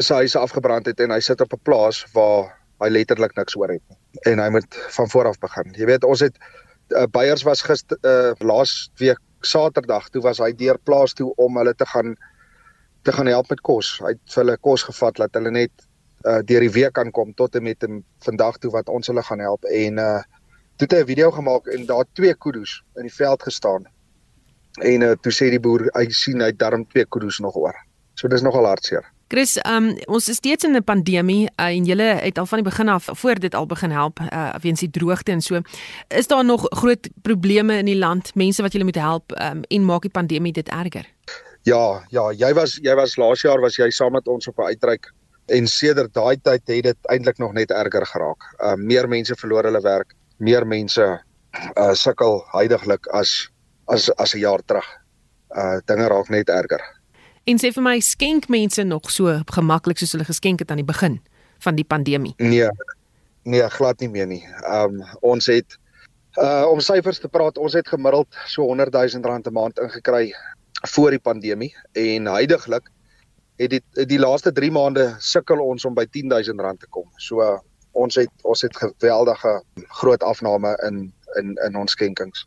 se 0.00 0.14
huise 0.14 0.38
afgebrand 0.38 0.86
het 0.86 1.00
en 1.00 1.10
hy 1.10 1.20
sit 1.20 1.40
op 1.40 1.52
'n 1.52 1.62
plaas 1.66 2.04
waar 2.14 2.54
hy 2.80 2.88
letterlik 2.88 3.34
niks 3.36 3.56
oor 3.56 3.68
het. 3.68 3.82
En 4.30 4.38
hy 4.38 4.48
moet 4.48 4.76
van 4.96 5.10
voor 5.10 5.26
af 5.26 5.38
begin. 5.38 5.74
Jy 5.76 5.86
weet, 5.86 6.04
ons 6.04 6.20
het 6.20 6.36
uh, 6.88 7.04
Beyers 7.10 7.42
was 7.42 7.62
gister 7.62 7.98
uh, 8.02 8.32
laas 8.38 8.90
week 8.96 9.18
Saterdag, 9.40 10.08
toe 10.08 10.22
was 10.22 10.38
hy 10.38 10.52
deur 10.52 10.78
plaas 10.78 11.12
toe 11.12 11.32
om 11.36 11.56
hulle 11.56 11.74
te 11.74 11.86
gaan 11.86 12.16
te 13.02 13.12
gaan 13.12 13.26
help 13.26 13.48
met 13.48 13.60
kos. 13.60 13.98
Hy 13.98 14.12
het 14.12 14.34
vir 14.34 14.44
hulle 14.44 14.56
kos 14.60 14.82
gevat 14.82 15.16
dat 15.16 15.34
hulle 15.34 15.50
net 15.50 15.72
uh, 16.26 16.40
deur 16.44 16.60
die 16.60 16.72
week 16.72 16.92
kan 16.92 17.10
kom 17.10 17.34
tot 17.34 17.54
en 17.54 17.62
met 17.62 17.86
vandag 18.24 18.58
toe 18.58 18.70
wat 18.70 18.88
ons 18.88 19.06
hulle 19.06 19.22
gaan 19.22 19.40
help 19.40 19.64
en 19.64 19.98
uh 19.98 20.20
toe 20.80 20.88
het 20.88 20.96
hy 20.96 21.02
'n 21.02 21.12
video 21.12 21.30
gemaak 21.30 21.66
en 21.66 21.86
daar 21.86 22.04
twee 22.12 22.34
kudu's 22.34 22.82
in 22.96 23.02
die 23.02 23.14
veld 23.14 23.42
gestaan. 23.42 23.84
En 24.80 25.02
uh, 25.02 25.12
toe 25.20 25.32
sê 25.32 25.50
die 25.50 25.60
boer 25.60 25.90
hy 25.92 26.08
sien 26.08 26.40
hy 26.40 26.52
darm 26.56 26.86
twee 26.88 27.04
kudu's 27.04 27.38
nog 27.38 27.54
oor. 27.54 27.74
So 28.14 28.28
dis 28.28 28.42
nogal 28.42 28.64
hartseer. 28.64 29.04
Chris, 29.28 29.58
um, 29.66 29.92
ons 30.06 30.28
is 30.28 30.36
steeds 30.36 30.64
in 30.64 30.76
'n 30.76 30.84
pandemie 30.84 31.50
uh, 31.56 31.66
en 31.66 31.84
julle 31.84 32.02
het 32.02 32.38
al 32.38 32.46
van 32.46 32.58
die 32.58 32.70
begin 32.70 32.88
af 32.88 33.08
voor 33.12 33.34
dit 33.34 33.54
al 33.54 33.66
begin 33.66 33.90
help 33.90 34.20
uh, 34.20 34.54
weens 34.60 34.80
die 34.80 34.90
droogte 34.90 35.32
en 35.32 35.40
so. 35.40 35.60
Is 36.08 36.26
daar 36.26 36.44
nog 36.44 36.66
groot 36.68 37.08
probleme 37.22 37.76
in 37.76 37.86
die 37.86 37.98
land, 37.98 38.34
mense 38.34 38.62
wat 38.62 38.72
julle 38.72 38.84
moet 38.84 38.96
help 38.98 39.32
um, 39.40 39.62
en 39.68 39.84
maak 39.84 40.02
die 40.02 40.10
pandemie 40.10 40.52
dit 40.52 40.68
erger? 40.68 41.06
Ja, 41.62 42.04
ja, 42.08 42.32
jy 42.32 42.54
was 42.54 42.78
jy 42.82 42.94
was 42.94 43.16
laas 43.16 43.42
jaar 43.42 43.60
was 43.60 43.76
jy 43.76 43.90
saam 43.90 44.12
met 44.12 44.28
ons 44.28 44.48
op 44.48 44.58
'n 44.58 44.72
uitreik 44.72 45.12
en 45.46 45.66
sedert 45.66 46.14
daai 46.14 46.36
tyd 46.42 46.62
het 46.66 46.82
dit 46.82 46.98
eintlik 47.02 47.38
nog 47.38 47.52
net 47.52 47.70
erger 47.70 48.06
geraak. 48.06 48.42
Uh 48.58 48.74
meer 48.74 49.08
mense 49.08 49.36
verloor 49.36 49.64
hulle 49.64 49.80
werk 49.80 50.14
meer 50.40 50.66
mense 50.66 51.06
uh 51.76 51.94
sukkel 51.94 52.40
heidaglik 52.52 53.06
as 53.12 53.50
as 53.88 54.10
as 54.16 54.34
'n 54.34 54.40
jaar 54.40 54.62
terug. 54.64 54.86
Uh 55.56 55.78
dinge 55.86 56.08
raak 56.08 56.28
net 56.28 56.48
erger. 56.48 56.82
En 57.44 57.58
sê 57.58 57.72
vir 57.72 57.82
my 57.82 58.00
skenk 58.00 58.48
mense 58.48 58.82
nog 58.84 59.10
so 59.10 59.42
gemaklik 59.46 59.98
soos 59.98 60.12
hulle 60.12 60.24
geskenk 60.24 60.60
het 60.60 60.70
aan 60.70 60.82
die 60.82 60.92
begin 60.92 61.20
van 61.58 61.74
die 61.74 61.84
pandemie? 61.84 62.34
Nee. 62.38 62.68
Nee, 63.42 63.68
glad 63.68 64.00
nie 64.00 64.08
meer 64.08 64.26
nie. 64.26 64.44
Um 64.68 65.02
ons 65.20 65.46
het 65.46 65.78
uh 66.38 66.66
om 66.70 66.80
syfers 66.80 67.18
te 67.18 67.28
praat, 67.28 67.58
ons 67.58 67.72
het 67.72 67.88
gemiddeld 67.88 68.28
so 68.46 68.62
100 68.62 68.92
000 68.92 69.24
rand 69.24 69.46
'n 69.46 69.52
maand 69.52 69.78
ingekry 69.78 70.34
voor 70.94 71.10
die 71.10 71.20
pandemie 71.20 71.74
en 71.92 72.26
heidaglik 72.26 72.90
het 73.56 73.70
die, 73.70 73.82
die 74.06 74.18
laaste 74.18 74.52
3 74.52 74.70
maande 74.70 75.16
sukkel 75.18 75.60
ons 75.60 75.84
om 75.84 75.94
by 75.94 76.06
10 76.06 76.28
000 76.28 76.64
rand 76.64 76.80
te 76.80 76.86
kom. 76.88 77.08
So 77.16 77.60
ons 77.92 78.14
het 78.14 78.30
ons 78.42 78.62
het 78.62 78.76
geweldige 78.76 79.62
groot 80.00 80.22
afname 80.22 80.76
in 80.86 81.12
in 81.38 81.54
in 81.66 81.76
ons 81.76 81.92
skenkings. 81.92 82.46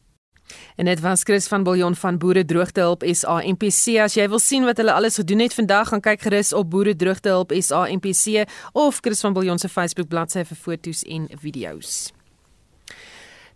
En 0.76 0.86
dit 0.86 1.00
was 1.00 1.24
Chris 1.24 1.48
van 1.48 1.64
Billjon 1.64 1.96
van 1.96 2.18
Boere 2.18 2.46
Droogtehulp 2.46 3.04
SA 3.12 3.42
MPC. 3.42 4.00
As 4.04 4.18
jy 4.18 4.28
wil 4.30 4.40
sien 4.40 4.66
wat 4.68 4.78
hulle 4.78 4.94
alles 4.94 5.16
gedoen 5.16 5.40
het 5.46 5.54
vandag, 5.54 5.94
gaan 5.94 6.04
kyk 6.04 6.22
gerus 6.28 6.54
op 6.54 6.70
Boere 6.70 6.96
Droogtehulp 6.96 7.54
SA 7.60 7.86
MPC 7.88 8.50
of 8.74 9.00
Chris 9.02 9.22
van 9.22 9.34
Billjon 9.34 9.60
se 9.60 9.70
Facebook 9.70 10.08
bladsy 10.08 10.44
vir 10.44 10.58
foto's 10.58 11.04
en 11.04 11.30
video's. 11.40 12.12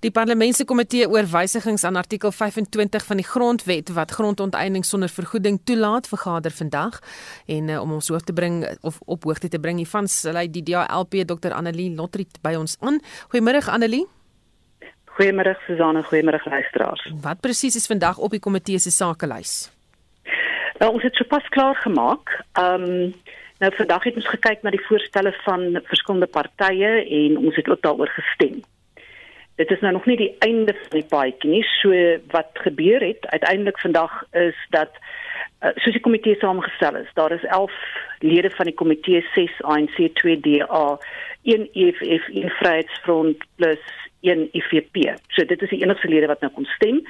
Die 0.05 0.11
parlementskomitee 0.13 1.07
oor 1.09 1.25
wysigings 1.25 1.81
aan 1.87 1.95
artikel 1.97 2.29
25 2.31 3.05
van 3.05 3.17
die 3.17 3.25
grondwet 3.25 3.87
wat 3.95 4.11
grondonteiening 4.13 4.83
sonder 4.85 5.09
vergoeding 5.09 5.57
toelaat 5.65 6.05
vergader 6.07 6.53
vandag 6.53 6.99
en 7.49 7.71
uh, 7.73 7.79
om 7.81 7.95
ons 7.95 8.11
hoof 8.13 8.27
te 8.27 8.35
bring 8.37 8.59
of 8.85 8.99
op 9.05 9.25
hoogte 9.25 9.49
te 9.49 9.59
bring 9.59 9.81
hiervan 9.81 10.05
sal 10.05 10.37
hy 10.37 10.45
die 10.53 10.61
DALP 10.67 11.17
Dr 11.31 11.55
Annelie 11.57 11.89
Lotriet 11.97 12.37
by 12.45 12.53
ons 12.59 12.77
aan. 12.85 13.01
Goeiemôre 13.33 13.63
Annelie. 13.73 14.03
Goeiemôre 15.17 15.55
Susanne, 15.65 16.05
goeiemôre 16.05 16.45
luisteraars. 16.45 17.09
Wat 17.25 17.41
presies 17.41 17.81
is 17.81 17.89
vandag 17.89 18.21
op 18.21 18.37
die 18.37 18.43
komitee 18.43 18.77
se 18.77 18.93
sakelys? 18.93 19.71
Nou 20.77 20.93
ons 20.93 21.09
het 21.09 21.17
sopas 21.17 21.49
klaar 21.57 21.75
gemaak. 21.81 22.37
Ehm 22.53 22.85
um, 22.85 23.13
nou 23.57 23.73
vandag 23.73 24.03
het 24.05 24.21
ons 24.21 24.29
gekyk 24.29 24.61
na 24.61 24.69
die 24.69 24.85
voorstelle 24.85 25.33
van 25.41 25.71
verskillende 25.89 26.29
partye 26.29 26.99
en 27.01 27.37
ons 27.41 27.55
het 27.57 27.65
ook 27.65 27.81
daaroor 27.81 28.13
gestem 28.13 28.61
dit 29.57 29.71
is 29.71 29.79
nou 29.79 29.93
nog 29.93 30.05
nie 30.05 30.17
die 30.17 30.33
einde 30.45 30.73
van 30.73 30.99
die 30.99 31.07
paadjie 31.09 31.51
nie. 31.51 31.63
So 31.81 31.93
wat 32.33 32.49
gebeur 32.65 33.01
het 33.01 33.27
uiteindelik 33.27 33.79
vandag 33.79 34.23
is 34.31 34.57
dat 34.69 34.93
uh, 34.97 35.73
soos 35.81 35.97
die 35.97 36.03
komitee 36.05 36.37
saamgestel 36.39 36.95
is, 37.01 37.09
daar 37.13 37.33
is 37.33 37.43
11 37.43 37.73
lede 38.19 38.49
van 38.49 38.69
die 38.69 38.77
komitee 38.77 39.25
6 39.33 39.61
ANC 39.61 39.97
2 40.21 40.39
DA 40.45 40.97
1 41.43 41.69
EFF 41.73 42.27
1 42.29 42.49
Vryheidsfront 42.59 43.45
plus 43.55 43.81
1 44.21 44.49
IFP. 44.51 45.17
So 45.33 45.45
dit 45.45 45.61
is 45.61 45.69
die 45.73 45.81
enigste 45.81 46.09
lede 46.09 46.29
wat 46.29 46.41
nou 46.41 46.51
kon 46.53 46.69
stem. 46.75 47.01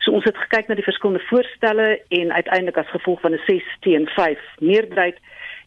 So 0.00 0.16
ons 0.16 0.24
het 0.24 0.38
gekyk 0.46 0.68
na 0.68 0.78
die 0.78 0.86
verskillende 0.86 1.24
voorstelle 1.28 1.90
en 2.08 2.32
uiteindelik 2.32 2.80
as 2.80 2.94
gevolg 2.96 3.20
van 3.20 3.36
'n 3.36 3.44
6 3.46 3.64
teen 3.80 4.08
5 4.16 4.38
meerderheid 4.58 5.20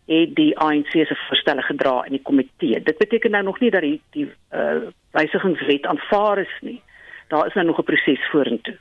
het 0.06 0.36
die 0.36 0.58
ANC 0.58 0.92
se 0.92 1.16
voorstelle 1.28 1.62
gedra 1.62 2.04
in 2.06 2.12
die 2.18 2.22
komitee. 2.22 2.82
Dit 2.84 2.98
beteken 2.98 3.32
nou 3.32 3.44
nog 3.44 3.60
nie 3.60 3.72
dat 3.72 3.82
die 3.82 4.02
die 4.12 4.28
uh, 4.52 4.90
wysigingswet 5.12 5.86
aanvaar 5.86 6.38
is 6.38 6.56
nie. 6.62 6.82
Daar 7.28 7.48
is 7.48 7.54
nou 7.54 7.66
nog 7.66 7.80
'n 7.80 7.84
proses 7.84 8.30
vorentoe. 8.32 8.78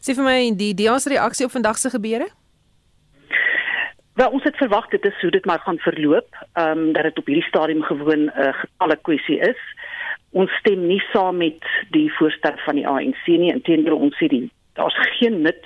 Sê 0.00 0.14
vir 0.14 0.24
my 0.24 0.52
die 0.56 0.74
DA 0.74 0.98
se 0.98 1.08
reaksie 1.08 1.46
op 1.46 1.52
vandag 1.52 1.76
se 1.76 1.90
gebeure? 1.90 2.28
Wel, 4.14 4.30
ons 4.30 4.44
het 4.44 4.56
verwag 4.56 4.88
dit 4.88 5.04
is 5.04 5.20
hoe 5.20 5.30
dit 5.30 5.44
maar 5.44 5.58
gaan 5.58 5.78
verloop, 5.78 6.28
ehm 6.52 6.78
um, 6.78 6.92
dat 6.92 7.02
dit 7.02 7.18
op 7.18 7.26
hierdie 7.26 7.48
stadium 7.48 7.82
gewoon 7.82 8.24
'n 8.24 8.32
uh, 8.36 8.52
getalle 8.54 8.98
kwessie 9.02 9.38
is. 9.38 9.60
Ons 10.30 10.52
stem 10.52 10.86
nie 10.86 11.02
saam 11.12 11.36
met 11.36 11.64
die 11.90 12.12
voorstel 12.12 12.56
van 12.56 12.74
die 12.74 12.88
ANC 12.88 13.26
nie. 13.26 13.52
Inteendeel 13.52 13.96
ons 13.96 14.16
sê 14.16 14.28
die 14.28 14.50
daar's 14.72 14.96
geen 15.18 15.40
nut 15.42 15.64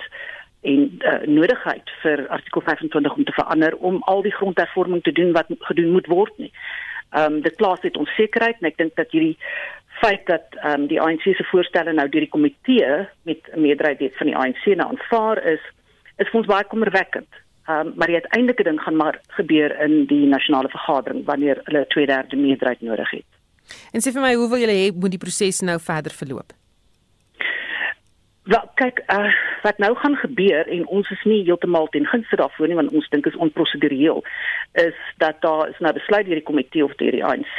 en 0.61 0.99
uh, 0.99 1.21
nodigheid 1.27 1.89
vir 2.01 2.27
artikel 2.27 2.61
25 2.61 3.15
om 3.15 3.23
te 3.23 3.31
verander 3.31 3.75
om 3.75 4.01
al 4.01 4.21
die 4.21 4.33
grondhervorming 4.33 5.03
te 5.03 5.11
doen 5.11 5.31
wat 5.31 5.51
gedoen 5.69 5.91
moet 5.91 6.07
word 6.07 6.37
nie. 6.37 6.51
Ehm 7.11 7.33
um, 7.33 7.41
dit 7.41 7.55
plaas 7.55 7.81
dit 7.81 7.97
onsekerheid 7.97 8.59
en 8.59 8.67
ek 8.67 8.77
dink 8.77 8.95
dat 8.95 9.11
hierdie 9.11 9.37
feit 10.01 10.25
dat 10.25 10.57
ehm 10.57 10.81
um, 10.81 10.87
die 10.87 11.01
ANC 11.01 11.23
se 11.23 11.47
voorstelle 11.51 11.93
nou 11.93 12.09
deur 12.09 12.25
die 12.25 12.35
komitee 12.35 13.07
met 13.29 13.49
'n 13.53 13.61
meerderheid 13.61 14.17
van 14.17 14.27
die 14.27 14.35
ANC 14.35 14.65
nou 14.65 14.89
aanvaar 14.89 15.43
is, 15.53 15.63
is 16.17 16.29
vir 16.29 16.39
ons 16.41 16.51
baie 16.51 16.67
kommerwekkend. 16.73 17.29
Ehm 17.67 17.87
um, 17.87 17.93
maar 17.95 18.07
die 18.07 18.19
uiteindelike 18.21 18.63
ding 18.63 18.81
gaan 18.81 18.95
maar 18.95 19.21
gebeur 19.27 19.79
in 19.81 20.05
die 20.05 20.25
nasionale 20.25 20.69
vergadering 20.69 21.25
wanneer 21.25 21.61
hulle 21.63 21.85
'n 21.85 21.91
2/3 21.95 22.37
meerderheid 22.37 22.81
nodig 22.81 23.09
het. 23.09 23.29
En 23.91 24.01
sê 24.01 24.11
vir 24.11 24.21
my, 24.21 24.33
hoe 24.33 24.49
wil 24.49 24.59
julle 24.59 24.79
hê 24.81 24.95
moet 24.95 25.11
die 25.11 25.25
proses 25.25 25.59
nou 25.61 25.79
verder 25.79 26.11
verloop? 26.11 26.53
Wel 28.47 28.63
kyk, 28.79 29.01
uh, 29.11 29.33
wat 29.61 29.77
nou 29.77 29.95
gaan 29.99 30.15
gebeur 30.15 30.67
en 30.71 30.85
ons 30.87 31.09
is 31.11 31.23
nie 31.27 31.41
heeltemal 31.43 31.89
ten 31.91 32.05
gunste 32.07 32.35
daarvoor 32.39 32.67
nie 32.67 32.77
want 32.79 32.93
ons 32.95 33.09
dink 33.11 33.25
is 33.27 33.35
onprosedureel 33.35 34.21
is 34.83 34.99
dat 35.23 35.41
daar 35.43 35.67
is 35.67 35.79
nou 35.83 35.91
besluit 35.93 36.25
deur 36.25 36.39
die 36.39 36.47
komitee 36.47 36.85
of 36.85 36.95
deur 37.01 37.11
die 37.11 37.25
ANC 37.25 37.57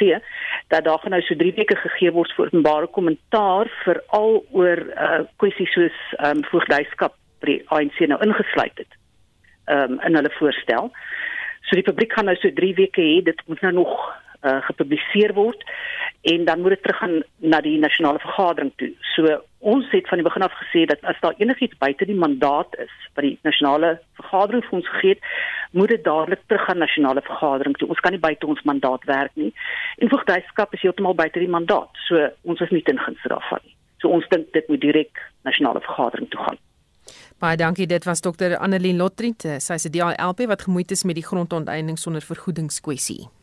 dat 0.73 0.87
daar 0.87 0.97
gaan 1.03 1.13
nou 1.13 1.21
so 1.27 1.37
3 1.37 1.53
weke 1.59 1.77
gegee 1.83 2.13
word 2.15 2.33
vir 2.37 2.49
openbare 2.49 2.89
kommentaar 2.97 3.69
vir 3.83 4.01
al 4.17 4.39
oor 4.49 4.81
uh, 4.89 5.21
kwessies 5.41 5.73
soos 5.77 5.99
um, 6.25 6.41
voogdyskap 6.49 7.13
by 7.41 7.51
die 7.51 7.61
ANC 7.75 8.01
nou 8.09 8.17
ingesluit 8.25 8.81
het. 8.81 8.97
Ehm 9.69 9.99
um, 9.99 10.01
in 10.07 10.17
hulle 10.17 10.31
voorstel. 10.39 10.89
So 11.67 11.77
die 11.77 11.85
publiek 11.85 12.13
gaan 12.17 12.25
nou 12.31 12.37
so 12.41 12.49
3 12.49 12.73
weke 12.81 13.05
hê, 13.05 13.21
dit 13.29 13.45
moet 13.45 13.61
nou 13.61 13.73
nog 13.83 13.93
uh, 14.41 14.61
gepubliseer 14.67 15.33
word 15.33 15.63
en 16.21 16.45
dan 16.45 16.61
moet 16.61 16.69
dit 16.69 16.81
teruggaan 16.83 17.23
na 17.37 17.61
die 17.61 17.77
nasionale 17.79 18.19
vergadering 18.19 18.71
toe. 18.75 18.91
So 19.15 19.39
ons 19.59 19.87
het 19.91 20.07
van 20.07 20.19
die 20.19 20.27
begin 20.27 20.43
af 20.43 20.55
gesê 20.59 20.85
dat 20.85 21.01
as 21.01 21.19
daar 21.23 21.35
enigiets 21.37 21.77
buite 21.77 22.05
die 22.05 22.15
mandaat 22.15 22.75
is 22.79 22.91
wat 23.13 23.23
die 23.23 23.39
nasionale 23.47 23.99
vergadering 24.19 24.63
vir 24.67 24.77
ons 24.79 24.89
gegee 24.89 25.15
het, 25.15 25.23
moet 25.71 25.89
dit 25.89 26.03
dadelik 26.03 26.43
teruggaan 26.47 26.77
nasionale 26.77 27.21
vergadering 27.21 27.77
toe. 27.77 27.89
Ons 27.89 27.99
kan 28.03 28.15
nie 28.15 28.23
buite 28.23 28.47
ons 28.47 28.63
mandaat 28.67 29.03
werk 29.03 29.35
nie. 29.35 29.53
En 29.97 30.11
voogdyskap 30.11 30.73
is 30.73 30.81
heeltemal 30.81 31.15
buite 31.15 31.39
die 31.39 31.51
mandaat. 31.51 31.91
So 32.07 32.29
ons 32.43 32.59
is 32.59 32.71
nie 32.75 32.83
ten 32.83 32.99
gunste 32.99 33.31
daarvan 33.31 33.63
nie. 33.63 33.75
So 33.99 34.11
ons 34.15 34.27
dink 34.31 34.51
dit 34.55 34.67
moet 34.67 34.81
direk 34.81 35.23
nasionale 35.47 35.83
vergadering 35.83 36.29
toe 36.31 36.43
gaan. 36.47 36.59
Baie 37.39 37.57
dankie. 37.57 37.87
Dit 37.87 38.03
was 38.03 38.21
dokter 38.21 38.57
Annelie 38.57 38.95
Lotriet. 38.95 39.47
Sy 39.63 39.73
is 39.73 39.85
'n 39.87 39.91
DLP 39.91 40.47
wat 40.47 40.61
gemoeid 40.61 40.91
is 40.91 41.03
met 41.03 41.15
die 41.15 41.23
grondonteiening 41.23 41.97
sonder 41.97 42.21
vergoedingskwessie. 42.21 43.38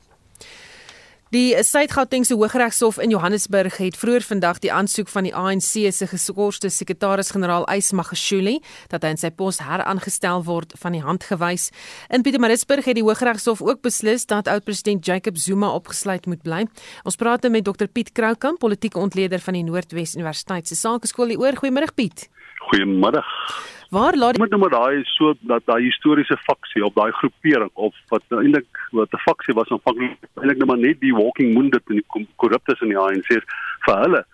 Die 1.34 1.56
Suid-Gautengse 1.58 2.34
Hooggeregshof 2.34 3.00
in 3.02 3.10
Johannesburg 3.10 3.76
het 3.82 3.96
vroeër 3.98 4.22
vandag 4.22 4.60
die 4.62 4.70
aansoek 4.70 5.08
van 5.10 5.26
die 5.26 5.32
ANC 5.34 5.90
se 5.90 6.06
geskorste 6.06 6.68
sekretaris-generaal 6.70 7.66
Ys 7.74 7.90
Magashule 7.98 8.60
dat 8.92 9.02
hy 9.02 9.10
in 9.10 9.18
sy 9.18 9.32
pos 9.34 9.58
heraangestel 9.58 10.44
word 10.46 10.76
van 10.78 10.94
die 10.94 11.02
hand 11.02 11.26
gewys. 11.26 11.72
In 12.14 12.22
Pietermaritzburg 12.22 12.86
het 12.86 13.00
die 13.00 13.02
Hooggeregshof 13.02 13.58
ook 13.58 13.82
beslis 13.82 14.28
dat 14.30 14.46
oud-president 14.46 15.02
Jacob 15.02 15.34
Zuma 15.34 15.72
opgesluit 15.74 16.30
moet 16.30 16.46
bly. 16.46 16.62
Ons 17.02 17.18
praat 17.18 17.42
nou 17.42 17.50
met 17.56 17.66
Dr 17.66 17.90
Piet 17.90 18.14
Kroukamp, 18.14 18.62
politieke 18.62 19.02
ontleder 19.02 19.42
van 19.42 19.58
die 19.58 19.64
Noordwes 19.66 20.14
Universiteit 20.14 20.70
se 20.70 20.78
Sakeskool. 20.78 21.34
Goeiemôre 21.34 21.90
Piet. 21.98 22.28
Goeiemôre. 22.70 23.26
Waar 23.90 24.16
laat 24.16 24.38
met 24.38 24.50
nou 24.50 24.60
maar 24.60 24.70
daai 24.70 25.04
so 25.04 25.34
dat 25.40 25.62
daai 25.64 25.82
historiese 25.84 26.36
faksie 26.36 26.84
op 26.84 26.94
daai 26.94 27.12
groepering 27.12 27.70
of 27.74 27.94
wat 28.08 28.22
nou 28.28 28.42
eintlik 28.42 28.80
wat 28.90 29.12
'n 29.12 29.22
faksie 29.28 29.54
was 29.54 29.68
aanvanklik 29.68 30.16
eintlik 30.34 30.58
nou 30.58 30.66
maar 30.66 30.82
net 30.86 31.00
die 31.00 31.14
walking 31.14 31.54
wounded 31.54 31.82
en 31.86 32.02
die 32.02 32.26
korruptes 32.36 32.80
in 32.80 32.88
die 32.88 32.98
ANC 32.98 33.28
vir 33.86 33.96
hulle. 34.02 34.24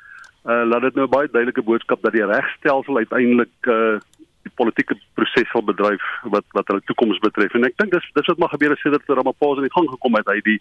Uh 0.44 0.64
laat 0.64 0.82
dit 0.82 0.94
nou 0.94 1.07
baie 1.07 1.28
duidelike 1.28 1.62
boodskap 1.62 2.03
dat 2.03 2.12
die 2.12 2.26
regstelsel 2.26 2.96
uiteindelik 2.96 3.66
uh 3.66 3.98
die 4.42 4.53
politieke 4.55 4.96
proses 5.14 5.48
sal 5.53 5.62
bedryf 5.62 6.03
wat 6.34 6.44
wat 6.57 6.66
hulle 6.66 6.82
toekoms 6.88 7.18
betref 7.18 7.55
en 7.55 7.64
ek 7.68 7.76
dink 7.76 7.92
dis 7.92 8.09
dis 8.16 8.26
wat 8.26 8.38
maar 8.38 8.55
gebeur 8.55 8.74
het 8.74 8.78
sedert 8.78 9.09
Ramaphosa 9.09 9.62
in 9.62 9.68
die 9.68 9.76
gang 9.76 9.88
gekom 9.90 10.18
het 10.18 10.26
hy 10.32 10.40
die 10.48 10.59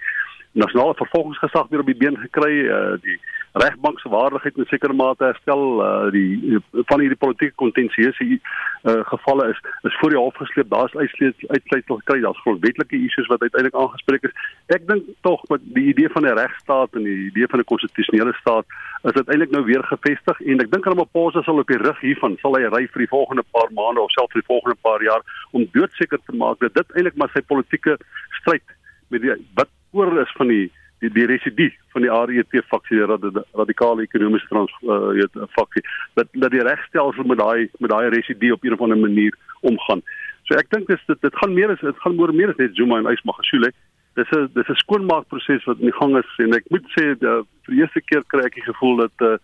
nasionale 0.52 0.96
vervolgingsgesag 0.96 1.70
weer 1.70 1.80
op 1.80 1.92
die 1.92 1.98
been 1.98 2.18
gekry 2.18 2.56
uh 2.68 2.98
die 3.02 3.20
regbank 3.54 4.00
se 4.00 4.10
waardigheid 4.10 4.58
in 4.58 4.66
sekere 4.66 4.94
mate 4.94 5.24
herstel 5.24 5.64
uh, 5.84 6.12
die 6.12 6.60
van 6.72 7.02
hierdie 7.04 7.20
politieke 7.20 7.56
kontensieuse 7.60 8.24
uh, 8.24 9.02
gevalle 9.10 9.50
is 9.52 9.60
is 9.90 9.98
voor 10.00 10.14
die 10.14 10.20
hof 10.20 10.38
gesleep 10.40 10.70
daar's 10.72 10.96
uitsluitsel 10.96 12.00
gekry 12.00 12.22
daar's 12.22 12.40
grondwetlike 12.46 12.96
issues 12.96 13.28
wat 13.28 13.42
uiteindelik 13.42 13.76
aangespreek 13.76 14.30
is. 14.30 14.38
Ek 14.72 14.88
dink 14.88 15.10
tog 15.28 15.44
met 15.52 15.66
die 15.76 15.90
idee 15.92 16.10
van 16.16 16.28
'n 16.28 16.38
regstaat 16.40 16.96
en 16.96 17.04
die 17.04 17.28
idee 17.28 17.48
van 17.48 17.60
'n 17.60 17.72
konstitusionele 17.74 18.34
staat 18.40 18.66
is 19.04 19.18
dit 19.20 19.28
eintlik 19.28 19.52
nou 19.52 19.64
weer 19.66 19.84
gevestig 19.84 20.42
en 20.42 20.60
ek 20.60 20.72
dink 20.72 20.86
Ramaphosa 20.86 21.44
sal 21.44 21.60
op 21.60 21.68
die 21.68 21.84
rug 21.84 22.00
hiervan 22.00 22.38
sal 22.42 22.56
hy 22.56 22.64
ry 22.72 22.88
vir 22.88 23.04
die 23.04 23.14
volgende 23.16 23.44
paar 23.52 23.72
maande 23.76 24.02
of 24.02 24.12
selfs 24.12 24.32
vir 24.32 24.42
die 24.42 24.54
volgende 24.54 24.78
paar 24.82 25.04
jaar 25.04 25.22
om 25.52 25.68
doodseker 25.72 26.20
te 26.26 26.36
maak 26.36 26.60
dat 26.60 26.74
dit 26.74 26.96
eintlik 26.96 27.16
maar 27.16 27.32
sy 27.34 27.42
politieke 27.42 27.98
stryd 28.40 28.64
met 29.10 29.22
die 29.22 29.36
wat 29.60 29.68
oor 29.92 30.22
is 30.22 30.32
van 30.38 30.48
die 30.48 30.72
die 31.02 31.10
die 31.10 31.26
residu 31.26 31.70
van 31.94 32.06
die 32.06 32.12
RET 32.12 32.66
faksie 32.70 33.00
die 33.00 33.44
radikale 33.58 34.04
ekonomiese 34.06 34.48
trans 34.50 34.74
uh, 34.86 35.46
faksie 35.58 35.84
dat 36.20 36.28
dat 36.44 36.52
die 36.54 36.66
regstelsel 36.66 37.26
met 37.32 37.40
daai 37.42 37.70
met 37.80 37.90
daai 37.90 38.10
residu 38.14 38.52
op 38.52 38.64
'n 38.64 38.74
of 38.74 38.82
ander 38.82 38.98
manier 38.98 39.34
omgaan. 39.62 40.02
So 40.46 40.58
ek 40.58 40.70
dink 40.70 40.88
dis 40.88 41.06
dit 41.08 41.22
dit 41.22 41.36
gaan 41.36 41.54
meer 41.54 41.72
as 41.72 41.80
dit 41.80 42.04
gaan 42.04 42.20
oor 42.20 42.34
meer 42.34 42.50
as 42.50 42.58
net 42.58 42.76
Zuma 42.76 42.98
en 42.98 43.10
Ysmagashule. 43.14 43.72
Dis 44.16 44.32
'n 44.32 44.50
dis 44.54 44.70
'n 44.70 44.82
skoonmaakproses 44.84 45.66
wat 45.66 45.80
in 45.80 45.90
die 45.90 46.00
gang 46.00 46.18
is 46.18 46.32
en 46.38 46.54
ek 46.54 46.70
moet 46.70 46.86
sê 46.98 47.18
die, 47.18 47.28
vir 47.64 47.74
die 47.74 47.82
eerste 47.82 48.02
keer 48.02 48.24
kry 48.28 48.46
ek 48.46 48.56
die 48.56 48.70
gevoel 48.70 48.98
dat 48.98 49.18
uh, 49.22 49.38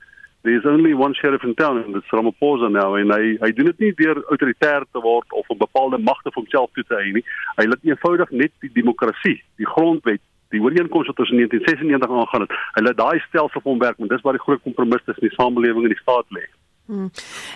there 0.43 0.55
is 0.55 0.65
only 0.65 0.93
one 0.93 1.13
sheriff 1.13 1.43
in 1.43 1.55
town 1.55 1.77
and 1.83 1.95
it's 1.95 2.11
Ramaphosa 2.11 2.69
now 2.69 2.95
en 2.95 3.09
hy 3.09 3.37
hy 3.41 3.51
doen 3.51 3.65
dit 3.65 3.79
nie 3.79 3.93
deur 3.93 4.21
autoritair 4.29 4.85
te 4.93 4.99
word 5.01 5.31
of 5.33 5.49
'n 5.49 5.57
bepaalde 5.57 5.97
magte 5.97 6.29
vir 6.29 6.41
homself 6.41 6.69
toe 6.73 6.83
te 6.83 6.95
eien 6.95 7.13
nie. 7.13 7.25
Hy 7.57 7.65
laat 7.65 7.83
eenvoudig 7.83 8.29
net 8.31 8.51
die 8.61 8.73
demokrasie, 8.73 9.41
die 9.57 9.65
grondwet 9.65 10.21
die 10.55 10.61
ooreenkoms 10.61 11.09
wat 11.11 11.19
ons 11.19 11.33
in 11.33 11.41
1996 11.43 12.19
aangaan 12.19 12.45
het, 12.45 12.55
hulle 12.79 12.93
daai 12.93 13.19
stelsel 13.27 13.63
van 13.63 13.83
werk, 13.83 13.97
want 13.97 14.13
dis 14.13 14.23
waar 14.25 14.37
die 14.37 14.45
groot 14.45 14.63
kompromis 14.63 15.03
tussen 15.05 15.27
die 15.27 15.35
samelewing 15.35 15.87
en 15.87 15.95
die 15.95 16.01
staat 16.01 16.27
lê. 16.37 16.45
Hmm. 16.87 17.09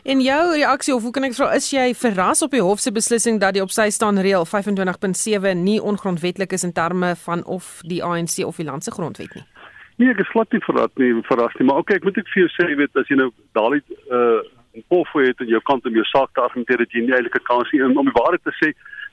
En 0.04 0.20
jou 0.20 0.42
reaksie 0.54 0.96
of 0.96 1.06
hoe 1.08 1.12
kan 1.16 1.24
ek 1.24 1.38
vra 1.38 1.54
is 1.56 1.70
jy 1.72 1.94
verras 1.96 2.42
op 2.44 2.52
die 2.52 2.64
hof 2.64 2.82
se 2.84 2.92
beslissing 2.92 3.40
dat 3.40 3.56
die 3.56 3.64
op 3.64 3.72
sy 3.72 3.88
staan 3.96 4.20
reël 4.20 4.44
25.7 4.44 5.54
nie 5.56 5.80
ongrondwettig 5.80 6.52
is 6.52 6.68
in 6.68 6.76
terme 6.76 7.14
van 7.24 7.46
of 7.46 7.78
die 7.88 8.02
ANC 8.04 8.42
of 8.44 8.60
die 8.60 8.68
land 8.68 8.84
se 8.84 8.92
grondwet 8.92 9.32
nie? 9.38 9.46
Nee, 10.02 10.12
ek 10.12 10.20
is 10.26 10.34
glad 10.34 10.52
nie 10.52 10.60
verras 10.66 10.92
nie, 11.00 11.14
verras 11.30 11.56
nie, 11.60 11.68
maar 11.70 11.80
okay, 11.80 12.02
ek 12.02 12.08
moet 12.08 12.20
ek 12.20 12.28
vir 12.34 12.44
jou 12.44 12.52
sê, 12.58 12.68
jy 12.74 12.78
weet 12.82 13.00
as 13.00 13.12
jy 13.12 13.22
nou 13.22 13.30
daai 13.56 13.80
uh 14.10 14.42
en 14.72 14.84
Pofu 14.88 15.20
het 15.20 15.40
aan 15.44 15.50
jou 15.52 15.60
kant 15.68 15.86
om 15.86 15.96
jou 15.96 16.04
saak 16.08 16.30
te 16.32 16.40
argumenteer 16.40 16.80
dat 16.80 16.94
jy 16.96 17.02
nie 17.04 17.12
eintlik 17.16 17.36
'n 17.36 17.44
kans 17.44 17.72
het 17.72 17.82
om 17.84 18.08
die 18.08 18.16
waarheid 18.16 18.44
te 18.44 18.54
sê 18.56 18.70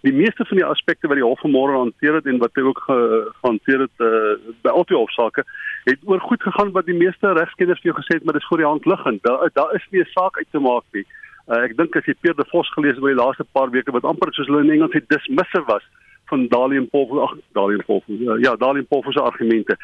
die 0.07 0.12
meeste 0.12 0.44
van 0.44 0.57
die 0.57 0.66
aspekte 0.66 1.09
wat 1.11 1.18
die 1.18 1.26
hof 1.26 1.40
vanmôre 1.42 1.74
hanteer 1.74 2.18
het 2.18 2.26
en 2.30 2.38
wat 2.38 2.55
hy 2.55 2.62
ook 2.62 2.82
gehanteer 2.86 3.86
het 3.86 4.05
uh, 4.05 4.36
by 4.62 4.70
al 4.70 4.86
die 4.86 4.99
hofsaake 4.99 5.44
het 5.88 6.05
oor 6.07 6.20
goed 6.20 6.42
gegaan 6.42 6.70
wat 6.76 6.86
die 6.86 6.99
meeste 6.99 7.32
regskenners 7.34 7.80
vir 7.82 7.90
jou 7.90 7.96
gesê 7.99 8.18
het 8.18 8.24
maar 8.24 8.38
dis 8.38 8.46
voor 8.46 8.62
die 8.62 8.68
hand 8.68 8.86
liggend. 8.86 9.22
Daar 9.26 9.51
daar 9.55 9.74
is 9.74 9.86
nie 9.90 10.03
'n 10.03 10.12
saak 10.14 10.38
uit 10.38 10.51
te 10.51 10.59
maak 10.59 10.84
nie. 10.92 11.07
Uh, 11.49 11.64
ek 11.64 11.76
dink 11.76 11.96
as 11.96 12.05
jy 12.07 12.14
Pierre 12.20 12.36
de 12.36 12.49
Vos 12.51 12.70
gelees 12.72 12.94
het 12.94 13.03
oor 13.03 13.14
die 13.14 13.22
laaste 13.24 13.44
paar 13.53 13.70
weke 13.70 13.92
wat 13.92 14.05
amper 14.05 14.32
soos 14.32 14.46
hulle 14.46 14.62
in 14.64 14.70
Engels 14.70 14.92
het 14.92 15.09
dismissive 15.09 15.64
was 15.66 15.82
van 16.28 16.46
Dalian 16.49 16.88
Polf 16.88 17.11
ag 17.18 17.36
Dalian 17.53 17.84
Polf 17.86 18.05
ja 18.44 18.57
Dalian 18.57 18.86
Polf 18.86 19.07
se 19.12 19.20
argumente 19.20 19.76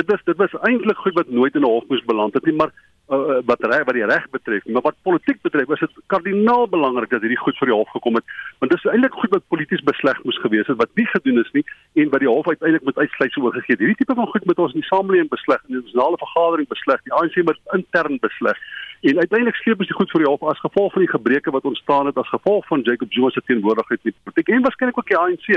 dit 0.00 0.10
was 0.10 0.22
dit 0.24 0.36
was 0.36 0.60
eintlik 0.68 1.02
goed 1.04 1.18
wat 1.20 1.28
nooit 1.28 1.54
in 1.54 1.66
'n 1.66 1.72
hof 1.74 1.88
moes 1.88 2.04
beland 2.12 2.34
het 2.34 2.44
nie 2.44 2.56
maar 2.56 2.72
uh, 3.10 3.38
wat 3.44 3.64
reg 3.72 3.84
wat 3.84 3.96
die 3.96 4.06
reg 4.06 4.26
betref, 4.30 4.66
maar 4.66 4.84
wat 4.86 5.02
politiek 5.02 5.40
betref, 5.42 5.68
is 5.74 5.82
dit 5.82 6.02
kardinaal 6.12 6.68
belangrik 6.68 7.10
dat 7.10 7.24
hierdie 7.24 7.40
goed 7.40 7.58
vir 7.58 7.70
die 7.70 7.76
hof 7.76 7.90
gekom 7.94 8.18
het, 8.18 8.34
want 8.62 8.72
dit 8.72 8.78
is 8.78 8.90
eintlik 8.92 9.16
goed 9.22 9.34
wat 9.34 9.48
polities 9.52 9.82
besleg 9.90 10.20
moes 10.24 10.38
gewees 10.44 10.70
het 10.70 10.78
wat 10.82 10.94
nie 11.00 11.06
gedoen 11.10 11.42
is 11.42 11.50
nie 11.56 11.64
en 12.02 12.12
wat 12.14 12.24
die 12.24 12.30
hof 12.30 12.48
uiteindelik 12.48 12.86
met 12.86 13.02
uitsluitsel 13.02 13.42
oorgegee 13.48 13.74
het. 13.74 13.82
Hierdie 13.82 13.98
tipe 14.02 14.16
van 14.20 14.30
goed 14.32 14.46
moet 14.46 14.62
ons 14.66 14.76
in 14.76 14.84
die 14.84 14.90
samelewing 14.90 15.30
besleg, 15.32 15.62
in 15.66 15.74
die 15.74 15.82
nasionale 15.82 16.22
vergadering 16.22 16.70
besleg, 16.70 17.02
die 17.08 17.16
ANC 17.18 17.36
moet 17.50 17.76
intern 17.78 18.18
besleg. 18.22 18.64
En 19.10 19.22
uiteindelik 19.24 19.58
skep 19.58 19.82
ons 19.82 19.90
die 19.90 19.98
goed 19.98 20.14
vir 20.14 20.24
die 20.24 20.30
hof 20.30 20.48
as 20.52 20.64
gevolg 20.64 20.92
van 20.94 21.06
die 21.06 21.14
gebreke 21.14 21.54
wat 21.56 21.68
ontstaan 21.70 22.10
het 22.10 22.18
as 22.20 22.34
gevolg 22.34 22.66
van 22.70 22.84
Jacob 22.86 23.12
Zuma 23.12 23.30
se 23.34 23.42
teenwoordigheid 23.46 24.04
in 24.04 24.12
die 24.12 24.18
politiek 24.22 24.54
en 24.54 24.66
waarskynlik 24.68 24.98
ook 24.98 25.10
die 25.10 25.18
ANC 25.18 25.48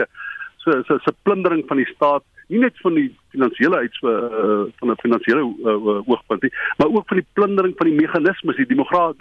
se 0.63 0.79
se 0.87 0.99
se 1.03 1.13
plundering 1.27 1.65
van 1.67 1.77
die 1.77 1.89
staat 1.91 2.23
nie 2.47 2.61
net 2.63 2.77
van 2.81 2.95
die 2.97 3.09
finansiële 3.34 3.77
uit 3.84 3.97
uh, 4.01 4.63
van 4.79 4.91
'n 4.91 5.03
finansiële 5.05 5.43
uh, 5.43 6.09
oogpunt 6.09 6.41
nie, 6.41 6.53
maar 6.77 6.88
ook 6.88 7.07
van 7.07 7.17
die 7.17 7.27
plundering 7.34 7.73
van 7.77 7.88
die 7.89 7.99
meganismes, 8.01 8.55
die 8.55 8.73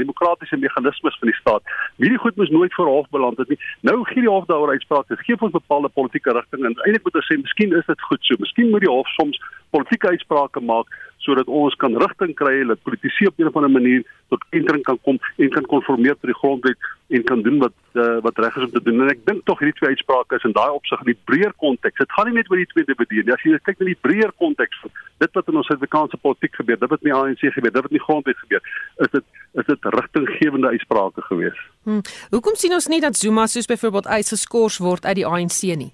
demokratiese 0.03 0.57
meganismes 0.57 1.19
van 1.19 1.29
die 1.29 1.41
staat. 1.41 1.63
Hierdie 1.97 2.23
goed 2.25 2.37
moes 2.37 2.51
nooit 2.51 2.75
voor 2.75 2.87
hof 2.87 3.09
beland 3.11 3.37
het 3.37 3.49
nie. 3.49 3.61
Nou 3.81 4.05
gee 4.05 4.21
die 4.21 4.35
hof 4.35 4.45
daaroor 4.47 4.75
uitspraak. 4.77 5.09
Dit 5.09 5.25
gee 5.27 5.41
ons 5.41 5.59
bepaalde 5.61 5.89
politieke 5.89 6.33
rigting 6.33 6.65
en 6.65 6.77
eintlik 6.85 7.05
moet 7.05 7.19
ons 7.21 7.33
sê, 7.33 7.41
miskien 7.41 7.73
is 7.73 7.87
dit 7.87 8.01
goed 8.09 8.23
so. 8.25 8.35
Miskien 8.39 8.71
moet 8.71 8.85
die 8.85 8.95
hof 8.97 9.09
soms 9.19 9.41
politieke 9.71 10.09
uitsprake 10.09 10.61
maak 10.61 10.89
sodat 11.23 11.47
ons 11.47 11.75
kan 11.79 11.95
rigting 12.03 12.35
kry 12.35 12.65
dat 12.67 12.83
politici 12.83 13.27
op 13.27 13.39
'n 13.39 13.47
of 13.47 13.57
ander 13.57 13.71
manier 13.71 14.03
tot 14.29 14.45
kentering 14.51 14.83
kan 14.83 14.99
kom 15.03 15.19
en 15.37 15.51
kan 15.51 15.67
konformeer 15.67 16.17
tot 16.19 16.31
die 16.33 16.41
grondwet 16.43 16.79
en 17.09 17.25
kan 17.25 17.43
doen 17.43 17.59
wat 17.59 17.77
uh, 17.93 18.19
wat 18.27 18.39
reg 18.39 18.57
is 18.57 18.65
om 18.65 18.71
te 18.71 18.83
doen. 18.83 19.01
En 19.03 19.13
ek 19.13 19.25
dink 19.25 19.45
tog 19.45 19.59
hierdie 19.59 19.79
twee 19.79 19.93
uitsprake 19.95 20.37
is 20.37 20.47
in 20.49 20.57
daai 20.57 20.71
opsig 20.71 21.01
in 21.05 21.13
die 21.13 21.21
breër 21.31 21.53
konteks. 21.65 21.99
Dit 21.99 22.13
gaan 22.13 22.27
nie 22.27 22.39
net 22.39 22.51
oor 22.51 22.61
die 22.63 22.71
twee 22.73 22.85
individue 22.87 23.23
nie. 23.23 23.35
As 23.37 23.45
jy 23.45 23.59
kyk 23.69 23.79
na 23.79 23.91
die 23.91 24.02
breër 24.03 24.33
konteks 24.43 24.81
van 24.83 24.91
dit 25.23 25.39
wat 25.39 25.49
in 25.49 25.59
ons 25.61 25.69
Suid-Afrikaanse 25.71 26.19
politiek 26.19 26.55
gebeur, 26.59 26.79
dit 26.79 26.91
wat 26.91 27.05
in 27.05 27.11
die 27.11 27.17
ANC 27.19 27.43
gebeur, 27.55 27.71
dit 27.71 27.83
wat 27.87 27.93
in 27.93 27.99
die 27.99 28.07
grondwet 28.07 28.39
gebeur, 28.45 28.63
is 29.07 29.11
dit 29.15 29.41
is 29.61 29.67
dit 29.69 29.89
rigtinggewende 29.95 30.71
uitsprake 30.75 31.23
gewees. 31.29 31.59
Hmm. 31.85 32.01
Hoekom 32.33 32.55
sien 32.57 32.73
ons 32.73 32.89
nie 32.89 33.03
dat 33.05 33.19
Zuma 33.21 33.47
soos 33.47 33.69
byvoorbeeld 33.69 34.09
uitgeskort 34.09 34.79
word 34.81 35.05
uit 35.07 35.21
die 35.21 35.27
ANC 35.29 35.61
nie? 35.77 35.93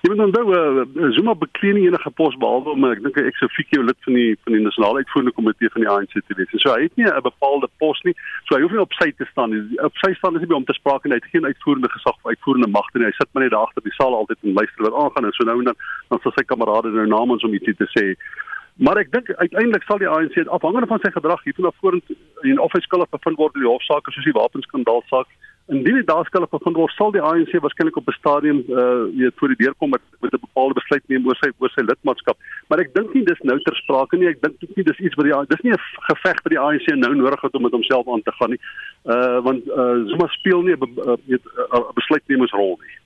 Jy 0.00 0.08
moet 0.14 0.22
onthou 0.24 0.44
uh, 0.56 0.84
Zuma 1.12 1.34
bekleed 1.36 1.74
nie 1.76 1.88
enige 1.90 2.10
pos 2.16 2.36
behalwe 2.40 2.72
om 2.72 2.84
ek 2.88 3.02
dink 3.04 3.18
hy 3.20 3.24
ek's 3.28 3.42
'n 3.44 3.52
fikkie 3.52 3.82
lid 3.84 3.98
van 4.06 4.16
die 4.16 4.30
van 4.44 4.54
die 4.56 4.62
nasionale 4.64 5.02
uitvoerende 5.04 5.34
komitee 5.36 5.68
van 5.74 5.84
die 5.84 5.90
ANC 5.92 6.14
te 6.16 6.36
wees. 6.38 6.54
So 6.56 6.72
hy 6.72 6.86
het 6.88 6.96
nie 6.96 7.04
'n 7.04 7.26
bepaalde 7.26 7.68
pos 7.82 8.00
nie. 8.08 8.14
So 8.48 8.56
hy 8.56 8.62
hoef 8.62 8.72
nie 8.72 8.80
op 8.80 8.96
sy 8.96 9.12
te 9.12 9.28
staan 9.32 9.50
nie. 9.52 9.60
Op 9.84 9.92
sy 10.00 10.14
staan 10.14 10.40
is 10.40 10.48
nie 10.48 10.56
om 10.56 10.64
te 10.64 10.72
spraak 10.72 11.04
en 11.04 11.12
hy 11.12 11.20
het 11.20 11.32
geen 11.32 11.44
uitvoerende 11.44 11.92
gesag 11.92 12.16
of 12.16 12.32
uitvoerende 12.32 12.72
magte 12.72 12.98
nie. 12.98 13.08
Hy 13.12 13.12
sit 13.12 13.28
maar 13.32 13.42
net 13.42 13.52
daar 13.52 13.66
agter 13.68 13.82
die 13.82 13.98
saal 14.00 14.16
altyd 14.16 14.38
en 14.42 14.56
luister 14.56 14.84
wat 14.88 14.96
aangaan 15.02 15.24
en 15.24 15.32
so 15.36 15.44
nou 15.44 15.58
en 15.58 15.64
dan 15.64 15.78
dan 16.08 16.20
sal 16.22 16.32
sy 16.32 16.44
kamerade 16.44 16.88
nou 16.88 17.06
namens 17.06 17.44
om 17.44 17.52
ietsie 17.52 17.76
te 17.76 17.88
sê. 17.92 18.16
Maar 18.80 18.96
ek 19.04 19.12
dink 19.12 19.28
uiteindelik 19.36 19.84
sal 19.84 19.98
die 20.00 20.08
ANC 20.08 20.48
afhangende 20.48 20.88
van 20.88 21.00
sy 21.04 21.10
gedrag 21.12 21.44
hiervan 21.44 21.68
af 21.68 21.76
vorentoe 21.76 22.16
en 22.48 22.58
of 22.58 22.72
hy 22.72 22.80
skuldig 22.80 23.12
bevind 23.12 23.36
word 23.36 23.54
in 23.54 23.66
die 23.66 23.72
hofsaake 23.72 24.12
soos 24.12 24.24
die 24.24 24.38
wapenskandaal 24.40 25.04
saak 25.12 25.28
indien 25.70 25.94
dit 25.94 26.06
daar 26.06 26.24
skuldig 26.26 26.50
bevind 26.50 26.76
word, 26.76 26.92
sal 26.98 27.12
die 27.14 27.22
ANC 27.22 27.52
waarskynlik 27.62 27.96
op 27.96 28.08
'n 28.08 28.18
stadium 28.18 28.58
uh 28.68 29.02
weet 29.18 29.38
voor 29.38 29.52
die 29.52 29.60
deur 29.62 29.74
kom 29.78 29.90
met 29.90 30.02
met 30.20 30.32
'n 30.34 30.46
bepaalde 30.46 30.74
besluit 30.74 31.02
neem 31.06 31.26
oor 31.26 31.38
sy 31.40 31.50
oor 31.58 31.70
sy 31.70 31.82
lidmaatskap. 31.86 32.36
Maar 32.68 32.80
ek 32.80 32.94
dink 32.94 33.14
nie 33.14 33.24
dis 33.24 33.42
nou 33.42 33.58
ter 33.60 33.76
sprake 33.76 34.16
nie. 34.16 34.28
Ek 34.28 34.42
dink 34.42 34.56
nie 34.76 34.84
dis 34.84 34.98
iets 34.98 35.14
wat 35.14 35.24
die 35.24 35.46
dis 35.54 35.62
nie 35.62 35.72
'n 35.72 35.84
geveg 36.10 36.42
wat 36.42 36.52
die 36.54 36.62
ANC 36.66 36.86
nou 36.94 37.14
nodig 37.14 37.40
het 37.40 37.54
om 37.54 37.62
met 37.62 37.72
homself 37.72 38.08
aan 38.08 38.22
te 38.22 38.32
gaan 38.32 38.50
nie. 38.50 38.60
Uh 39.04 39.38
want 39.46 39.66
uh 39.66 39.98
Zuma 40.08 40.26
speel 40.26 40.62
nie 40.62 40.74
'n 40.74 41.18
weet 41.26 41.44
'n 41.44 41.94
besluitnemersrol 41.94 42.78
nie. 42.82 42.96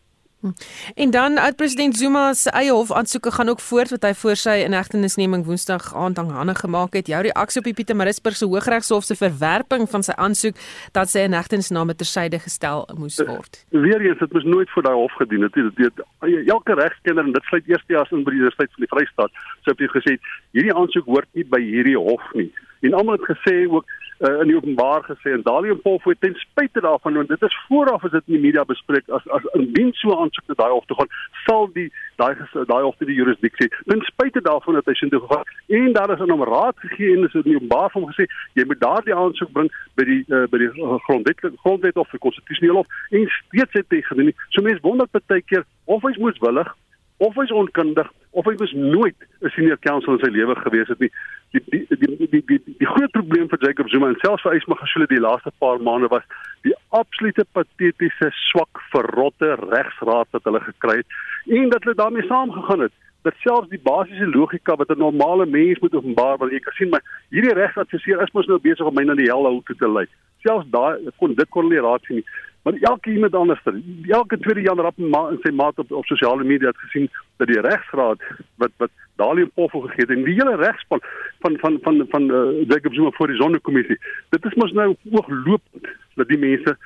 En 0.94 1.10
dan 1.10 1.38
oud-president 1.38 1.96
Zuma 1.96 2.32
se 2.32 2.50
eie 2.50 2.72
hofaansoeke 2.72 3.30
gaan 3.30 3.48
ook 3.48 3.60
voort 3.60 3.90
wat 3.90 4.02
hy 4.02 4.12
voor 4.14 4.36
sy 4.36 4.56
inhegtenisneming 4.64 5.44
Woensdag 5.44 5.94
aand 5.94 6.18
aan 6.18 6.30
hande 6.30 6.54
gemaak 6.54 6.92
het. 6.98 7.06
Jou 7.06 7.22
reaksie 7.22 7.60
op 7.62 7.68
die 7.68 7.74
Pietermaritzburg 7.74 8.36
se 8.36 8.44
Hooggeregshof 8.44 9.04
se 9.04 9.16
verwerping 9.16 9.88
van 9.90 10.02
sy 10.02 10.12
aansoek 10.16 10.60
dat 10.92 11.10
sy 11.10 11.24
inhegtenisname 11.28 11.94
tersyde 11.94 12.38
gestel 12.38 12.84
moes 12.98 13.20
word. 13.22 13.64
Weereens 13.70 14.18
dit 14.18 14.32
moes 14.32 14.44
nooit 14.44 14.70
voor 14.70 14.82
daai 14.82 14.96
hof 14.96 15.16
gedien 15.22 15.42
het. 15.42 15.52
Dit 15.54 15.74
weet 15.74 16.04
elke 16.48 16.74
regskenner 16.74 17.24
en 17.24 17.32
dit 17.32 17.50
sluit 17.50 17.66
by 17.66 18.30
die 18.30 18.40
Universiteit 18.40 18.70
van 18.76 18.86
die 18.86 18.92
Vrystaat. 18.92 19.42
So 19.64 19.72
het 19.72 19.96
gesê 19.96 20.18
hierdie 20.52 20.74
aansoek 20.74 21.06
hoort 21.06 21.28
nie 21.32 21.44
by 21.44 21.60
hierdie 21.60 21.98
hof 21.98 22.22
nie. 22.32 22.50
En 22.84 22.92
almal 22.92 23.16
het 23.16 23.28
gesê 23.32 23.64
ook 23.70 23.86
uh, 24.24 24.40
in 24.42 24.50
die 24.50 24.56
openbaar 24.56 25.04
gesê 25.08 25.34
en 25.36 25.42
Dalium 25.46 25.80
Polf 25.82 26.04
het 26.04 26.20
ten 26.20 26.34
spyte 26.34 26.80
daarvan 26.80 27.14
want 27.20 27.28
dit 27.28 27.42
is 27.42 27.56
vooraf 27.68 28.04
as 28.04 28.14
dit 28.16 28.22
in 28.26 28.36
die 28.36 28.42
media 28.46 28.64
bespreek 28.64 29.08
as 29.18 29.26
as 29.36 29.46
indien 29.58 29.92
so 30.00 30.16
aansoek 30.16 30.46
na 30.48 30.56
daai 30.60 30.72
hof 30.72 30.86
toe 30.88 30.96
gaan 31.00 31.12
sal 31.46 31.68
die 31.76 31.86
daai 32.22 32.32
daai 32.70 32.82
hof 32.82 32.96
die 32.98 33.18
jurisdiksie 33.18 33.70
ten 33.90 34.04
spyte 34.08 34.42
daarvan 34.48 34.80
dat 34.80 34.90
hy 34.90 34.96
sin 35.00 35.12
toe 35.12 35.22
gegaan 35.26 35.52
en 35.80 35.92
daar 35.98 36.14
is 36.16 36.24
'n 36.26 36.36
om 36.36 36.44
raad 36.50 36.78
gegee 36.84 37.16
en 37.16 37.28
is 37.28 37.34
in 37.34 37.46
die 37.48 37.56
openbaar 37.60 37.90
van 37.90 38.08
gesê 38.12 38.28
jy 38.54 38.64
moet 38.66 38.80
daardie 38.80 39.14
aansoek 39.14 39.52
bring 39.52 39.70
by 39.94 40.04
die 40.04 40.22
uh, 40.28 40.46
by 40.52 40.58
die 40.58 40.70
grondwet 41.06 41.38
grondwet 41.64 41.96
of 41.96 42.10
die 42.10 42.24
konstitusionele 42.26 42.78
hof 42.82 42.88
en 43.10 43.28
steeds 43.38 43.78
het 43.80 43.86
hy 43.90 44.02
gedoen 44.10 44.32
so 44.48 44.62
mense 44.62 44.82
wonder 44.82 45.06
baie 45.12 45.42
keer 45.42 45.64
of 45.84 46.02
hy 46.02 46.14
moes 46.18 46.38
willig 46.38 46.76
of 47.18 47.34
hy's 47.34 47.52
onkundig 47.52 48.10
of 48.34 48.44
hy 48.50 48.54
was 48.58 48.72
nooit 48.72 49.16
'n 49.40 49.50
senior 49.54 49.78
counsel 49.78 50.12
in 50.12 50.24
sy 50.24 50.30
lewe 50.30 50.54
gewees 50.56 50.88
het 50.88 50.98
nie. 50.98 51.10
Die 51.52 51.62
die 51.70 51.86
die 51.88 52.16
die 52.18 52.28
die, 52.30 52.42
die, 52.46 52.76
die 52.78 52.86
groot 52.86 53.10
probleem 53.10 53.48
vir 53.48 53.62
Jacob 53.62 53.88
Zuma 53.88 54.08
en 54.08 54.18
selfs 54.22 54.42
vir 54.42 54.56
Ysma 54.58 54.74
Gesule 54.80 55.06
die 55.06 55.22
laaste 55.22 55.52
paar 55.58 55.78
maande 55.78 56.08
was 56.08 56.26
die 56.62 56.74
absolute 56.88 57.46
patetiese 57.52 58.30
swak 58.50 58.82
verrotte 58.90 59.54
regsraad 59.70 60.28
wat 60.30 60.44
hulle 60.44 60.60
gekry 60.60 60.96
het 61.02 61.06
en 61.46 61.70
dat 61.70 61.84
hulle 61.84 61.94
daarmee 62.02 62.26
saamgegaan 62.26 62.86
het 62.88 62.92
dat 63.24 63.34
selfs 63.40 63.70
die 63.72 63.80
basiese 63.82 64.26
logika 64.26 64.76
wat 64.76 64.90
'n 64.90 64.98
normale 64.98 65.46
mens 65.46 65.78
moet 65.78 65.94
openbaar 65.94 66.36
wat 66.38 66.50
jy 66.50 66.60
kan 66.60 66.72
sien 66.76 66.88
maar 66.88 67.04
hierdie 67.30 67.54
regsadviseur 67.54 68.22
is 68.22 68.32
mos 68.32 68.46
nou 68.46 68.58
besig 68.58 68.86
om 68.86 68.94
my 68.94 69.04
na 69.04 69.14
die 69.14 69.30
hel 69.32 69.46
hou 69.48 69.62
te 69.64 69.88
lei. 69.88 70.06
Selfs 70.42 70.66
daai 70.70 70.98
kon 71.16 71.34
dit 71.34 71.48
kon 71.48 71.68
nie 71.68 71.80
raad 71.80 72.04
sien 72.04 72.16
nie. 72.16 72.26
Maar 72.64 72.74
elke 72.80 73.10
iemand 73.10 73.34
anders, 73.34 73.60
elke 74.08 74.38
tweede 74.38 74.60
Jan 74.60 74.80
Rapp 74.80 74.98
in 74.98 75.38
sy 75.42 75.50
maat 75.52 75.78
op 75.78 75.90
op 75.92 76.06
sosiale 76.08 76.44
media 76.44 76.68
het 76.68 76.78
gesien 76.86 77.10
dat 77.36 77.48
die 77.48 77.60
regsraad 77.60 78.22
wat 78.56 78.72
wat 78.76 78.90
Dalium 79.20 79.50
Poffel 79.54 79.80
gegee 79.80 80.06
het 80.06 80.14
en 80.16 80.24
die 80.24 80.34
hele 80.38 80.56
regspan 80.56 81.00
van 81.44 81.58
van 81.58 81.78
van 81.82 81.96
van, 81.96 82.06
van 82.08 82.30
uh, 82.30 82.64
Jacob 82.68 82.94
Zuma 82.94 83.10
voor 83.10 83.26
die 83.26 83.36
sonnekommissie. 83.36 83.98
Dit 84.28 84.44
is 84.44 84.54
mos 84.54 84.72
nou 84.72 84.96
ooglopend 85.12 85.92
dat 86.14 86.28
die 86.28 86.38
mense 86.38 86.76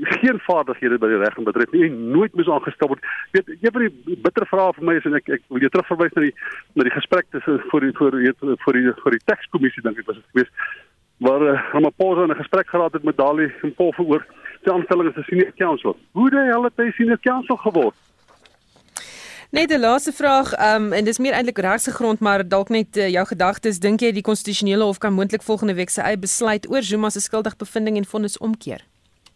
geen 0.00 0.40
vaardighede 0.40 0.98
by 0.98 1.12
die 1.12 1.20
reg 1.20 1.36
en 1.36 1.44
betref 1.44 1.72
nie 1.76 1.84
en 1.84 2.02
nooit 2.16 2.34
moes 2.34 2.48
aangestel 2.48 2.88
word. 2.88 3.04
Weet 3.36 3.48
een 3.48 3.72
van 3.76 3.86
die 3.86 4.20
bitter 4.24 4.46
vrae 4.48 4.72
vir 4.76 4.88
my 4.88 4.98
is 5.02 5.08
en 5.08 5.20
ek 5.20 5.28
ek 5.36 5.44
wil 5.52 5.60
jou 5.60 5.72
terugverwys 5.74 6.16
na 6.16 6.30
die 6.30 6.34
na 6.74 6.88
die 6.88 6.96
gesprek 6.96 7.28
tussen 7.36 7.60
voor 7.68 7.84
die 7.84 7.92
voor 8.00 8.16
die 8.16 8.32
voor 8.64 8.78
die 8.80 8.92
voor 9.02 9.18
die 9.18 9.26
tekskommissie 9.28 9.84
dink 9.84 10.00
ek 10.00 10.08
was 10.08 10.16
dit 10.16 10.32
geweest 10.32 10.54
waar 11.20 11.42
uh, 11.44 11.62
Ramaphosa 11.72 12.24
'n 12.26 12.40
gesprek 12.40 12.68
gehad 12.68 12.92
het 12.92 13.02
met 13.04 13.16
Dali 13.16 13.52
en 13.62 13.74
Poffel 13.74 14.06
oor 14.06 14.24
aanstelling 14.68 15.08
as 15.08 15.16
'n 15.16 15.22
senior 15.28 15.52
counsel. 15.56 15.96
Hoe 16.12 16.30
die 16.30 16.38
hel 16.38 16.64
het 16.64 16.76
hy 16.76 16.90
senior 16.90 17.18
counsel 17.20 17.56
geword? 17.56 17.94
Net 19.50 19.70
'n 19.72 19.80
laaste 19.80 20.12
vraag, 20.12 20.52
um, 20.58 20.92
en 20.92 21.04
dis 21.04 21.18
meer 21.18 21.32
eintlik 21.32 21.58
regse 21.58 21.90
grond, 21.90 22.20
maar 22.20 22.48
dalk 22.48 22.68
net 22.68 22.96
uh, 22.96 23.08
jou 23.08 23.26
gedagtes, 23.26 23.78
dink 23.78 24.00
jy 24.00 24.12
die 24.12 24.22
konstitusionele 24.22 24.84
hof 24.84 24.98
kan 24.98 25.12
moontlik 25.12 25.42
volgende 25.42 25.74
week 25.74 25.90
sy 25.90 26.00
eie 26.00 26.18
besluit 26.18 26.70
oor 26.70 26.82
Zuma 26.82 27.10
se 27.10 27.20
skuldigbevindings 27.20 27.98
en 27.98 28.04
vonnis 28.04 28.38
omkeer? 28.38 28.84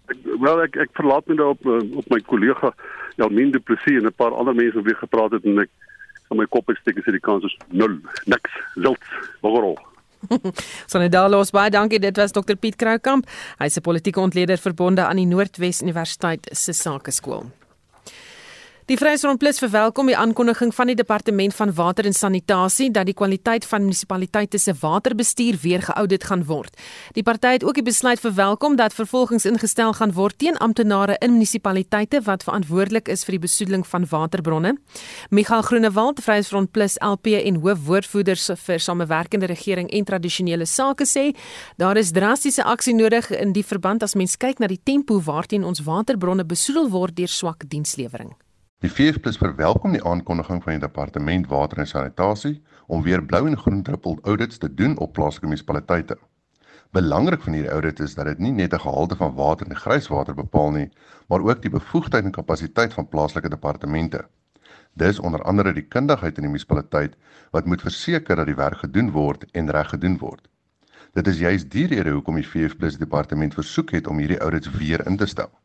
Ek, 0.06 0.16
wel 0.40 0.62
ek 0.62 0.76
ek 0.76 0.90
verlaat 0.92 1.26
my 1.26 1.34
daarop 1.34 1.66
uh, 1.66 1.96
op 1.96 2.06
my 2.10 2.20
kollega 2.20 2.74
Jalmin 3.16 3.50
de 3.50 3.58
Plessis 3.58 3.98
en 3.98 4.06
'n 4.06 4.12
paar 4.12 4.30
ander 4.30 4.54
mense 4.54 4.74
wat 4.74 4.84
weer 4.84 5.02
gepraat 5.02 5.32
het 5.32 5.44
en 5.44 5.58
ek 5.58 5.70
van 6.28 6.36
my 6.36 6.46
kop 6.46 6.70
steek 6.80 6.98
as 6.98 7.04
die 7.04 7.20
kans 7.20 7.44
is 7.44 7.56
nul, 7.68 7.98
niks, 8.26 8.50
zilts, 8.74 9.06
waarop 9.40 9.82
Sonedalos 10.92 11.50
baie 11.50 11.70
dankie. 11.70 11.98
Dit 11.98 12.16
was 12.16 12.32
Dr 12.32 12.56
Piet 12.56 12.76
Kroukamp. 12.76 13.28
Hy's 13.58 13.76
'n 13.76 13.82
politieke 13.82 14.20
ontleder 14.20 14.58
verbonde 14.58 15.06
aan 15.06 15.16
die 15.16 15.26
Noordwes 15.26 15.82
Universiteit 15.82 16.48
se 16.52 16.72
Sakeskool. 16.72 17.63
Die 18.84 18.98
Vryheidsfront 19.00 19.38
Plus 19.40 19.56
verwelkom 19.62 20.10
die 20.10 20.16
aankondiging 20.20 20.68
van 20.76 20.90
die 20.90 20.94
Departement 20.94 21.54
van 21.56 21.70
Water 21.72 22.04
en 22.04 22.12
Sanitasie 22.12 22.90
dat 22.92 23.06
die 23.08 23.14
kwaliteit 23.16 23.64
van 23.64 23.80
munisipaliteite 23.86 24.58
se 24.60 24.74
waterbestuur 24.76 25.56
weer 25.62 25.82
geaudit 25.86 26.26
gaan 26.28 26.44
word. 26.44 26.76
Die 27.16 27.24
party 27.24 27.54
het 27.54 27.64
ook 27.64 27.80
die 27.80 27.86
besluit 27.86 28.20
verwelkom 28.20 28.76
dat 28.76 28.92
vervolgings 28.92 29.48
ingestel 29.48 29.96
gaan 29.96 30.12
word 30.12 30.36
teen 30.38 30.60
amptenare 30.60 31.16
in 31.24 31.32
munisipaliteite 31.38 32.20
wat 32.28 32.44
verantwoordelik 32.44 33.08
is 33.08 33.24
vir 33.24 33.38
die 33.38 33.42
besoedeling 33.46 33.86
van 33.88 34.04
waterbronne. 34.12 34.76
Michael 35.30 35.64
Groenewald, 35.64 36.20
Vryheidsfront 36.20 36.76
Plus 36.76 37.00
LP 37.00 37.40
en 37.40 37.62
hoofwoordvoerder 37.64 38.36
vir 38.68 38.78
samewerkende 38.78 39.48
regering 39.48 39.88
en 39.88 40.04
tradisionele 40.04 40.68
sake 40.68 41.08
sê, 41.08 41.30
daar 41.80 41.96
is 41.96 42.12
drastiese 42.12 42.68
aksie 42.68 42.94
nodig 42.94 43.32
in 43.32 43.56
die 43.56 43.64
verband 43.64 44.04
as 44.04 44.12
mens 44.14 44.36
kyk 44.36 44.60
na 44.60 44.68
die 44.68 44.82
tempo 44.84 45.22
waarteen 45.24 45.64
ons 45.64 45.86
waterbronne 45.88 46.44
besoedel 46.44 46.92
word 46.92 47.16
deur 47.16 47.32
swak 47.32 47.64
dienslewering. 47.64 48.36
Die 48.84 48.92
VF+ 48.92 49.38
verwelkom 49.40 49.94
die 49.96 50.02
aankondiging 50.04 50.58
van 50.62 50.74
die 50.74 50.80
Departement 50.82 51.46
Water 51.48 51.78
en 51.80 51.86
Sanitasie 51.88 52.58
om 52.92 53.02
weer 53.06 53.22
blou 53.24 53.46
en 53.48 53.56
groen 53.56 53.80
druppel 53.82 54.18
audits 54.28 54.58
te 54.60 54.68
doen 54.80 54.98
op 54.98 55.14
plaaslike 55.16 55.48
munisipaliteite. 55.48 56.18
Belangrik 56.92 57.46
van 57.46 57.56
hierdie 57.56 57.70
audit 57.72 58.02
is 58.04 58.16
dat 58.18 58.28
dit 58.28 58.42
nie 58.44 58.52
net 58.52 58.76
'n 58.76 58.84
gehalte 58.84 59.16
van 59.16 59.32
water 59.40 59.66
en 59.66 59.80
grijswater 59.84 60.34
bepaal 60.34 60.70
nie, 60.76 60.90
maar 61.28 61.40
ook 61.40 61.62
die 61.62 61.70
bevoegdheid 61.70 62.24
en 62.24 62.36
kapasiteit 62.36 62.92
van 62.92 63.08
plaaslike 63.08 63.48
departemente. 63.48 64.24
Dis 64.92 65.18
onder 65.18 65.42
andere 65.42 65.72
die 65.72 65.88
kundigheid 65.88 66.36
in 66.36 66.42
die 66.42 66.52
munisipaliteit 66.52 67.16
wat 67.50 67.64
moet 67.64 67.80
verseker 67.80 68.36
dat 68.36 68.46
die 68.46 68.60
werk 68.60 68.78
gedoen 68.84 69.10
word 69.10 69.50
en 69.52 69.70
reg 69.70 69.88
gedoen 69.88 70.18
word. 70.18 70.48
Dit 71.12 71.26
is 71.26 71.38
juis 71.38 71.68
die 71.68 71.86
rede 71.86 72.10
hoekom 72.10 72.34
die 72.34 72.48
VF+ 72.48 72.98
departement 72.98 73.54
versoek 73.54 73.90
het 73.90 74.06
om 74.06 74.18
hierdie 74.18 74.40
audits 74.40 74.70
weer 74.70 75.06
in 75.06 75.16
te 75.16 75.26
stel. 75.26 75.63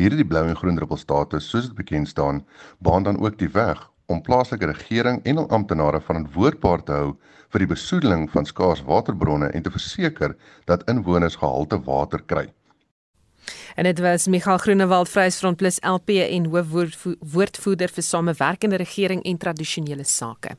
Hierdie 0.00 0.24
blou 0.24 0.46
en 0.48 0.56
groen 0.56 0.78
druppelstatus, 0.78 1.44
soos 1.50 1.66
dit 1.68 1.76
bekend 1.76 2.08
staan, 2.08 2.38
baan 2.80 3.04
dan 3.04 3.18
ook 3.20 3.36
die 3.38 3.50
weg 3.52 3.82
om 4.08 4.22
plaaslike 4.24 4.70
regering 4.70 5.20
en 5.28 5.42
hul 5.42 5.50
amptenare 5.52 6.00
verantwoordbaar 6.00 6.84
te 6.86 6.94
hou 6.96 7.10
vir 7.52 7.64
die 7.64 7.68
besoedeling 7.68 8.24
van 8.32 8.48
skaars 8.48 8.80
waterbronne 8.88 9.50
en 9.52 9.66
te 9.66 9.72
verseker 9.74 10.36
dat 10.70 10.86
inwoners 10.88 11.36
gehalte 11.42 11.78
water 11.84 12.24
kry. 12.32 12.46
En 13.76 13.84
dit 13.84 14.00
was 14.00 14.26
Michael 14.26 14.58
Groenewald 14.64 15.08
Vryheidsfront 15.08 15.60
Plus 15.60 15.78
LP 15.84 16.16
en 16.24 16.48
hoofwoordvoerder 16.54 17.92
vir 17.92 18.08
samewerkende 18.08 18.80
regering 18.80 19.22
en 19.22 19.38
tradisionele 19.38 20.04
sake. 20.04 20.56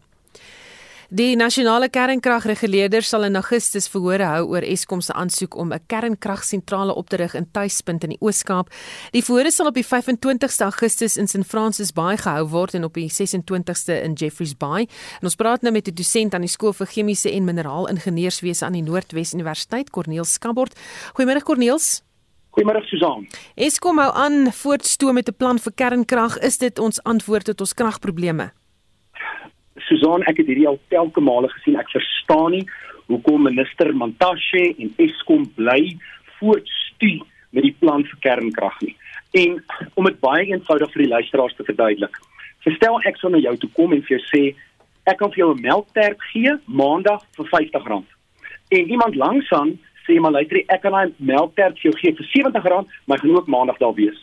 Die 1.12 1.34
nasionale 1.36 1.90
kernkragreguleerder 1.92 3.04
sal 3.04 3.26
in 3.28 3.36
Augustus 3.36 3.90
verhore 3.92 4.30
hou 4.32 4.46
oor 4.54 4.64
Eskom 4.64 5.02
se 5.04 5.12
aansoek 5.12 5.58
om 5.60 5.74
'n 5.74 5.84
kernkragsentrale 5.88 6.96
op 6.96 7.10
te 7.10 7.18
rig 7.18 7.34
in 7.36 7.52
Tuispunt 7.52 8.04
in 8.04 8.10
die 8.10 8.18
Oos-Kaap. 8.22 8.70
Die 9.12 9.22
verhore 9.22 9.52
sal 9.52 9.68
op 9.68 9.74
die 9.74 9.84
25ste 9.84 10.64
Augustus 10.64 11.18
in 11.18 11.28
St 11.28 11.46
Francis 11.46 11.92
Bay 11.92 12.16
gehou 12.16 12.48
word 12.48 12.74
en 12.74 12.84
op 12.84 12.94
die 12.94 13.10
26ste 13.10 14.02
in 14.04 14.14
Jeffreys 14.14 14.58
Bay. 14.58 14.88
En 15.20 15.24
ons 15.24 15.36
praat 15.36 15.62
nou 15.62 15.74
met 15.74 15.88
'n 15.88 15.94
dosent 15.94 16.34
aan 16.34 16.42
die 16.42 16.50
skool 16.50 16.74
vir 16.74 16.88
chemiese 16.88 17.30
en 17.30 17.44
mineraalingenieurswese 17.44 18.66
aan 18.66 18.74
die 18.74 18.84
Noordwes 18.84 19.34
Universiteit, 19.34 19.90
Corneel 19.90 20.24
Skabort. 20.24 20.80
Goeiemôre 21.14 21.44
Corneels. 21.44 22.04
Goeiemôre 22.52 22.86
Susan. 22.86 23.28
Eskom 23.56 23.98
hou 23.98 24.14
aan 24.14 24.54
voortstoom 24.54 25.14
met 25.14 25.28
'n 25.28 25.36
plan 25.38 25.60
vir 25.60 25.74
kernkrag. 25.74 26.38
Is 26.38 26.58
dit 26.58 26.80
ons 26.80 27.04
antwoord 27.04 27.44
tot 27.44 27.60
ons 27.60 27.74
kragprobleme? 27.74 28.61
Susan, 29.88 30.24
ek 30.30 30.42
het 30.42 30.48
hierdie 30.48 30.68
al 30.68 30.80
telke 30.94 31.22
male 31.22 31.50
gesien. 31.50 31.78
Ek 31.80 31.90
verstaan 31.94 32.52
nie 32.52 32.66
hoekom 33.12 33.44
minister 33.44 33.92
Mantashe 33.94 34.72
en 34.78 34.94
Eskom 34.98 35.46
bly 35.58 35.98
voortstuur 36.40 37.26
met 37.52 37.68
die 37.68 37.76
plan 37.80 38.06
vir 38.08 38.20
kernkrag 38.26 38.78
nie. 38.86 38.96
En 39.38 39.60
om 40.00 40.08
dit 40.08 40.20
baie 40.24 40.48
eenvoudig 40.48 40.92
vir 40.94 41.04
die 41.06 41.12
luisteraars 41.12 41.56
te 41.58 41.68
verduidelik. 41.68 42.16
Verstel 42.66 43.00
ek 43.10 43.20
sou 43.20 43.32
na 43.32 43.42
jou 43.42 43.56
toe 43.58 43.70
kom 43.78 43.94
en 43.96 44.04
vir 44.06 44.18
jou 44.18 44.24
sê 44.30 44.44
ek 45.10 45.18
kan 45.20 45.32
vir 45.34 45.44
jou 45.44 45.54
'n 45.54 45.62
melktert 45.62 46.20
gee 46.32 46.52
maandag 46.66 47.22
vir 47.36 47.46
R50. 47.46 48.04
En 48.72 48.92
iemand 48.96 49.16
langsaan 49.16 49.80
sê 50.08 50.20
maar 50.20 50.32
luister, 50.32 50.64
ek 50.68 50.82
kan 50.82 50.92
daai 50.92 51.14
melktert 51.18 51.80
vir 51.80 51.92
jou 51.92 51.98
gee 52.00 52.14
vir 52.14 52.26
R70, 52.26 52.86
maar 53.06 53.18
ek 53.18 53.24
gaan 53.24 53.36
ook 53.36 53.48
maandag 53.48 53.78
daar 53.78 53.94
wees. 53.94 54.20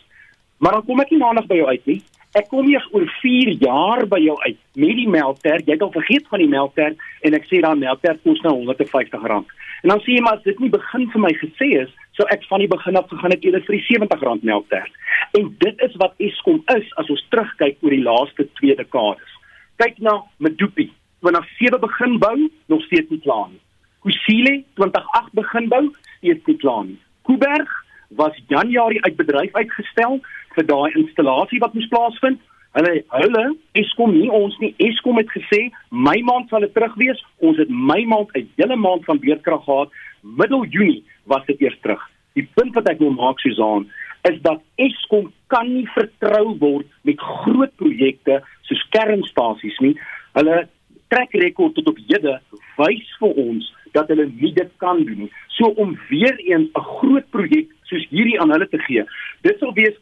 Maar 0.57 0.71
dan 0.71 0.85
kom 0.85 0.99
ek 0.99 1.11
nie 1.11 1.19
maandag 1.19 1.47
by 1.47 1.55
jou 1.55 1.67
uit 1.67 1.85
nie. 1.85 2.01
Ek 2.37 2.45
kom 2.51 2.67
eers 2.69 2.85
oor 2.93 3.07
4 3.23 3.55
jaar 3.57 4.03
by 4.05 4.19
jou 4.21 4.35
uit 4.43 4.57
met 4.77 4.97
die 4.99 5.07
melktert. 5.09 5.65
Jy 5.65 5.73
het 5.73 5.81
al 5.81 5.95
vergeet 5.95 6.27
van 6.29 6.43
die 6.43 6.49
melktert 6.51 6.99
en 7.25 7.33
ek 7.33 7.47
sê 7.49 7.61
dan 7.65 7.81
melktert 7.81 8.21
kos 8.21 8.41
nou 8.45 8.53
R150. 8.69 9.49
En 9.81 9.89
dan 9.89 10.03
sê 10.05 10.13
jy 10.13 10.21
maar 10.21 10.37
as 10.37 10.45
dit 10.45 10.59
nie 10.61 10.69
begin 10.69 11.07
vir 11.09 11.23
my 11.23 11.31
gesê 11.39 11.71
is, 11.81 11.89
sou 12.13 12.27
ek 12.29 12.45
van 12.51 12.61
die 12.61 12.69
begin 12.69 12.99
af 12.99 13.09
gegaan 13.09 13.33
het 13.33 13.47
eerder 13.47 13.65
vir 13.65 13.79
die 13.79 13.97
R70 13.97 14.45
melktert. 14.45 15.01
En 15.39 15.49
dit 15.65 15.83
is 15.87 15.97
wat 16.03 16.13
Eskom 16.21 16.61
is 16.75 16.93
as 17.01 17.09
ons 17.09 17.25
terugkyk 17.33 17.81
oor 17.81 17.97
die 17.97 18.05
laaste 18.05 18.45
2 18.61 18.77
dekades. 18.77 19.35
Kyk 19.81 19.97
na 20.05 20.19
Medupi, 20.37 20.89
ons 21.25 21.53
sewe 21.57 21.81
begin 21.81 22.19
bou, 22.21 22.37
nog 22.69 22.85
steeds 22.85 23.09
nie 23.09 23.23
klaar 23.25 23.49
nie. 23.49 23.61
Kusile 24.05 24.59
2008 24.77 25.33
begin 25.39 25.69
bou, 25.73 25.85
steeds 26.19 26.45
nie 26.45 26.61
klaar 26.61 26.85
nie. 26.91 26.99
Kuiberg 27.25 27.73
was 28.21 28.37
Januarie 28.53 29.01
uit 29.05 29.17
bedryf 29.17 29.55
uitgestel 29.55 30.19
vir 30.55 30.65
daai 30.69 30.91
installasie 30.95 31.59
wat 31.59 31.73
moes 31.73 31.89
plaasvind. 31.93 32.39
Hulle 32.77 32.91
hulle 33.09 33.43
Eskom 33.81 34.13
nie 34.13 34.29
ons 34.29 34.57
nie. 34.61 34.75
Eskom 34.89 35.17
het 35.17 35.31
gesê 35.33 35.61
my 35.89 36.17
maand 36.25 36.49
sal 36.49 36.65
dit 36.65 36.73
terug 36.73 36.95
wees. 37.01 37.23
Ons 37.41 37.57
het 37.57 37.69
my 37.69 38.03
maand 38.05 38.29
'n 38.35 38.49
hele 38.57 38.75
maand 38.75 39.05
van 39.05 39.19
beerdkrag 39.19 39.63
gehad. 39.63 39.89
Middel 40.21 40.65
Junie 40.65 41.03
was 41.25 41.45
dit 41.45 41.61
eers 41.61 41.79
terug. 41.81 42.01
Die 42.33 42.47
punt 42.53 42.73
wat 42.75 42.89
ek 42.89 42.99
wil 42.99 43.11
maak 43.11 43.39
Susan 43.39 43.89
is 44.29 44.41
dat 44.41 44.61
Eskom 44.75 45.31
kan 45.47 45.67
nie 45.73 45.87
vertrou 45.95 46.57
word 46.59 46.87
met 47.01 47.19
groot 47.19 47.75
projekte 47.75 48.41
soos 48.67 48.83
kernstasies 48.89 49.77
nie. 49.79 49.95
Hulle 50.33 50.67
trek 51.09 51.33
rekord 51.41 51.75
tot 51.75 51.87
op 51.87 51.97
hede 52.07 52.39
wys 52.77 53.15
vir 53.19 53.39
ons 53.45 53.73
dat 53.95 54.11
hulle 54.11 54.27
nie 54.29 54.53
dit 54.53 54.71
kan 54.77 55.01
doen 55.03 55.25
nie. 55.25 55.31
So 55.57 55.71
om 55.83 55.97
weer 56.09 56.37
eens 56.37 56.69
'n 56.75 56.87
groot 56.99 57.29
projek 57.29 57.67
soos 57.83 58.05
hierdie 58.09 58.39
aan 58.41 58.51
hulle 58.51 58.67
te 58.69 58.77
gee. 58.77 59.03
Dit 59.41 59.59
sal 59.59 59.73
wees 59.73 59.95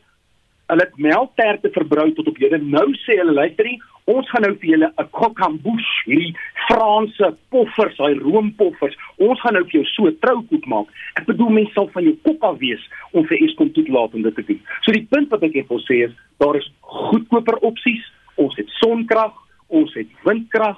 hulle 0.68 0.84
het 0.84 0.98
melkterte 1.00 1.70
verbrou 1.76 2.10
tot 2.16 2.28
op 2.28 2.40
hede. 2.42 2.60
Nou 2.60 2.88
sê 3.06 3.18
hulle 3.22 3.36
luisterie, 3.36 3.78
ons 4.12 4.28
gaan 4.32 4.44
nou 4.44 4.54
vir 4.60 4.70
julle 4.74 4.90
'n 4.90 5.10
kokambouche, 5.12 6.04
hierdie 6.06 6.36
Franse 6.68 7.28
poffers, 7.50 7.96
daai 7.98 8.20
roompoffers. 8.20 8.96
Ons 9.18 9.40
gaan 9.42 9.54
nou 9.54 9.64
vir 9.64 9.80
jou 9.80 9.86
so 9.86 10.12
troukoek 10.12 10.66
maak. 10.66 10.88
Ek 11.16 11.26
bedoel 11.26 11.50
mense 11.50 11.74
sal 11.74 11.90
van 11.94 12.04
jou 12.04 12.16
kop 12.24 12.44
af 12.44 12.58
wees 12.60 12.84
om 13.14 13.26
vir 13.26 13.38
Eskom 13.38 13.72
toe 13.74 13.84
te 13.84 13.92
laat 13.92 14.14
om 14.14 14.22
dit 14.22 14.36
te 14.36 14.44
doen. 14.44 14.62
So 14.82 14.92
die 14.92 15.08
punt 15.10 15.30
wat 15.30 15.44
ek 15.44 15.54
net 15.54 15.68
wil 15.70 15.80
sê 15.80 16.04
is, 16.08 16.14
daar 16.40 16.56
is 16.56 16.72
goedkoper 16.82 17.58
opsies. 17.62 18.04
Ons 18.36 18.56
het 18.56 18.70
sonkrag, 18.70 19.34
ons 19.70 19.94
het 19.94 20.08
windkrag. 20.24 20.78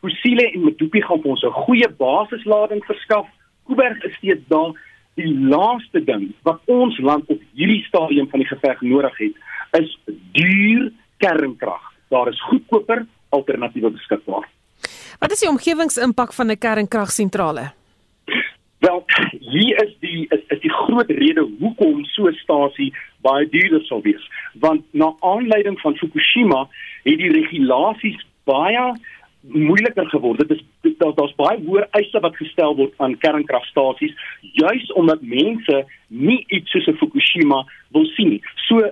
Fossiele 0.00 0.52
en 0.54 0.64
Medupi 0.64 1.00
gaan 1.02 1.22
vir 1.22 1.30
ons 1.30 1.44
'n 1.44 1.62
goeie 1.64 1.88
basislading 1.88 2.84
verskaf. 2.84 3.26
Kuiberg 3.66 4.04
is 4.04 4.14
steeds 4.16 4.48
daar 4.48 4.72
die 5.18 5.34
laaste 5.50 6.00
ding 6.04 6.30
wat 6.46 6.60
ons 6.70 6.98
land 6.98 7.26
op 7.26 7.40
hierdie 7.58 7.82
stadium 7.88 8.28
van 8.30 8.42
die 8.44 8.48
geveg 8.48 8.80
nodig 8.86 9.18
het, 9.18 9.34
is 9.80 9.96
duur 10.36 10.90
kernkrag. 11.22 11.82
Daar 12.08 12.30
is 12.30 12.40
goedkoper 12.48 13.04
alternatiewe 13.34 13.90
beskikbaar. 13.90 14.46
Wat 15.18 15.34
is 15.34 15.42
die 15.42 15.50
omgewingsimpak 15.50 16.32
van 16.32 16.50
'n 16.50 16.58
kernkragsentrale? 16.58 17.72
Wel, 18.78 19.04
hier 19.40 19.82
is 19.84 19.96
die 20.00 20.26
is, 20.30 20.42
is 20.54 20.60
die 20.60 20.72
groot 20.72 21.10
rede 21.10 21.42
hoekom 21.58 22.04
so 22.04 22.28
'n 22.28 22.38
stasie 22.38 22.94
baie 23.20 23.48
duurder 23.48 23.82
sal 23.84 24.02
wees. 24.02 24.30
Want 24.54 24.82
na 24.90 25.12
aanleiding 25.20 25.80
van 25.80 25.96
Fukushima 25.96 26.68
het 27.02 27.18
die 27.18 27.32
regulasies 27.32 28.26
baie 28.44 28.94
moeiliker 29.52 30.08
geword. 30.10 30.38
Dit 30.38 30.58
is 30.58 30.96
daar's 30.98 31.16
daar 31.16 31.32
baie 31.36 31.64
hoër 31.64 31.86
eise 31.90 32.20
wat 32.20 32.36
gestel 32.36 32.76
word 32.76 32.94
aan 32.96 33.18
kernkragstasies 33.22 34.14
juis 34.40 34.92
omdat 34.92 35.22
mense 35.22 35.84
nie 36.08 36.44
iets 36.48 36.70
soos 36.70 36.88
'n 36.88 36.98
Fukushima 37.00 37.64
wil 37.92 38.06
sien 38.16 38.28
nie. 38.28 38.42
So 38.68 38.90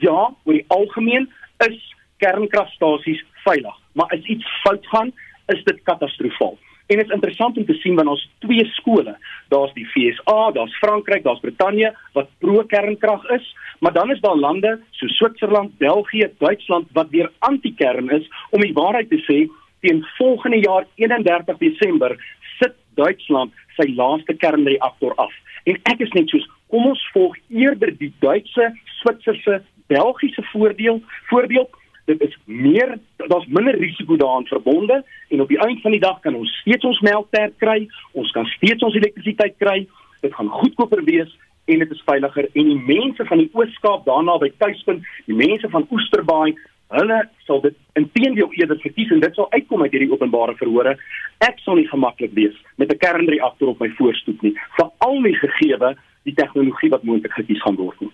ja, 0.00 0.20
oor 0.44 0.54
die 0.54 0.64
algemeen 0.68 1.28
is 1.68 1.94
kernkragstasies 2.16 3.24
veilig, 3.44 3.76
maar 3.92 4.06
as 4.06 4.24
iets 4.24 4.46
fout 4.62 4.86
gaan, 4.86 5.12
is 5.46 5.64
dit 5.64 5.82
katastrofaal. 5.82 6.58
En 6.88 6.96
dit 6.96 7.06
is 7.06 7.12
interessant 7.12 7.56
om 7.56 7.64
te 7.68 7.74
sien 7.82 7.94
want 7.94 8.08
ons 8.08 8.28
twee 8.38 8.64
skole, 8.64 9.12
daar's 9.52 9.72
die 9.76 9.84
FSA, 9.92 10.50
daar's 10.56 10.76
Frankryk, 10.80 11.22
daar's 11.22 11.40
Brittanje 11.40 11.92
wat 12.16 12.30
pro-kernkrag 12.38 13.26
is, 13.36 13.56
maar 13.84 13.92
dan 13.92 14.10
is 14.10 14.20
daar 14.20 14.36
lande 14.36 14.78
so 14.90 15.06
Switserland, 15.06 15.76
België, 15.78 16.30
Duitsland 16.38 16.88
wat 16.92 17.10
weer 17.10 17.28
anti-kern 17.38 18.08
is 18.10 18.30
om 18.50 18.64
die 18.64 18.72
waarheid 18.72 19.10
te 19.12 19.20
sê 19.26 19.44
teen 19.80 20.04
volgende 20.16 20.60
jaar 20.64 20.86
31 20.94 21.58
Desember 21.58 22.16
sit 22.58 22.74
Duitsland 22.94 23.52
sy 23.76 23.88
laaste 23.94 24.34
kernreaktor 24.34 25.14
af. 25.16 25.32
En 25.68 25.78
ek 25.92 26.00
is 26.06 26.14
net 26.16 26.30
soos 26.32 26.46
kom 26.72 26.86
ons 26.90 27.02
volg 27.14 27.36
eerder 27.48 27.92
die 27.98 28.12
Duitse, 28.22 28.72
Switserse, 29.00 29.60
Belgiese 29.88 30.44
voordeel 30.52 31.02
voorbeeld. 31.30 31.70
Dit 32.08 32.22
is 32.24 32.36
meer 32.44 32.96
daar's 33.28 33.46
minder 33.46 33.76
risiko 33.76 34.16
daaraan 34.16 34.46
verbonde 34.48 35.02
en 35.28 35.40
op 35.40 35.48
die 35.48 35.60
einde 35.60 35.80
van 35.84 35.96
die 35.96 36.00
dag 36.00 36.20
kan 36.24 36.34
ons 36.34 36.52
steeds 36.62 36.84
ons 36.88 37.00
melktert 37.04 37.56
kry, 37.60 37.82
ons 38.12 38.30
kan 38.36 38.48
steeds 38.56 38.84
ons 38.84 38.96
elektrisiteit 38.96 39.56
kry. 39.60 39.82
Dit 40.24 40.34
gaan 40.34 40.48
goedkoper 40.48 41.04
wees 41.04 41.34
en 41.68 41.84
dit 41.84 41.90
is 41.92 42.04
veiliger 42.08 42.48
en 42.48 42.70
die 42.72 42.80
mense 42.88 43.24
van 43.28 43.42
die 43.42 43.50
Oos-Kaap 43.52 44.06
daarna 44.08 44.38
by 44.40 44.48
tuispunt, 44.56 45.04
die 45.28 45.36
mense 45.36 45.68
van 45.68 45.84
Oesterbaai, 45.92 46.56
hulle 46.88 47.18
sal 47.46 47.60
dit 47.60 47.76
intedeel 47.94 48.52
eerder 48.52 48.78
verkies 48.80 49.10
en 49.10 49.20
dit 49.20 49.34
sal 49.34 49.50
uitkom 49.52 49.82
uit 49.82 49.92
hierdie 49.92 50.12
openbare 50.12 50.54
verhore. 50.56 50.96
Ek 51.44 51.58
sal 51.64 51.76
nie 51.76 51.88
gemaklik 51.88 52.32
wees 52.34 52.56
met 52.76 52.92
'n 52.92 52.98
kernreaktor 52.98 53.68
op 53.68 53.80
my 53.80 53.90
voorstoep 53.98 54.42
nie, 54.42 54.54
veral 54.76 55.20
nie 55.20 55.34
gegee 55.34 55.76
die 56.24 56.34
tegnologie 56.34 56.90
wat 56.90 57.02
moontlik 57.02 57.32
gekies 57.32 57.62
gaan 57.62 57.76
word 57.76 58.00
nie. 58.00 58.12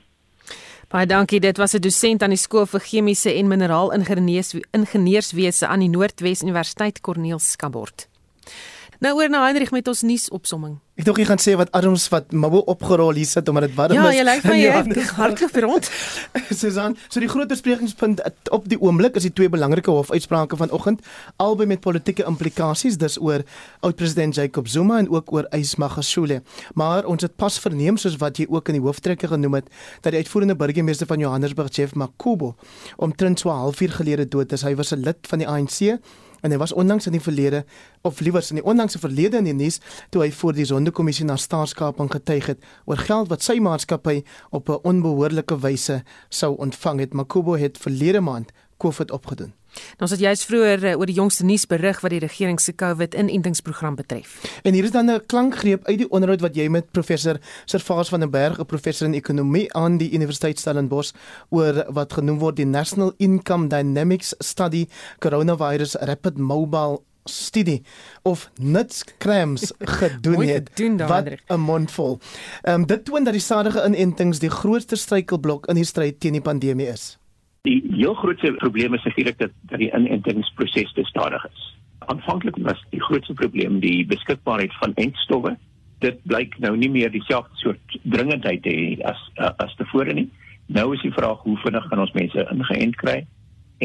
Baie 0.93 1.07
dankie. 1.07 1.41
Dit 1.41 1.59
was 1.59 1.75
'n 1.75 1.81
dosent 1.81 2.23
aan 2.23 2.31
die 2.31 2.45
skool 2.47 2.67
vir 2.67 2.81
chemiese 2.81 3.33
en 3.33 3.49
mineraal 3.49 3.93
ingenieurswese 4.73 5.67
aan 5.67 5.81
die 5.81 5.89
Noordwes 5.89 6.43
Universiteit 6.43 7.01
Corneel 7.01 7.39
Skabort. 7.39 8.09
Nou 9.03 9.17
oor 9.19 9.31
na 9.31 9.43
Heinrich 9.43 9.73
met 9.75 9.89
ons 9.89 10.03
nuusopsomming. 10.07 10.79
Ek 10.95 11.03
dink 11.09 11.19
jy 11.19 11.25
gaan 11.27 11.41
sê 11.43 11.57
wat 11.59 11.73
Adams 11.75 12.05
wat 12.13 12.31
Mabo 12.31 12.61
opgerol 12.71 13.17
hier 13.19 13.27
sit 13.27 13.49
omdat 13.51 13.65
dit 13.67 13.73
warm 13.75 13.97
ja, 13.97 14.05
is. 14.07 14.15
Ja, 14.15 14.21
jy 14.21 14.25
lyk 14.29 14.45
my 14.47 14.59
jy 14.63 15.07
hardloop 15.17 15.57
rond. 15.65 15.89
Susan, 16.61 16.95
so 17.09 17.19
die 17.19 17.31
groot 17.33 17.51
besprekingspunt 17.51 18.23
op 18.55 18.69
die 18.71 18.79
oomblik 18.79 19.19
is 19.19 19.27
die 19.27 19.33
twee 19.35 19.51
belangrike 19.51 19.91
hofuitsprake 19.91 20.59
vanoggend 20.61 21.03
albei 21.43 21.67
met 21.67 21.83
politieke 21.83 22.23
implikasies 22.31 23.01
dis 23.03 23.19
oor 23.19 23.43
oud-president 23.83 24.39
Jacob 24.39 24.71
Zuma 24.71 25.01
en 25.03 25.11
ook 25.11 25.33
oor 25.35 25.49
Ysma 25.57 25.89
Gashule. 25.97 26.45
Maar 26.79 27.11
ons 27.11 27.27
het 27.27 27.35
pas 27.35 27.59
verneem 27.59 27.99
soos 27.99 28.21
wat 28.23 28.39
jy 28.39 28.47
ook 28.47 28.71
in 28.71 28.79
die 28.79 28.85
hooftrekker 28.87 29.35
genoem 29.35 29.59
het 29.59 29.73
dat 30.07 30.15
die 30.15 30.23
uitvoerende 30.23 30.55
burgemeester 30.55 31.11
van 31.11 31.19
Johannesburg, 31.19 31.75
Jeff 31.75 31.99
Makubo, 31.99 32.55
omtrent 33.03 33.43
so 33.43 33.51
'n 33.51 33.67
halfuur 33.67 33.99
gelede 33.99 34.29
dood 34.29 34.53
is. 34.53 34.63
Hy 34.63 34.77
was 34.77 34.95
'n 34.95 35.03
lid 35.03 35.19
van 35.27 35.39
die 35.43 35.49
ANC 35.49 35.99
en 36.45 36.53
hy 36.53 36.61
was 36.61 36.75
onlangs 36.77 37.09
in 37.09 37.17
die 37.17 37.23
verlede 37.25 37.65
of 38.05 38.21
liewers 38.21 38.53
in 38.53 38.61
die 38.61 38.67
onlangse 38.69 39.01
verlede 39.01 39.41
in 39.41 39.49
die 39.49 39.57
nuus 39.57 39.81
toe 40.13 40.23
hy 40.27 40.31
voor 40.37 40.53
die 40.57 40.69
sondekommissie 40.69 41.25
na 41.25 41.39
staatskaping 41.41 42.13
getuig 42.13 42.53
het 42.53 42.67
oor 42.85 43.01
geld 43.01 43.33
wat 43.33 43.45
sy 43.47 43.57
maatskappy 43.65 44.21
op 44.53 44.69
'n 44.69 44.85
onbehoorlike 44.85 45.57
wyse 45.59 46.03
sou 46.29 46.55
ontvang 46.57 47.01
het. 47.01 47.15
Makubo 47.15 47.57
het 47.57 47.79
verlede 47.79 48.21
maand 48.21 48.53
COVID 48.79 49.11
opgedoen. 49.11 49.53
Nou 49.99 50.11
as 50.11 50.19
jy 50.21 50.31
is 50.31 50.45
vroeër 50.45 50.85
uh, 50.85 50.99
oor 50.99 51.07
die 51.07 51.17
jongste 51.17 51.45
nuus 51.45 51.67
berig 51.67 52.01
wat 52.01 52.11
die 52.11 52.21
regering 52.23 52.61
se 52.61 52.75
COVID-inentingsprogram 52.75 53.95
betref. 53.95 54.37
En 54.63 54.75
hier 54.75 54.85
is 54.85 54.91
dan 54.91 55.11
'n 55.11 55.27
klankgreep 55.27 55.85
uit 55.85 55.99
die 55.99 56.11
onderhoud 56.11 56.41
wat 56.41 56.57
jy 56.57 56.69
met 56.69 56.91
professor 56.91 57.41
Servaas 57.65 58.09
van 58.09 58.21
den 58.21 58.31
Berg, 58.31 58.59
'n 58.59 58.67
professor 58.67 59.07
in 59.07 59.15
ekonomie 59.15 59.73
aan 59.75 59.99
die 59.99 60.13
Universiteit 60.13 60.59
Stellenbosch 60.59 61.13
oor 61.51 61.85
wat 61.89 62.13
genoem 62.13 62.39
word 62.39 62.57
die 62.57 62.67
National 62.67 63.13
Income 63.17 63.69
Dynamics 63.69 64.35
Study 64.39 64.89
Coronavirus 65.19 65.97
Rapid 66.01 66.39
Mobile 66.39 67.01
studie 67.25 67.83
of 68.23 68.51
nuts 68.61 69.05
krams 69.19 69.73
gedoen 69.99 70.47
het 70.47 70.71
wat 71.07 71.29
'n 71.47 71.61
mondvol. 71.61 72.19
Ehm 72.63 72.81
um, 72.81 72.87
dit 72.87 73.05
toon 73.05 73.25
dat 73.25 73.33
die 73.33 73.43
stadige 73.43 73.85
inentings 73.85 74.39
die 74.39 74.51
grootste 74.51 74.97
struikelblok 74.97 75.67
in 75.67 75.75
die 75.75 75.85
stryd 75.85 76.21
teen 76.21 76.33
die 76.33 76.41
pandemie 76.41 76.87
is. 76.87 77.19
Die 77.65 77.81
heel 77.97 78.15
grootste 78.15 78.53
probleem 78.53 78.95
is 78.95 79.03
natuurlik 79.03 79.39
dat 79.39 79.51
dat 79.61 79.79
die 79.79 79.93
inentingsproses 79.97 80.93
te 80.93 81.05
stadig 81.05 81.47
is. 81.47 81.77
Aanvanklik 81.99 82.57
was 82.57 82.85
die 82.91 83.03
grootste 83.03 83.33
probleem 83.35 83.79
die 83.81 84.07
beskikbaarheid 84.07 84.75
van 84.79 84.93
entstowwe. 84.95 85.57
Dit 85.99 86.19
blyk 86.23 86.59
nou 86.59 86.77
nie 86.77 86.91
meer 86.91 87.11
dieselfde 87.11 87.57
soort 87.57 87.97
dringendheid 88.03 88.63
te 88.63 88.75
hê 88.75 89.01
as 89.09 89.23
as 89.65 89.73
tevore 89.81 90.13
nie. 90.13 90.27
Nou 90.67 90.93
is 90.93 91.07
die 91.07 91.15
vraag 91.17 91.41
hoe 91.47 91.57
vinnig 91.65 91.89
kan 91.89 92.05
ons 92.05 92.13
mense 92.13 92.47
ingeënt 92.53 93.01
kry? 93.01 93.17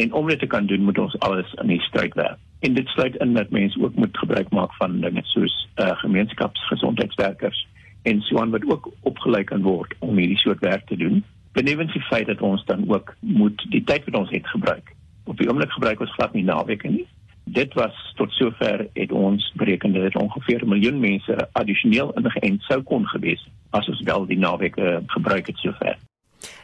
En 0.03 0.13
om 0.13 0.27
dit 0.27 0.39
te 0.39 0.51
kan 0.57 0.67
doen, 0.67 0.83
moet 0.83 0.99
ons 0.99 1.19
alles 1.23 1.55
in 1.63 1.71
die 1.71 1.81
stryd 1.87 2.19
werk. 2.19 2.37
En 2.59 2.75
dit 2.75 2.87
sluit 2.87 3.15
in 3.23 3.33
dat 3.33 3.55
mense 3.55 3.79
ook 3.79 3.95
moet 3.95 4.23
gebruik 4.25 4.51
maak 4.51 4.75
van 4.83 4.99
dinge 4.99 5.23
soos 5.31 5.55
uh, 5.79 5.95
gemeenskapsgesondheidswerkers 6.03 7.67
en 8.03 8.21
so 8.27 8.43
aan 8.43 8.51
wat 8.51 8.67
ook 8.67 8.91
opgelei 9.01 9.43
kan 9.43 9.63
word 9.63 9.95
om 9.99 10.19
hierdie 10.19 10.43
soort 10.43 10.59
werk 10.59 10.87
te 10.87 10.99
doen 10.99 11.23
benewens 11.59 11.93
die 11.93 12.01
feit 12.01 12.27
dat 12.27 12.41
ons 12.41 12.65
dan 12.65 12.83
ook 12.87 13.15
moet 13.19 13.65
die 13.69 13.83
tyd 13.83 14.05
wat 14.07 14.19
ons 14.21 14.29
het 14.29 14.47
gebruik. 14.47 14.95
Op 15.23 15.37
die 15.37 15.47
oomblik 15.49 15.71
gebruik 15.71 15.99
ons 15.99 16.13
glad 16.17 16.33
nie 16.33 16.43
naweke 16.47 16.87
nie. 16.87 17.07
Dit 17.43 17.73
was 17.73 17.95
tot 18.15 18.31
sover 18.37 18.85
het 18.93 19.11
ons 19.11 19.51
bereken 19.61 19.93
dat 19.93 20.15
ongeveer 20.15 20.63
'n 20.63 20.69
miljoen 20.69 20.99
mense 20.99 21.49
addisioneel 21.51 22.13
ingeënt 22.21 22.61
sou 22.61 22.81
kon 22.83 23.07
gewees 23.07 23.47
as 23.69 23.89
ons 23.89 24.01
wel 24.01 24.25
die 24.25 24.37
naweke 24.37 25.03
gebruik 25.07 25.47
het 25.47 25.57
sover. 25.57 25.97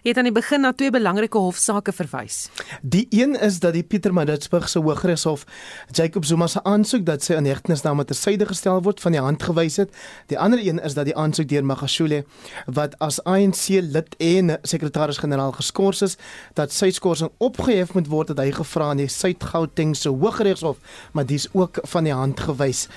Jy 0.03 0.11
het 0.11 0.19
aan 0.21 0.30
die 0.30 0.36
begin 0.36 0.61
na 0.61 0.71
twee 0.73 0.91
belangrike 0.93 1.39
hofsaake 1.41 1.93
verwys. 1.95 2.49
Die 2.82 3.05
een 3.09 3.36
is 3.36 3.59
dat 3.59 3.73
die 3.76 3.84
Pietermaritzburg 3.84 4.69
se 4.69 4.80
Hooggeregshof 4.80 5.45
Jacob 5.91 6.26
Zuma 6.26 6.47
se 6.47 6.63
aansoek 6.63 7.05
dat 7.05 7.23
sy 7.23 7.36
inhegtenisname 7.39 8.05
ter 8.05 8.15
syde 8.15 8.47
gestel 8.49 8.82
word 8.86 9.01
van 9.03 9.15
die 9.15 9.21
hand 9.21 9.43
gewys 9.43 9.80
het. 9.82 9.93
Die 10.32 10.39
ander 10.39 10.61
een 10.61 10.80
is 10.80 10.93
dat 10.93 11.09
die 11.09 11.15
aansoek 11.15 11.49
deur 11.49 11.65
Magashule 11.65 12.23
wat 12.65 12.95
as 13.03 13.19
ANC 13.23 13.67
lid 13.82 14.15
en 14.17 14.57
sekretaris-generaal 14.61 15.55
geskort 15.57 16.01
is, 16.05 16.17
dat 16.53 16.73
sy 16.73 16.91
skorsing 16.95 17.32
opgehef 17.38 17.93
moet 17.93 18.07
word 18.11 18.34
dat 18.34 18.43
hy 18.43 18.51
gevra 18.55 18.91
in 18.95 19.03
die 19.03 19.11
Suid-Gauteng 19.11 19.95
se 19.95 20.09
Hooggeregshof, 20.09 20.78
maar 21.13 21.26
dis 21.26 21.47
ook 21.53 21.82
van 21.84 22.07
die 22.07 22.13
hand 22.13 22.39
gewys. 22.39 22.88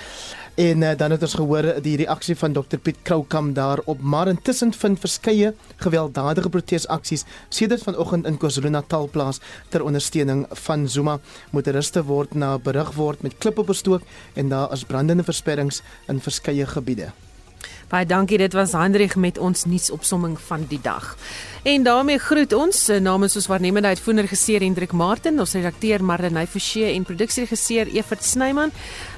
En 0.59 0.81
uh, 0.83 0.91
dan 0.97 1.11
het 1.15 1.23
ons 1.23 1.35
gehoor 1.39 1.67
die 1.83 1.97
reaksie 2.01 2.35
van 2.37 2.53
Dr 2.53 2.81
Piet 2.83 2.97
Kroukam 3.07 3.53
daarop, 3.55 4.01
maar 4.03 4.27
intussen 4.27 4.73
vind 4.75 4.99
verskeie 4.99 5.53
gewelddadige 5.85 6.51
protesaksies 6.51 7.23
sedert 7.49 7.87
vanoggend 7.87 8.27
in 8.27 8.41
KwaZulu-Natal 8.43 9.07
plaas 9.15 9.39
ter 9.71 9.87
ondersteuning 9.87 10.47
van 10.65 10.89
Zuma. 10.89 11.21
Motoriste 11.55 12.03
word 12.11 12.35
na 12.35 12.57
berig 12.59 12.91
word 12.99 13.23
met 13.23 13.39
klippe 13.39 13.63
bestook 13.63 14.03
en 14.35 14.51
daar 14.51 14.75
is 14.75 14.83
brandende 14.85 15.23
versperrings 15.31 15.83
in 16.11 16.19
verskeie 16.21 16.67
gebiede. 16.67 17.13
Baie 17.89 18.05
dankie, 18.05 18.36
dit 18.36 18.53
was 18.53 18.74
Hendrik 18.76 19.14
met 19.16 19.39
ons 19.41 19.64
nuusopsomming 19.64 20.34
van 20.41 20.66
die 20.68 20.80
dag. 20.82 21.16
En 21.64 21.82
daarmee 21.82 22.18
groet 22.20 22.53
ons 22.53 22.89
eh, 22.89 23.01
namens 23.01 23.36
ons 23.36 23.47
waarnemende 23.49 23.89
uitvoerder 23.89 24.26
regisseur 24.28 24.61
Hendrik 24.61 24.93
Martin, 24.93 25.41
ons 25.41 25.55
redakteur 25.57 26.05
Marlenae 26.05 26.47
Forsie 26.47 26.84
en 26.84 27.07
produksieregisseur 27.09 27.89
Evert 27.97 28.24
Snyman. 28.24 28.74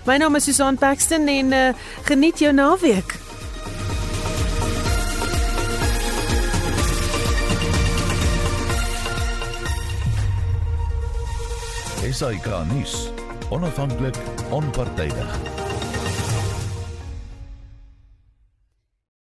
My 0.06 0.20
naam 0.22 0.38
is 0.38 0.46
Susan 0.46 0.78
Paxton 0.78 1.26
en 1.26 1.50
uh, 1.52 1.64
geniet 2.06 2.38
jou 2.38 2.52
naweek. 2.54 3.16
SAK 12.10 12.46
nuus. 12.70 13.10
Onafhanklik, 13.50 14.16
onpartydig. 14.50 15.69